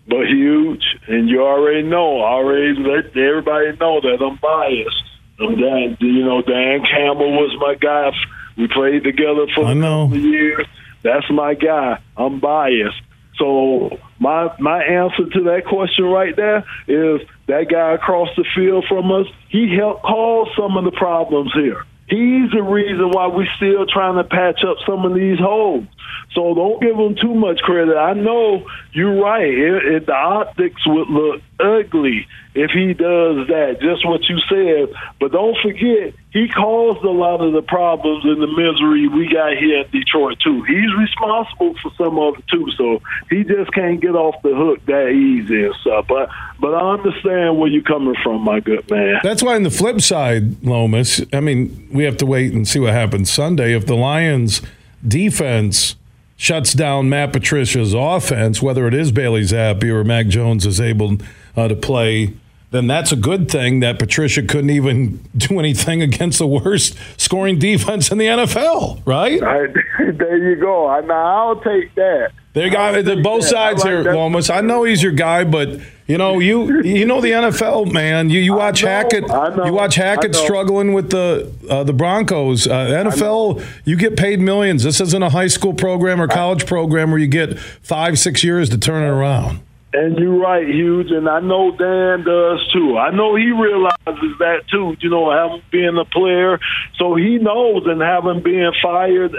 but 0.09 0.27
huge, 0.27 0.83
and 1.07 1.29
you 1.29 1.43
already 1.43 1.83
know. 1.83 2.21
I 2.23 2.33
already 2.33 2.75
let 2.81 3.17
everybody 3.17 3.77
know 3.79 4.01
that 4.01 4.19
I'm 4.21 4.37
biased. 4.43 5.03
I'm 5.39 5.55
Dan, 5.61 5.97
you 6.01 6.25
know, 6.25 6.43
Dan 6.43 6.83
Campbell 6.91 7.33
was 7.33 7.55
my 7.61 7.75
guy. 7.75 8.11
We 8.57 8.67
played 8.69 9.05
together 9.05 9.47
for 9.55 9.65
I 9.67 9.75
know. 9.75 10.09
years. 10.13 10.67
That's 11.03 11.29
my 11.31 11.55
guy. 11.55 12.01
I'm 12.17 12.41
biased. 12.41 13.01
So 13.39 13.99
my 14.21 14.55
my 14.59 14.83
answer 14.83 15.29
to 15.33 15.43
that 15.45 15.63
question 15.67 16.05
right 16.05 16.35
there 16.37 16.59
is 16.87 17.21
that 17.47 17.67
guy 17.71 17.95
across 17.95 18.29
the 18.37 18.45
field 18.55 18.85
from 18.89 19.11
us. 19.11 19.27
He 19.49 19.75
helped 19.77 20.03
cause 20.03 20.49
some 20.57 20.77
of 20.77 20.85
the 20.85 20.93
problems 20.93 21.53
here. 21.55 21.85
He's 22.07 22.51
the 22.51 22.63
reason 22.63 23.11
why 23.11 23.29
we're 23.29 23.49
still 23.57 23.87
trying 23.87 24.17
to 24.17 24.25
patch 24.25 24.63
up 24.63 24.77
some 24.87 25.05
of 25.05 25.15
these 25.15 25.39
holes. 25.39 25.87
So 26.33 26.55
don't 26.55 26.81
give 26.83 26.97
him 26.97 27.15
too 27.15 27.35
much 27.35 27.61
credit. 27.61 27.97
I 27.97 28.15
know 28.15 28.67
you're 28.93 29.23
right. 29.23 29.47
It, 29.47 29.85
it, 29.87 30.07
the 30.07 30.15
optics 30.15 30.85
would 30.87 31.09
look 31.09 31.43
ugly 31.61 32.27
if 32.55 32.71
he 32.71 32.95
does 32.95 33.49
that, 33.49 33.79
just 33.81 34.07
what 34.07 34.23
you 34.29 34.39
said. 34.49 34.95
But 35.19 35.33
don't 35.33 35.57
forget, 35.61 36.15
he 36.31 36.49
caused 36.49 37.05
a 37.05 37.11
lot 37.11 37.41
of 37.41 37.53
the 37.53 37.63
problems 37.63 38.25
and 38.25 38.41
the 38.41 38.47
misery 38.47 39.09
we 39.09 39.29
got 39.33 39.57
here 39.57 39.81
in 39.81 39.91
Detroit, 39.91 40.39
too. 40.41 40.63
He's 40.63 40.95
responsible 40.97 41.75
for 41.83 41.91
some 41.97 42.19
of 42.19 42.39
it, 42.39 42.45
too. 42.49 42.69
So 42.77 43.03
he 43.31 43.43
just 43.43 43.73
can't 43.73 44.01
get 44.01 44.15
off 44.15 44.41
the 44.43 44.55
hook 44.55 44.85
that 44.87 45.09
easy 45.11 45.65
and 45.65 45.75
stuff. 45.81 46.07
But, 46.09 46.29
but 46.61 46.75
I 46.75 46.93
understand 46.93 47.59
where 47.59 47.69
you're 47.69 47.83
coming 47.83 48.15
from, 48.23 48.43
my 48.43 48.61
good 48.61 48.89
man. 48.89 49.21
That's 49.23 49.43
why, 49.43 49.57
on 49.57 49.65
the 49.65 49.71
flip 49.71 50.01
side, 50.01 50.63
Lomas, 50.65 51.21
I 51.33 51.41
mean, 51.41 51.89
we 51.93 52.05
have 52.05 52.17
to 52.19 52.27
wait 52.27 52.53
and 52.53 52.67
see 52.67 52.79
what 52.79 52.93
happens 52.93 53.33
Sunday. 53.33 53.75
If 53.75 53.87
the 53.87 53.97
Lions' 53.97 54.63
defense 55.07 55.97
shuts 56.37 56.75
down 56.75 57.09
Matt 57.09 57.33
Patricia's 57.33 57.95
offense, 57.95 58.61
whether 58.61 58.87
it 58.87 58.95
is 58.95 59.13
Bailey 59.13 59.43
Zappe 59.43 59.85
or 59.85 60.05
Mac 60.05 60.27
Jones 60.27 60.67
is 60.67 60.81
able 60.81 61.19
uh, 61.57 61.69
to 61.69 61.77
play, 61.77 62.35
then 62.71 62.89
that's 62.89 63.13
a 63.13 63.17
good 63.17 63.49
thing 63.49 63.79
that 63.81 64.01
Patricia 64.01 64.43
couldn't 64.43 64.71
even 64.71 65.19
do 65.37 65.59
anything 65.59 66.03
against 66.03 66.41
the 66.41 66.47
worst 66.47 66.97
scoring 67.17 67.59
defense 67.59 68.11
in 68.11 68.19
the 68.19 68.27
NFL, 68.27 69.03
right? 69.07 69.41
Right, 69.41 69.73
there 69.99 70.51
you 70.51 70.61
go. 70.61 70.89
I, 70.89 71.01
now 71.01 71.49
I'll 71.49 71.61
take 71.61 71.95
that. 71.95 72.33
There 72.55 72.67
you 72.67 72.71
go. 72.71 73.03
The, 73.03 73.17
both 73.17 73.45
sides 73.45 73.83
like 73.83 73.91
here. 73.91 74.15
Lomas. 74.15 74.49
I 74.49 74.61
know 74.61 74.85
he's 74.85 75.03
your 75.03 75.11
guy, 75.11 75.43
but 75.43 75.81
you 76.07 76.17
know 76.17 76.39
you 76.39 76.83
you 76.83 77.05
know 77.05 77.21
the 77.21 77.33
NFL, 77.33 77.91
man. 77.91 78.31
You 78.31 78.39
you 78.39 78.55
watch 78.55 78.85
know, 78.85 78.91
Hackett. 78.91 79.27
Know, 79.27 79.65
you 79.65 79.73
watch 79.73 79.97
Hackett 79.97 80.37
struggling 80.37 80.93
with 80.93 81.11
the 81.11 81.53
uh, 81.69 81.83
the 81.83 81.93
Broncos. 81.93 82.69
Uh, 82.69 82.87
NFL, 82.87 83.65
you 83.85 83.97
get 83.97 84.17
paid 84.17 84.39
millions. 84.39 84.85
This 84.85 85.01
isn't 85.01 85.23
a 85.23 85.31
high 85.31 85.49
school 85.49 85.75
program 85.75 86.21
or 86.21 86.29
college 86.29 86.65
program 86.65 87.11
where 87.11 87.19
you 87.19 87.27
get 87.27 87.59
five 87.59 88.21
six 88.21 88.45
years 88.45 88.71
to 88.71 88.79
turn 88.79 89.03
it 89.03 89.09
around. 89.09 89.59
And 89.93 90.17
you're 90.17 90.39
right, 90.39 90.67
Huge, 90.67 91.11
and 91.11 91.29
I 91.29 91.41
know 91.41 91.71
Dan 91.77 92.25
does 92.25 92.69
too. 92.73 92.99
I 92.99 93.11
know 93.11 93.35
he 93.35 93.51
realizes 93.51 94.39
that 94.39 94.63
too, 94.71 94.97
you 95.01 95.11
know, 95.11 95.31
having 95.33 95.63
been 95.73 95.99
a 95.99 96.05
player. 96.05 96.61
So 96.99 97.17
he 97.17 97.39
knows 97.39 97.83
and 97.87 98.01
having 98.01 98.43
been 98.43 98.73
fired 98.81 99.35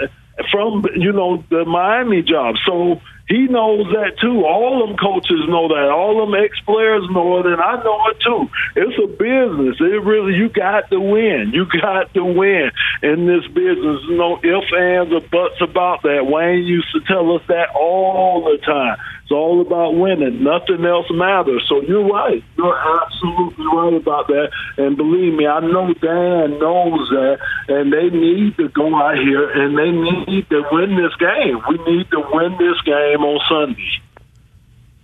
from, 0.50 0.84
you 0.96 1.12
know, 1.12 1.44
the 1.50 1.64
Miami 1.64 2.22
job. 2.22 2.56
So 2.66 3.00
he 3.28 3.48
knows 3.48 3.86
that 3.90 4.18
too. 4.20 4.44
All 4.46 4.86
them 4.86 4.96
coaches 4.96 5.48
know 5.48 5.66
that. 5.68 5.90
All 5.90 6.22
them 6.22 6.34
ex 6.38 6.58
players 6.60 7.02
know 7.10 7.40
it, 7.40 7.46
and 7.46 7.60
I 7.60 7.82
know 7.82 7.98
it 8.10 8.20
too. 8.22 8.48
It's 8.76 8.98
a 9.02 9.08
business. 9.08 9.76
It 9.80 10.04
really 10.04 10.34
you 10.34 10.48
got 10.48 10.90
to 10.90 11.00
win. 11.00 11.50
You 11.52 11.66
got 11.66 12.14
to 12.14 12.24
win 12.24 12.70
in 13.02 13.26
this 13.26 13.44
business. 13.48 13.98
No 14.10 14.38
ifs, 14.38 14.70
ands, 14.72 15.12
or 15.12 15.20
buts 15.26 15.58
about 15.60 16.02
that. 16.02 16.26
Wayne 16.26 16.62
used 16.64 16.92
to 16.94 17.00
tell 17.00 17.34
us 17.34 17.42
that 17.48 17.74
all 17.74 18.44
the 18.44 18.58
time. 18.64 18.96
It's 19.26 19.32
all 19.32 19.60
about 19.60 19.96
winning. 19.96 20.44
Nothing 20.44 20.84
else 20.84 21.06
matters. 21.10 21.66
So 21.68 21.82
you're 21.82 22.06
right. 22.06 22.44
You're 22.56 22.78
absolutely 22.78 23.66
right 23.66 23.94
about 23.94 24.28
that. 24.28 24.50
And 24.76 24.96
believe 24.96 25.34
me, 25.34 25.48
I 25.48 25.58
know 25.58 25.92
Dan 25.94 26.60
knows 26.60 27.08
that. 27.08 27.38
And 27.66 27.92
they 27.92 28.08
need 28.08 28.56
to 28.58 28.68
go 28.68 28.94
out 28.94 29.18
here 29.18 29.50
and 29.50 29.76
they 29.76 29.90
need 29.90 30.48
to 30.50 30.62
win 30.70 30.94
this 30.94 31.12
game. 31.18 31.60
We 31.68 31.92
need 31.92 32.08
to 32.12 32.22
win 32.32 32.52
this 32.52 32.80
game 32.82 33.24
on 33.24 33.40
Sunday. 33.48 33.90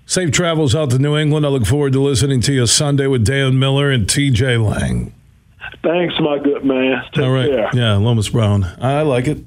Safe 0.07 0.31
travels 0.31 0.77
out 0.77 0.91
to 0.91 1.01
New 1.01 1.17
England. 1.17 1.45
I 1.45 1.49
look 1.49 1.67
forward 1.67 1.93
to 1.95 2.01
listening 2.01 2.41
to 2.43 2.53
you 2.53 2.67
Sunday 2.69 3.09
with 3.09 3.25
Dan 3.25 3.59
Miller 3.59 3.91
and 3.91 4.09
T.J. 4.09 4.57
Lang. 4.59 5.13
Thanks, 5.83 6.15
my 6.21 6.39
good 6.39 6.65
man. 6.65 7.03
Take 7.13 7.25
All 7.25 7.33
right. 7.33 7.51
care. 7.51 7.71
Yeah, 7.73 7.97
Lomas 7.97 8.29
Brown. 8.29 8.63
I 8.81 9.03
like 9.03 9.27
it. 9.27 9.39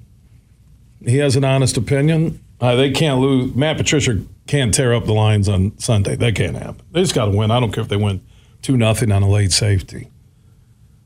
He 1.06 1.16
has 1.20 1.38
an 1.38 1.46
honest 1.46 1.78
opinion. 1.78 2.42
Uh, 2.60 2.76
they 2.76 2.92
can't 2.92 3.22
lose. 3.22 3.56
Matt 3.56 3.78
Patricia 3.78 4.20
can't 4.48 4.74
tear 4.74 4.94
up 4.94 5.06
the 5.06 5.14
Lions 5.14 5.50
on 5.50 5.78
Sunday. 5.80 6.16
That 6.16 6.36
can't 6.36 6.56
happen. 6.56 6.82
They 6.92 7.02
just 7.02 7.16
got 7.16 7.26
to 7.26 7.32
win. 7.32 7.52
I 7.52 7.60
don't 7.60 7.72
care 7.72 7.84
if 7.84 7.90
they 7.90 7.98
win 7.98 8.22
2 8.62 8.78
nothing 8.78 9.12
on 9.12 9.24
a 9.24 9.30
late 9.30 9.52
safety. 9.52 10.12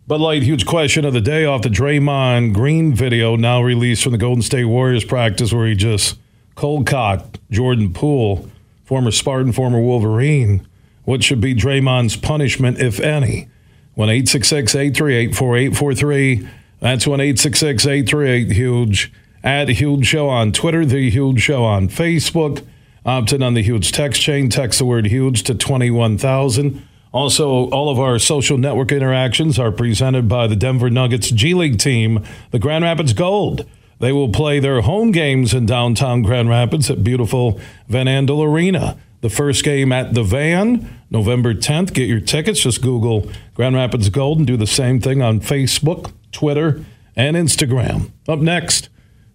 But 0.07 0.19
Light, 0.19 0.41
huge 0.41 0.65
question 0.65 1.05
of 1.05 1.13
the 1.13 1.21
day 1.21 1.45
off 1.45 1.61
the 1.61 1.69
Draymond 1.69 2.53
Green 2.53 2.95
video 2.95 3.35
now 3.35 3.61
released 3.61 4.01
from 4.01 4.11
the 4.11 4.17
Golden 4.17 4.41
State 4.41 4.65
Warriors 4.65 5.03
practice 5.03 5.53
where 5.53 5.67
he 5.67 5.75
just 5.75 6.17
cold 6.55 6.87
cocked 6.87 7.37
Jordan 7.51 7.93
Poole, 7.93 8.49
former 8.83 9.11
Spartan, 9.11 9.51
former 9.51 9.79
Wolverine. 9.79 10.67
What 11.05 11.23
should 11.23 11.39
be 11.39 11.53
Draymond's 11.53 12.15
punishment, 12.15 12.79
if 12.79 12.99
any? 12.99 13.49
1 13.95 14.09
866 14.09 14.75
838 14.75 15.35
4843. 15.35 16.49
That's 16.79 17.05
1 17.05 17.19
866 17.19 17.85
838 17.85 18.51
Huge. 18.51 19.11
At 19.43 19.69
Huge 19.69 20.05
Show 20.05 20.27
on 20.27 20.51
Twitter, 20.51 20.85
The 20.85 21.09
Huge 21.09 21.39
Show 21.39 21.63
on 21.63 21.87
Facebook. 21.87 22.65
Opt 23.05 23.33
in 23.33 23.43
on 23.43 23.53
the 23.53 23.63
Huge 23.63 23.91
text 23.91 24.21
chain. 24.21 24.49
Text 24.49 24.79
the 24.79 24.85
word 24.85 25.07
Huge 25.07 25.43
to 25.43 25.55
21,000. 25.55 26.85
Also, 27.11 27.69
all 27.69 27.89
of 27.89 27.99
our 27.99 28.19
social 28.19 28.57
network 28.57 28.91
interactions 28.91 29.57
are 29.57 29.71
presented 29.71 30.27
by 30.27 30.45
the 30.45 30.55
Denver 30.55 30.89
Nuggets 30.89 31.31
G 31.31 31.55
League 31.55 31.79
team, 31.79 32.23
the 32.51 32.59
Grand 32.59 32.83
Rapids 32.83 33.13
Gold. 33.13 33.65
They 33.99 34.11
will 34.11 34.29
play 34.29 34.59
their 34.59 34.81
home 34.81 35.11
games 35.11 35.53
in 35.53 35.65
downtown 35.65 36.21
Grand 36.21 36.49
Rapids 36.49 36.89
at 36.89 37.03
beautiful 37.03 37.59
Van 37.87 38.05
Andel 38.05 38.45
Arena. 38.45 38.97
The 39.21 39.29
first 39.29 39.65
game 39.65 39.91
at 39.91 40.13
the 40.13 40.23
Van, 40.23 40.87
November 41.09 41.53
10th. 41.53 41.93
Get 41.93 42.07
your 42.07 42.21
tickets. 42.21 42.61
Just 42.61 42.81
Google 42.81 43.29
Grand 43.55 43.75
Rapids 43.75 44.09
Gold 44.09 44.37
and 44.37 44.47
do 44.47 44.55
the 44.55 44.67
same 44.67 45.01
thing 45.01 45.21
on 45.21 45.41
Facebook, 45.41 46.13
Twitter, 46.31 46.85
and 47.15 47.35
Instagram. 47.35 48.11
Up 48.29 48.39
next, 48.39 48.87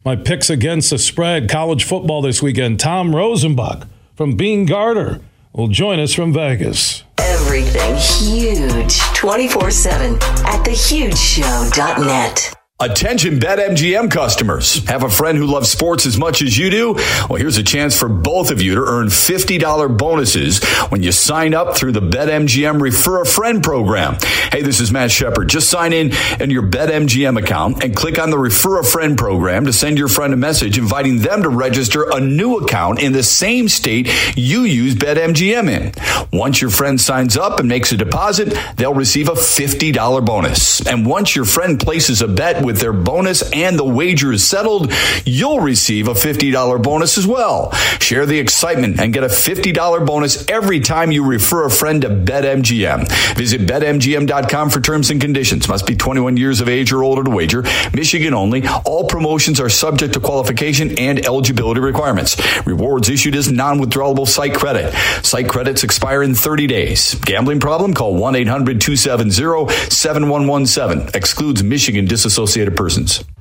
my 0.05 0.16
picks 0.16 0.50
against 0.50 0.90
the 0.90 0.98
spread. 0.98 1.48
College 1.48 1.84
football 1.84 2.22
this 2.22 2.42
weekend. 2.42 2.80
Tom 2.80 3.12
Rosenbach 3.12 3.88
from 4.14 4.36
Beene 4.36 4.66
Garter 4.66 5.20
will 5.52 5.68
join 5.68 5.98
us 6.00 6.12
from 6.12 6.32
Vegas. 6.32 7.05
Everything 7.18 7.96
huge 7.96 8.98
24 9.14 9.70
7 9.70 10.14
at 10.14 10.64
thehugeshow.net. 10.64 12.55
Attention 12.81 13.39
BetMGM 13.39 14.11
customers. 14.11 14.85
Have 14.89 15.05
a 15.05 15.09
friend 15.09 15.39
who 15.39 15.47
loves 15.47 15.70
sports 15.70 16.07
as 16.07 16.18
much 16.18 16.43
as 16.43 16.59
you 16.59 16.70
do? 16.70 16.95
Well, 17.31 17.37
here's 17.37 17.57
a 17.57 17.62
chance 17.62 17.97
for 17.97 18.09
both 18.09 18.51
of 18.51 18.61
you 18.61 18.75
to 18.75 18.81
earn 18.81 19.07
$50 19.07 19.97
bonuses 19.97 20.59
when 20.89 21.01
you 21.01 21.12
sign 21.12 21.55
up 21.55 21.77
through 21.77 21.93
the 21.93 22.01
BetMGM 22.01 22.83
Refer 22.83 23.22
a 23.22 23.27
Friend 23.27 23.62
program. 23.62 24.16
Hey, 24.51 24.62
this 24.62 24.81
is 24.81 24.91
Matt 24.91 25.12
Shepard. 25.12 25.49
Just 25.51 25.70
sign 25.70 25.93
in 25.93 26.11
in 26.41 26.51
your 26.51 26.64
BetMGM 26.64 27.39
account 27.39 27.85
and 27.85 27.95
click 27.95 28.18
on 28.18 28.31
the 28.31 28.39
Refer 28.41 28.81
a 28.81 28.85
Friend 28.85 29.16
program 29.16 29.66
to 29.66 29.72
send 29.72 29.97
your 29.97 30.09
friend 30.09 30.35
a 30.35 30.37
message 30.37 30.77
inviting 30.77 31.18
them 31.18 31.45
to 31.45 31.51
register 31.51 32.11
a 32.11 32.18
new 32.18 32.57
account 32.57 33.01
in 33.01 33.12
the 33.12 33.22
same 33.22 33.68
state 33.68 34.11
you 34.35 34.62
use 34.62 34.97
BetMGM 34.97 35.70
in. 35.70 35.93
Once 36.37 36.61
your 36.61 36.70
friend 36.70 37.01
signs 37.01 37.37
up 37.37 37.61
and 37.61 37.68
makes 37.68 37.93
a 37.93 37.97
deposit, 37.97 38.59
they'll 38.75 38.95
receive 38.95 39.29
a 39.29 39.35
$50 39.35 40.27
bonus. 40.27 40.85
And 40.85 41.07
once 41.07 41.37
your 41.37 41.45
friend 41.45 41.79
places 41.79 42.20
a 42.20 42.27
bet 42.27 42.64
with 42.65 42.81
their 42.81 42.93
bonus 42.93 43.49
and 43.53 43.79
the 43.79 43.85
wager 43.85 44.33
is 44.33 44.45
settled, 44.45 44.93
you'll 45.25 45.61
receive 45.61 46.09
a 46.09 46.15
$50 46.15 46.83
bonus 46.83 47.17
as 47.19 47.27
well. 47.27 47.73
Share 48.01 48.27
the 48.27 48.39
excitement 48.39 49.01
and 49.01 49.12
get 49.12 49.25
a 49.25 49.29
$50 49.29 50.07
bonus 50.07 50.49
every 50.49 50.81
time 50.81 51.12
you 51.12 51.25
refer 51.25 51.67
a 51.67 51.71
friend 51.71 52.03
to 52.03 52.09
BetMGM. 52.09 53.37
Visit 53.37 53.62
BetMGM.com 53.62 54.71
for 54.71 54.81
terms 54.81 55.11
and 55.11 55.21
conditions. 55.21 55.69
Must 55.69 55.87
be 55.87 55.97
21 55.97 56.37
years 56.37 56.61
of 56.61 56.69
age 56.69 56.93
or 56.93 57.03
older 57.03 57.25
to 57.25 57.31
wager. 57.31 57.65
Michigan 57.93 58.35
only. 58.35 58.67
All 58.85 59.07
promotions 59.07 59.61
are 59.61 59.69
subject 59.69 60.15
to 60.15 60.21
qualification 60.21 60.99
and 60.99 61.25
eligibility 61.25 61.81
requirements. 61.81 62.37
Rewards 62.67 63.09
issued 63.09 63.37
as 63.37 63.51
non-withdrawable 63.51 64.27
site 64.27 64.55
credit. 64.55 64.93
Site 65.25 65.49
credits 65.49 65.85
expire 65.85 66.23
in 66.23 66.35
30 66.35 66.67
days. 66.67 67.15
Gambling 67.17 67.61
problem? 67.61 67.93
Call 67.95 68.15
1-800-270-7117. 68.15 71.15
Excludes 71.15 71.62
Michigan 71.62 72.07
disassociated 72.55 72.76
persons. 72.76 73.34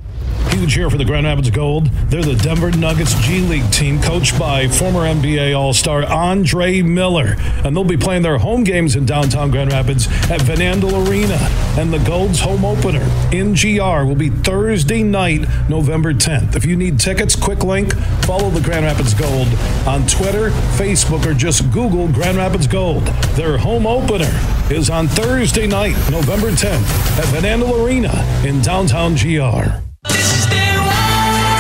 Huge 0.54 0.78
year 0.78 0.90
for 0.92 0.98
the 0.98 1.04
Grand 1.04 1.26
Rapids 1.26 1.50
Gold. 1.50 1.88
They're 2.10 2.22
the 2.22 2.36
Denver 2.36 2.70
Nuggets 2.70 3.20
G 3.22 3.40
League 3.42 3.70
team, 3.72 4.00
coached 4.00 4.38
by 4.38 4.68
former 4.68 5.00
NBA 5.00 5.58
All 5.58 5.74
Star 5.74 6.06
Andre 6.06 6.84
Miller. 6.84 7.36
And 7.66 7.76
they'll 7.76 7.84
be 7.84 7.98
playing 7.98 8.22
their 8.22 8.38
home 8.38 8.64
games 8.64 8.96
in 8.96 9.08
downtown 9.08 9.50
Grand 9.50 9.72
Rapids 9.72 10.06
at 10.30 10.44
Van 10.44 10.58
Andel 10.58 11.10
Arena. 11.10 11.40
And 11.76 11.92
the 11.92 11.98
Gold's 11.98 12.40
home 12.40 12.64
opener 12.64 13.04
in 13.32 13.56
GR 13.56 14.06
will 14.06 14.16
be 14.16 14.30
Thursday 14.30 15.02
night, 15.02 15.42
November 15.70 16.14
10th. 16.14 16.56
If 16.56 16.66
you 16.66 16.76
need 16.76 17.00
tickets, 17.00 17.36
quick 17.36 17.64
link, 17.64 17.96
follow 18.24 18.52
the 18.52 18.62
Grand 18.62 18.86
Rapids 18.86 19.16
Gold 19.16 19.48
on 19.88 20.06
Twitter, 20.06 20.52
Facebook, 20.78 21.26
or 21.26 21.34
just 21.34 21.72
Google 21.72 22.08
Grand 22.10 22.38
Rapids 22.38 22.68
Gold. 22.68 23.04
Their 23.36 23.58
home 23.58 23.88
opener 23.88 24.32
is 24.70 24.92
on 24.92 25.08
Thursday 25.08 25.66
night, 25.66 25.96
November 26.12 26.52
10th 26.52 27.18
at 27.18 27.26
Van 27.26 27.60
Andel 27.60 27.84
Arena 27.84 28.14
in 28.46 28.62
downtown 28.62 29.16
GR. 29.16 29.93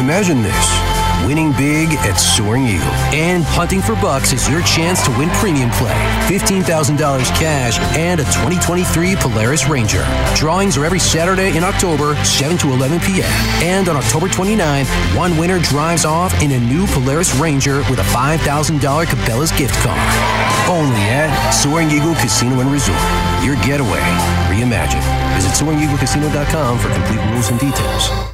Imagine 0.04 0.44
this 0.44 0.94
winning 1.26 1.52
big 1.54 1.90
at 2.04 2.16
Soaring 2.16 2.68
Eagle. 2.68 2.94
And 3.16 3.44
hunting 3.44 3.82
for 3.82 3.96
bucks 3.96 4.34
is 4.34 4.48
your 4.50 4.62
chance 4.64 5.04
to 5.06 5.12
win 5.18 5.30
premium 5.40 5.70
play 5.72 5.96
$15,000 6.28 6.64
cash 7.40 7.80
and 7.98 8.20
a 8.20 8.24
2023 8.24 9.16
Polaris 9.16 9.68
Ranger. 9.68 10.06
Drawings 10.36 10.78
are 10.78 10.86
every 10.86 11.00
Saturday 11.00 11.56
in 11.56 11.64
October, 11.64 12.16
7 12.24 12.58
to 12.60 12.72
11 12.72 13.00
p.m. 13.02 13.32
And 13.64 13.88
on 13.90 13.96
October 13.96 14.28
29th, 14.28 14.92
one 15.18 15.38
winner 15.38 15.60
drives 15.60 16.06
off 16.06 16.34
in 16.42 16.52
a 16.52 16.60
new 16.60 16.86
Polaris 16.88 17.34
Ranger 17.36 17.80
with 17.90 18.00
a 18.00 18.08
$5,000 18.12 18.40
Cabela's 18.80 19.52
gift 19.54 19.76
card. 19.80 20.00
Only 20.70 21.02
at 21.08 21.32
Soaring 21.52 21.92
Eagle 21.92 22.16
Casino 22.16 22.60
and 22.60 22.72
Resort. 22.72 23.00
Your 23.44 23.56
getaway 23.64 24.04
reimagined. 24.52 25.04
Visit 25.36 25.56
SoaringEagleCasino.com 25.56 26.80
for 26.80 26.90
complete 26.90 27.32
rules 27.32 27.50
and 27.50 27.60
details. 27.60 28.34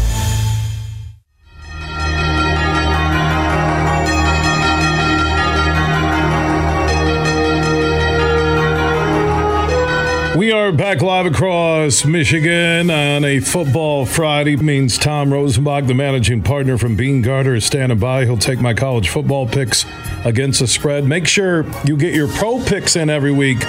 We 10.51 10.57
are 10.57 10.73
back 10.73 11.01
live 11.01 11.25
across 11.27 12.03
Michigan 12.03 12.91
on 12.91 13.23
a 13.23 13.39
football 13.39 14.05
Friday. 14.05 14.57
Means 14.57 14.97
Tom 14.97 15.29
Rosenbach, 15.29 15.87
the 15.87 15.93
managing 15.93 16.43
partner 16.43 16.77
from 16.77 16.97
Beene 16.97 17.21
Garter, 17.21 17.55
is 17.55 17.63
standing 17.63 17.99
by. 17.99 18.25
He'll 18.25 18.35
take 18.35 18.59
my 18.59 18.73
college 18.73 19.07
football 19.07 19.47
picks 19.47 19.85
against 20.25 20.59
the 20.59 20.67
spread. 20.67 21.05
Make 21.05 21.25
sure 21.25 21.65
you 21.85 21.95
get 21.95 22.13
your 22.13 22.27
pro 22.27 22.61
picks 22.65 22.97
in 22.97 23.09
every 23.09 23.31
week 23.31 23.61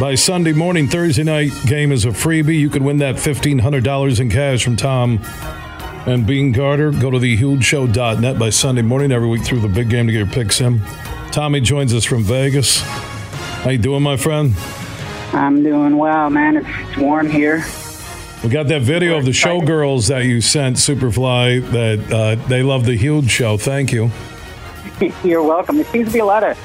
by 0.00 0.14
Sunday 0.14 0.54
morning. 0.54 0.88
Thursday 0.88 1.22
night 1.22 1.52
game 1.66 1.92
is 1.92 2.06
a 2.06 2.12
freebie. 2.12 2.58
You 2.58 2.70
can 2.70 2.82
win 2.82 2.96
that 2.96 3.16
$1,500 3.16 4.18
in 4.18 4.30
cash 4.30 4.64
from 4.64 4.76
Tom 4.76 5.20
and 6.06 6.26
Beene 6.26 6.52
Garter. 6.52 6.92
Go 6.92 7.10
to 7.10 7.18
thehugeshow.net 7.18 8.38
by 8.38 8.48
Sunday 8.48 8.80
morning 8.80 9.12
every 9.12 9.28
week 9.28 9.44
through 9.44 9.60
the 9.60 9.68
big 9.68 9.90
game 9.90 10.06
to 10.06 10.12
get 10.14 10.18
your 10.20 10.26
picks 10.28 10.62
in. 10.62 10.80
Tommy 11.30 11.60
joins 11.60 11.92
us 11.92 12.06
from 12.06 12.22
Vegas. 12.22 12.80
How 12.80 13.68
you 13.68 13.76
doing, 13.76 14.02
my 14.02 14.16
friend? 14.16 14.54
I'm 15.32 15.62
doing 15.62 15.96
well, 15.96 16.30
man. 16.30 16.58
It's 16.64 16.96
warm 16.96 17.28
here. 17.30 17.64
We 18.42 18.48
got 18.50 18.66
that 18.68 18.82
video 18.82 19.16
of 19.16 19.24
the 19.24 19.30
showgirls 19.30 20.08
that 20.08 20.24
you 20.24 20.40
sent, 20.40 20.76
Superfly, 20.76 21.70
that 21.70 22.12
uh, 22.12 22.34
they 22.48 22.62
love 22.62 22.84
the 22.84 22.96
huge 22.96 23.30
show. 23.30 23.56
Thank 23.56 23.92
you. 23.92 24.10
You're 25.24 25.42
welcome. 25.42 25.76
There 25.76 25.84
seems 25.86 26.08
to 26.08 26.12
be 26.12 26.18
a 26.18 26.24
lot 26.24 26.42
of 26.42 26.56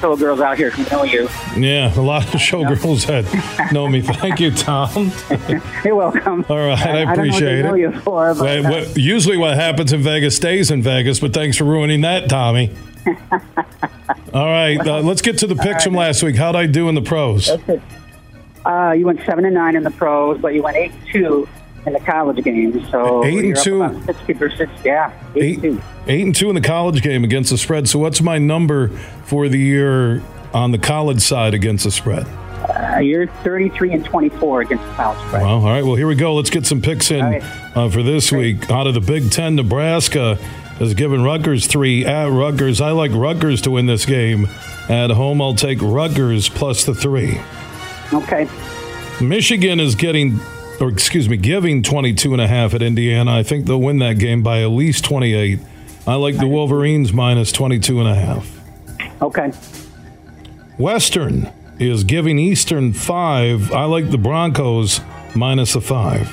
showgirls 0.00 0.42
out 0.44 0.58
here 0.58 0.68
who 0.70 0.84
know 0.94 1.04
you. 1.04 1.26
Yeah, 1.56 1.98
a 1.98 2.02
lot 2.02 2.22
of 2.34 2.38
showgirls 2.40 3.06
that 3.06 3.72
know 3.72 3.88
me. 3.88 4.02
Thank 4.02 4.40
you, 4.40 4.50
Tom. 4.50 5.10
You're 5.84 5.94
welcome. 5.96 6.44
All 6.50 6.58
right, 6.58 6.78
I, 6.78 6.90
I 6.90 6.92
don't 6.92 6.92
know 6.92 7.04
what 7.06 7.12
appreciate 7.18 7.62
know 7.62 7.74
it. 7.74 8.02
for, 8.02 8.34
but, 8.34 8.66
uh, 8.66 8.68
what- 8.70 8.96
usually, 8.98 9.38
what 9.38 9.54
happens 9.54 9.94
in 9.94 10.02
Vegas 10.02 10.36
stays 10.36 10.70
in 10.70 10.82
Vegas, 10.82 11.18
but 11.18 11.32
thanks 11.32 11.56
for 11.56 11.64
ruining 11.64 12.02
that, 12.02 12.28
Tommy. 12.28 12.74
All 14.34 14.46
right, 14.46 14.78
uh, 14.84 15.00
let's 15.00 15.22
get 15.22 15.38
to 15.38 15.46
the 15.46 15.56
picks 15.56 15.84
from 15.84 15.94
last 15.94 16.22
week. 16.22 16.36
How'd 16.36 16.56
I 16.56 16.66
do 16.66 16.88
in 16.88 16.94
the 16.94 17.02
pros? 17.02 17.48
Uh, 18.64 18.90
you 18.92 19.06
went 19.06 19.20
seven 19.24 19.44
and 19.44 19.54
nine 19.54 19.76
in 19.76 19.82
the 19.84 19.90
pros, 19.92 20.40
but 20.40 20.52
you 20.54 20.62
went 20.62 20.76
eight 20.76 20.90
and 20.92 21.06
two 21.12 21.48
in 21.86 21.92
the 21.92 22.00
college 22.00 22.42
game. 22.42 22.84
So 22.90 23.24
Eight 23.24 23.44
and 23.44 23.56
two. 23.56 24.02
sixty 24.04 24.34
percent. 24.34 24.70
Yeah, 24.84 25.12
eight, 25.36 25.42
Eight, 25.42 25.54
and 25.64 25.78
two. 25.78 25.82
eight 26.08 26.22
and 26.22 26.34
two 26.34 26.48
in 26.48 26.54
the 26.56 26.60
college 26.60 27.00
game 27.02 27.22
against 27.22 27.50
the 27.50 27.58
spread. 27.58 27.88
So, 27.88 28.00
what's 28.00 28.20
my 28.20 28.38
number 28.38 28.88
for 29.24 29.48
the 29.48 29.58
year 29.58 30.20
on 30.52 30.72
the 30.72 30.78
college 30.78 31.20
side 31.20 31.54
against 31.54 31.84
the 31.84 31.92
spread? 31.92 32.26
Uh, 32.26 32.98
you're 32.98 33.28
thirty-three 33.44 33.92
and 33.92 34.04
twenty-four 34.04 34.62
against 34.62 34.84
the 34.84 34.92
college 34.94 35.18
spread. 35.28 35.42
Well, 35.42 35.60
all 35.60 35.68
right. 35.68 35.84
Well, 35.84 35.94
here 35.94 36.08
we 36.08 36.16
go. 36.16 36.34
Let's 36.34 36.50
get 36.50 36.66
some 36.66 36.82
picks 36.82 37.12
in 37.12 37.24
right. 37.24 37.42
uh, 37.76 37.88
for 37.88 38.02
this 38.02 38.32
week. 38.32 38.68
Out 38.68 38.88
of 38.88 38.94
the 38.94 39.00
Big 39.00 39.30
Ten, 39.30 39.54
Nebraska 39.54 40.36
has 40.78 40.94
given 40.94 41.22
Rutgers 41.22 41.66
three 41.66 42.04
at 42.04 42.30
Rutgers. 42.30 42.80
I 42.80 42.90
like 42.90 43.12
Rutgers 43.12 43.60
to 43.62 43.70
win 43.70 43.86
this 43.86 44.04
game. 44.06 44.46
At 44.88 45.10
home, 45.10 45.40
I'll 45.40 45.54
take 45.54 45.80
Rutgers 45.80 46.48
plus 46.48 46.84
the 46.84 46.94
three. 46.94 47.40
Okay. 48.12 48.48
Michigan 49.20 49.80
is 49.80 49.94
getting, 49.94 50.38
or 50.80 50.90
excuse 50.90 51.28
me, 51.28 51.36
giving 51.36 51.82
22 51.82 52.32
and 52.32 52.40
a 52.40 52.46
half 52.46 52.74
at 52.74 52.82
Indiana. 52.82 53.34
I 53.34 53.42
think 53.42 53.66
they'll 53.66 53.80
win 53.80 53.98
that 53.98 54.18
game 54.18 54.42
by 54.42 54.62
at 54.62 54.68
least 54.68 55.04
28. 55.04 55.58
I 56.06 56.14
like 56.14 56.36
the 56.36 56.46
Wolverines 56.46 57.12
minus 57.12 57.50
22 57.50 58.00
and 58.00 58.08
a 58.08 58.14
half. 58.14 58.60
Okay. 59.22 59.50
Western 60.78 61.50
is 61.78 62.04
giving 62.04 62.38
Eastern 62.38 62.92
five. 62.92 63.72
I 63.72 63.84
like 63.84 64.10
the 64.10 64.18
Broncos 64.18 65.00
minus 65.34 65.74
a 65.74 65.80
five. 65.80 66.30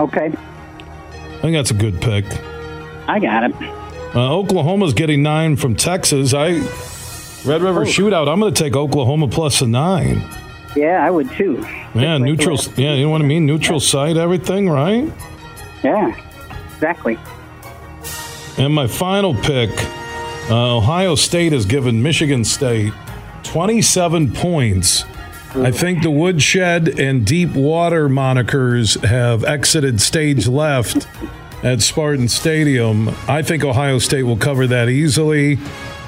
Okay. 0.00 0.26
I 0.26 1.38
think 1.40 1.54
that's 1.54 1.70
a 1.70 1.74
good 1.74 2.00
pick. 2.00 2.24
I 3.08 3.18
got 3.20 3.44
it. 3.50 3.54
Uh, 4.14 4.36
Oklahoma's 4.38 4.94
getting 4.94 5.22
nine 5.22 5.56
from 5.56 5.76
Texas. 5.76 6.32
I 6.34 6.52
Red 7.44 7.62
River 7.62 7.84
Shootout. 7.84 8.28
I'm 8.28 8.40
going 8.40 8.52
to 8.52 8.62
take 8.62 8.74
Oklahoma 8.76 9.28
plus 9.28 9.60
a 9.62 9.66
nine. 9.66 10.22
Yeah, 10.74 11.04
I 11.06 11.10
would 11.10 11.30
too. 11.32 11.58
Yeah, 11.94 12.18
Just 12.18 12.22
neutral. 12.22 12.56
the- 12.56 12.82
Yeah, 12.82 12.94
you 12.94 13.04
know 13.04 13.10
what 13.10 13.22
I 13.22 13.24
mean. 13.24 13.46
Neutral 13.46 13.80
site, 13.80 14.16
everything, 14.16 14.68
right? 14.68 15.10
Yeah. 15.82 16.14
Exactly. 16.74 17.18
And 18.58 18.74
my 18.74 18.86
final 18.86 19.34
pick, 19.34 19.70
uh, 20.50 20.76
Ohio 20.76 21.14
State 21.14 21.52
has 21.52 21.64
given 21.66 22.02
Michigan 22.02 22.44
State 22.44 22.92
27 23.44 24.32
points. 24.32 25.04
I 25.54 25.70
think 25.70 26.02
the 26.02 26.10
Woodshed 26.10 26.98
and 27.00 27.24
Deep 27.24 27.54
Water 27.54 28.08
monikers 28.10 29.02
have 29.04 29.44
exited 29.44 30.00
stage 30.02 30.46
left 30.46 31.06
at 31.62 31.82
Spartan 31.82 32.28
Stadium. 32.28 33.08
I 33.28 33.42
think 33.42 33.64
Ohio 33.64 33.98
State 33.98 34.22
will 34.24 34.36
cover 34.36 34.66
that 34.66 34.88
easily. 34.88 35.58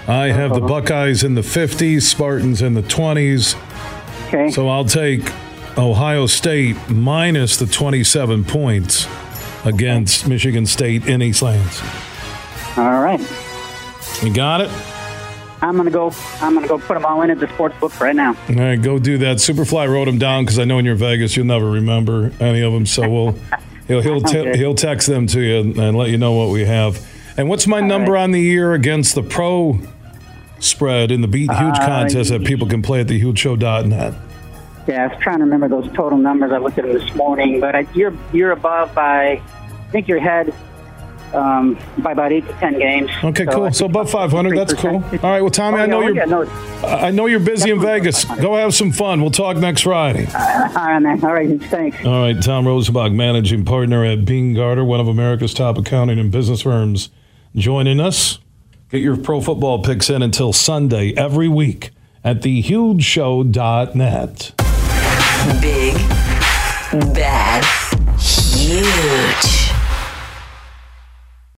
I 0.06 0.28
have 0.28 0.54
the 0.54 0.60
Buckeyes 0.60 1.22
in 1.22 1.34
the 1.34 1.42
50s, 1.42 2.02
Spartans 2.02 2.62
in 2.62 2.74
the 2.74 2.82
20s. 2.82 3.56
Okay. 4.28 4.50
So 4.50 4.68
I'll 4.68 4.84
take 4.84 5.30
Ohio 5.76 6.26
State 6.26 6.76
minus 6.88 7.56
the 7.56 7.66
27 7.66 8.44
points 8.44 9.06
against 9.64 10.26
Michigan 10.26 10.66
State 10.66 11.06
in 11.06 11.20
East 11.20 11.42
Lansing. 11.42 11.88
All 12.76 13.00
right. 13.02 13.20
You 14.22 14.32
got 14.32 14.60
it? 14.60 14.70
I'm 15.60 15.76
gonna 15.76 15.90
go. 15.90 16.12
I'm 16.40 16.54
gonna 16.54 16.68
go 16.68 16.78
put 16.78 16.94
them 16.94 17.04
all 17.04 17.20
in 17.22 17.30
at 17.30 17.40
the 17.40 17.48
sports 17.48 17.78
book 17.80 17.98
right 18.00 18.14
now. 18.14 18.36
All 18.48 18.54
right, 18.54 18.80
go 18.80 18.98
do 18.98 19.18
that. 19.18 19.38
Superfly 19.38 19.88
wrote 19.90 20.04
them 20.04 20.18
down 20.18 20.44
because 20.44 20.58
I 20.58 20.64
know 20.64 20.76
when 20.76 20.84
you're 20.84 20.94
in 20.94 21.00
Vegas, 21.00 21.36
you'll 21.36 21.46
never 21.46 21.68
remember 21.68 22.32
any 22.38 22.62
of 22.62 22.72
them. 22.72 22.86
So 22.86 23.08
we'll 23.08 23.38
he'll 23.88 24.00
he'll, 24.00 24.20
te- 24.20 24.56
he'll 24.56 24.74
text 24.74 25.08
them 25.08 25.26
to 25.28 25.40
you 25.40 25.56
and, 25.82 25.96
let 25.96 26.10
you 26.10 26.18
know 26.18 26.32
what 26.32 26.50
we 26.50 26.64
have. 26.64 27.04
And 27.36 27.48
what's 27.48 27.66
my 27.66 27.80
number 27.80 28.16
on 28.16 28.30
the 28.30 28.40
year 28.40 28.74
against 28.74 29.14
the 29.14 29.22
pro 29.22 29.80
spread 30.60 31.10
in 31.10 31.20
the 31.20 31.28
Beat 31.28 31.50
Huge 31.50 31.78
Uh, 31.78 31.86
contest 31.86 32.30
that 32.30 32.44
people 32.44 32.66
can 32.66 32.82
play 32.82 33.00
at 33.00 33.06
thehugeshow.net? 33.06 34.14
Yeah, 34.86 35.04
I 35.04 35.06
was 35.08 35.22
trying 35.22 35.38
to 35.38 35.44
remember 35.44 35.68
those 35.68 35.92
total 35.92 36.18
numbers. 36.18 36.50
I 36.52 36.58
looked 36.58 36.78
at 36.78 36.84
them 36.84 36.94
this 36.94 37.14
morning, 37.14 37.60
but 37.60 37.74
I, 37.74 37.86
you're 37.94 38.14
you're 38.32 38.52
above 38.52 38.94
by. 38.94 39.40
I 39.40 39.90
think 39.90 40.08
your 40.08 40.20
head 40.20 40.52
um, 41.34 41.78
by 41.98 42.12
about 42.12 42.32
eight 42.32 42.46
to 42.46 42.52
ten 42.54 42.78
games. 42.78 43.10
Okay, 43.24 43.44
So 43.44 43.52
cool. 43.52 43.72
So 43.72 43.86
above 43.86 44.10
500, 44.10 44.56
that's 44.56 44.74
cool. 44.74 44.96
All 44.96 45.30
right, 45.30 45.40
well, 45.40 45.50
Tommy, 45.50 45.78
Oh, 45.78 45.82
I 45.82 45.86
know 45.86 45.98
oh, 45.98 46.06
you're 46.06 46.16
yeah, 46.16 46.24
no, 46.24 46.44
I 46.84 47.10
know 47.10 47.26
you're 47.26 47.40
busy 47.40 47.70
in 47.70 47.80
Vegas. 47.80 48.24
Go 48.24 48.56
have 48.56 48.74
some 48.74 48.92
fun. 48.92 49.20
We'll 49.20 49.30
talk 49.30 49.56
next 49.56 49.82
Friday. 49.82 50.26
All 50.34 50.40
right, 50.74 50.98
man. 51.00 51.24
All 51.24 51.32
right, 51.32 51.62
thanks. 51.64 52.04
All 52.04 52.22
right, 52.22 52.40
Tom 52.42 52.64
Rosenbach, 52.64 53.14
managing 53.14 53.64
partner 53.64 54.04
at 54.04 54.24
Beene 54.24 54.54
Garter, 54.54 54.84
one 54.84 55.00
of 55.00 55.08
America's 55.08 55.54
top 55.54 55.78
accounting 55.78 56.18
and 56.18 56.30
business 56.30 56.62
firms, 56.62 57.10
joining 57.54 58.00
us. 58.00 58.38
Get 58.90 59.02
your 59.02 59.16
pro 59.16 59.40
football 59.40 59.82
picks 59.82 60.08
in 60.08 60.22
until 60.22 60.52
Sunday 60.52 61.12
every 61.14 61.48
week 61.48 61.90
at 62.24 62.40
thehugeshow.net. 62.40 64.52
Big, 65.60 65.94
bad, 67.14 67.64
huge. 68.18 69.57